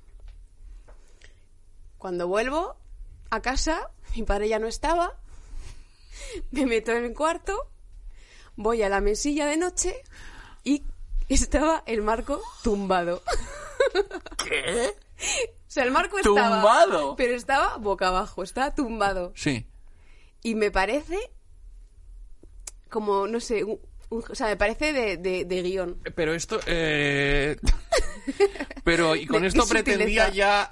Cuando 1.97 2.27
vuelvo 2.27 2.75
a 3.29 3.41
casa, 3.41 3.89
mi 4.15 4.23
padre 4.23 4.47
ya 4.49 4.59
no 4.59 4.67
estaba. 4.67 5.13
Me 6.51 6.65
meto 6.65 6.91
en 6.91 7.03
el 7.05 7.13
cuarto, 7.13 7.69
voy 8.55 8.81
a 8.81 8.89
la 8.89 9.01
mesilla 9.01 9.45
de 9.45 9.57
noche 9.57 9.95
y 10.63 10.83
estaba 11.29 11.83
el 11.85 12.01
marco 12.01 12.41
tumbado. 12.63 13.21
¿Qué? 14.43 14.89
O 14.89 15.71
sea, 15.75 15.83
el 15.83 15.91
marco 15.91 16.17
estaba. 16.17 16.35
¿Tumbado? 16.61 17.15
Pero 17.15 17.33
estaba 17.35 17.77
boca 17.77 18.07
abajo, 18.09 18.43
estaba 18.43 18.73
tumbado. 18.73 19.33
Sí. 19.35 19.65
Y 20.43 20.55
me 20.55 20.71
parece 20.71 21.17
como, 22.89 23.27
no 23.27 23.39
sé, 23.39 23.63
un- 23.63 23.79
un- 24.09 24.23
o 24.29 24.35
sea, 24.35 24.47
me 24.47 24.57
parece 24.57 24.93
de, 24.93 25.17
de, 25.17 25.45
de 25.45 25.61
guion. 25.61 25.99
Pero 26.15 26.33
esto... 26.33 26.59
eh, 26.65 27.57
Pero, 28.83 29.15
¿y 29.15 29.25
con 29.25 29.43
esto 29.45 29.65
pretendía 29.69 30.27
sutileza. 30.27 30.31
ya 30.31 30.71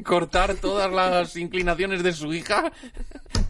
cortar 0.04 0.54
todas 0.56 0.92
las 0.92 1.36
inclinaciones 1.36 2.02
de 2.02 2.12
su 2.12 2.32
hija? 2.34 2.72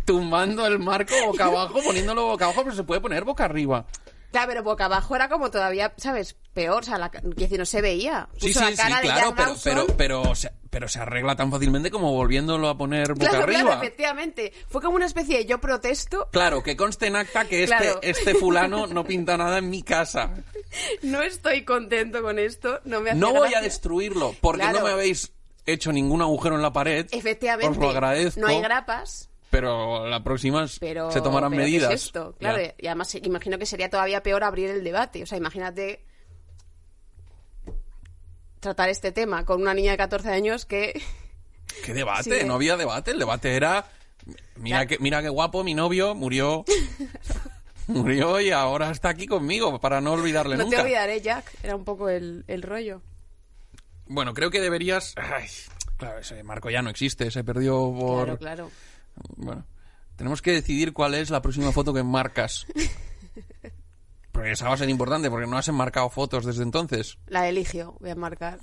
Tumbando 0.04 0.66
el 0.66 0.78
marco 0.78 1.14
boca 1.26 1.46
abajo, 1.46 1.82
poniéndolo 1.82 2.26
boca 2.26 2.44
abajo, 2.44 2.62
pero 2.64 2.76
se 2.76 2.84
puede 2.84 3.00
poner 3.00 3.24
boca 3.24 3.44
arriba. 3.46 3.86
Claro, 4.34 4.48
pero 4.48 4.62
boca 4.64 4.86
abajo 4.86 5.14
era 5.14 5.28
como 5.28 5.48
todavía, 5.48 5.94
¿sabes? 5.96 6.34
Peor, 6.52 6.82
o 6.82 6.84
sea, 6.84 6.98
la, 6.98 7.08
decir, 7.22 7.56
no 7.56 7.64
se 7.64 7.80
veía. 7.80 8.28
Sí, 8.36 8.48
Puso 8.48 8.58
sí, 8.58 8.64
la 8.64 8.70
sí, 8.72 8.76
cara 8.76 9.00
claro, 9.00 9.34
pero, 9.36 9.54
pero, 9.62 9.86
pero, 9.96 10.34
se, 10.34 10.50
pero 10.70 10.88
se 10.88 10.98
arregla 10.98 11.36
tan 11.36 11.52
fácilmente 11.52 11.88
como 11.92 12.10
volviéndolo 12.12 12.68
a 12.68 12.76
poner 12.76 13.14
boca 13.14 13.28
Claro, 13.30 13.44
arriba. 13.44 13.60
claro, 13.60 13.76
efectivamente. 13.80 14.52
Fue 14.68 14.82
como 14.82 14.96
una 14.96 15.06
especie 15.06 15.38
de 15.38 15.46
yo 15.46 15.60
protesto. 15.60 16.28
Claro, 16.32 16.64
que 16.64 16.76
conste 16.76 17.06
en 17.06 17.14
acta 17.14 17.44
que 17.44 17.62
este, 17.62 17.76
Claro. 17.76 18.00
este 18.02 18.34
fulano 18.34 18.88
no 18.88 19.04
pinta 19.04 19.36
nada 19.36 19.58
en 19.58 19.70
mi 19.70 19.84
casa. 19.84 20.34
No 21.02 21.22
estoy 21.22 21.64
contento 21.64 22.20
con 22.20 22.40
esto. 22.40 22.80
No 22.84 23.00
me 23.00 23.10
hace 23.10 23.20
No 23.20 23.32
voy 23.32 23.54
a 23.54 23.60
destruirlo 23.60 24.34
porque 24.40 24.62
Claro. 24.62 24.80
no 24.80 24.86
me 24.86 24.90
habéis 24.90 25.32
hecho 25.66 25.92
ningún 25.92 26.20
agujero 26.22 26.56
en 26.56 26.62
la 26.62 26.72
pared. 26.72 27.06
Efectivamente. 27.12 27.70
Os 27.70 27.76
lo 27.76 27.90
agradezco. 27.90 28.40
No 28.40 28.48
hay 28.48 28.60
grapas, 28.60 29.30
Pero 29.54 30.06
la 30.08 30.22
próxima 30.24 30.66
pero. 30.80 31.10
se 31.10 31.20
tomarán 31.20 31.50
pero 31.50 31.62
¿qué 31.64 31.70
medidas. 31.70 31.92
es 31.92 32.04
esto? 32.06 32.34
Claro, 32.38 32.58
Ya. 32.62 32.74
y 32.78 32.86
además 32.88 33.14
imagino 33.14 33.58
que 33.58 33.66
sería 33.66 33.88
todavía 33.88 34.22
peor 34.22 34.42
abrir 34.44 34.70
el 34.70 34.82
debate. 34.82 35.22
O 35.22 35.26
sea, 35.26 35.38
imagínate 35.38 36.04
tratar 38.60 38.88
este 38.88 39.12
tema 39.12 39.44
con 39.44 39.60
una 39.60 39.74
niña 39.74 39.92
de 39.92 39.96
14 39.98 40.30
años 40.30 40.64
que. 40.64 41.00
¿Qué 41.84 41.94
debate? 41.94 42.40
Sí. 42.40 42.46
No 42.46 42.54
había 42.54 42.76
debate. 42.76 43.10
El 43.12 43.18
debate 43.18 43.54
era. 43.56 43.86
Mira, 44.56 44.80
Ya. 44.82 44.86
que, 44.86 44.98
mira 45.00 45.22
qué 45.22 45.28
guapo, 45.28 45.64
mi 45.64 45.74
novio 45.74 46.14
murió. 46.14 46.64
murió 47.86 48.40
y 48.40 48.50
ahora 48.50 48.90
está 48.90 49.10
aquí 49.10 49.26
conmigo 49.26 49.78
para 49.80 50.00
no 50.00 50.12
olvidarle 50.12 50.56
no 50.56 50.64
nunca. 50.64 50.78
te 50.78 50.82
olvidaré, 50.84 51.20
Jack. 51.20 51.44
Era 51.62 51.76
un 51.76 51.84
poco 51.84 52.08
el, 52.08 52.44
el 52.48 52.62
rollo. 52.62 53.02
Bueno, 54.06 54.32
creo 54.34 54.50
que 54.50 54.60
deberías. 54.60 55.14
Ay, 55.16 55.46
claro, 55.96 56.18
ese 56.18 56.42
marco 56.42 56.70
ya 56.70 56.82
no 56.82 56.90
existe, 56.90 57.30
se 57.30 57.44
perdió 57.44 57.74
por. 57.98 58.24
Claro, 58.24 58.38
claro. 58.38 58.70
Bueno, 59.36 59.66
tenemos 60.16 60.42
que 60.42 60.52
decidir 60.52 60.92
cuál 60.92 61.14
es 61.14 61.30
la 61.30 61.42
próxima 61.42 61.72
foto 61.72 61.92
que 61.92 62.02
marcas. 62.02 62.66
Porque 64.34 64.50
esa 64.50 64.66
va 64.66 64.74
a 64.74 64.76
ser 64.76 64.90
importante, 64.90 65.30
porque 65.30 65.46
no 65.46 65.56
has 65.56 65.68
enmarcado 65.68 66.10
fotos 66.10 66.44
desde 66.44 66.64
entonces. 66.64 67.18
La 67.28 67.42
de 67.42 67.50
Eligio, 67.50 67.96
voy 68.00 68.10
a 68.10 68.16
marcar. 68.16 68.58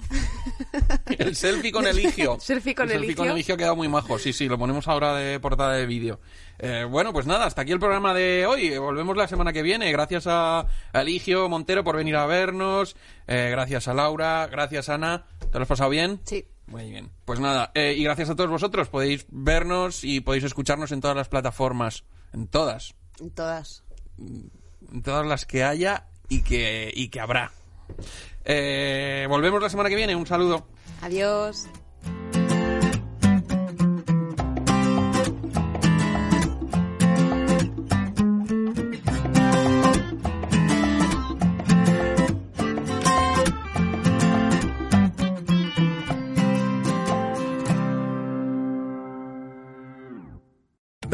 El 1.18 1.34
selfie 1.34 1.72
con 1.72 1.88
Eligio. 1.88 2.38
Selfie 2.42 2.76
con 2.76 2.92
el 2.92 2.98
selfie 2.98 3.16
con 3.16 3.30
Eligio. 3.30 3.56
Quedado 3.56 3.78
muy 3.78 3.88
majo. 3.88 4.20
Sí, 4.20 4.34
sí, 4.34 4.50
lo 4.50 4.58
ponemos 4.60 4.90
ahora 4.90 5.16
de 5.16 5.40
portada 5.40 5.76
de 5.76 5.86
vídeo. 5.86 6.20
Eh, 6.60 6.86
bueno, 6.90 7.14
pues 7.14 7.26
nada, 7.26 7.46
hasta 7.46 7.62
aquí 7.62 7.72
el 7.72 7.80
programa 7.80 8.14
de 8.14 8.46
hoy. 8.46 8.78
Volvemos 8.78 9.16
la 9.16 9.30
semana 9.30 9.54
que 9.54 9.62
viene. 9.62 9.90
Gracias 9.94 10.28
a 10.28 10.68
a 10.92 11.02
Eligio 11.02 11.48
Montero 11.48 11.86
por 11.86 11.96
venir 11.96 12.18
a 12.18 12.26
vernos. 12.26 12.98
Eh, 13.26 13.48
gracias 13.50 13.88
a 13.88 13.94
Laura. 13.94 14.48
Gracias, 14.52 14.90
Ana. 14.90 15.24
¿Te 15.40 15.58
lo 15.58 15.62
has 15.62 15.70
pasado 15.70 15.90
bien? 15.90 16.20
Sí. 16.26 16.46
Muy 16.72 16.90
bien. 16.90 17.12
Pues 17.26 17.40
nada, 17.40 17.72
eh, 17.76 17.94
y 17.98 18.04
gracias 18.04 18.30
a 18.30 18.36
todos 18.36 18.50
vosotros. 18.50 18.88
Podéis 18.88 19.26
vernos 19.30 20.04
y 20.04 20.22
podéis 20.22 20.46
escucharnos 20.46 20.92
en 20.94 21.02
todas 21.02 21.18
las 21.18 21.28
plataformas. 21.28 22.06
En 22.34 22.48
todas. 22.48 22.96
En 23.20 23.30
todas. 23.32 23.84
En 24.18 25.04
todas 25.04 25.28
las 25.28 25.46
que 25.46 25.64
haya 25.64 26.08
y 26.30 26.42
que, 26.42 26.92
y 26.96 27.10
que 27.10 27.20
habrá. 27.20 27.52
Eh, 28.46 29.26
volvemos 29.30 29.62
la 29.62 29.70
semana 29.70 29.90
que 29.90 29.96
viene. 29.96 30.16
Un 30.16 30.26
saludo. 30.26 30.66
Adiós. 31.02 31.68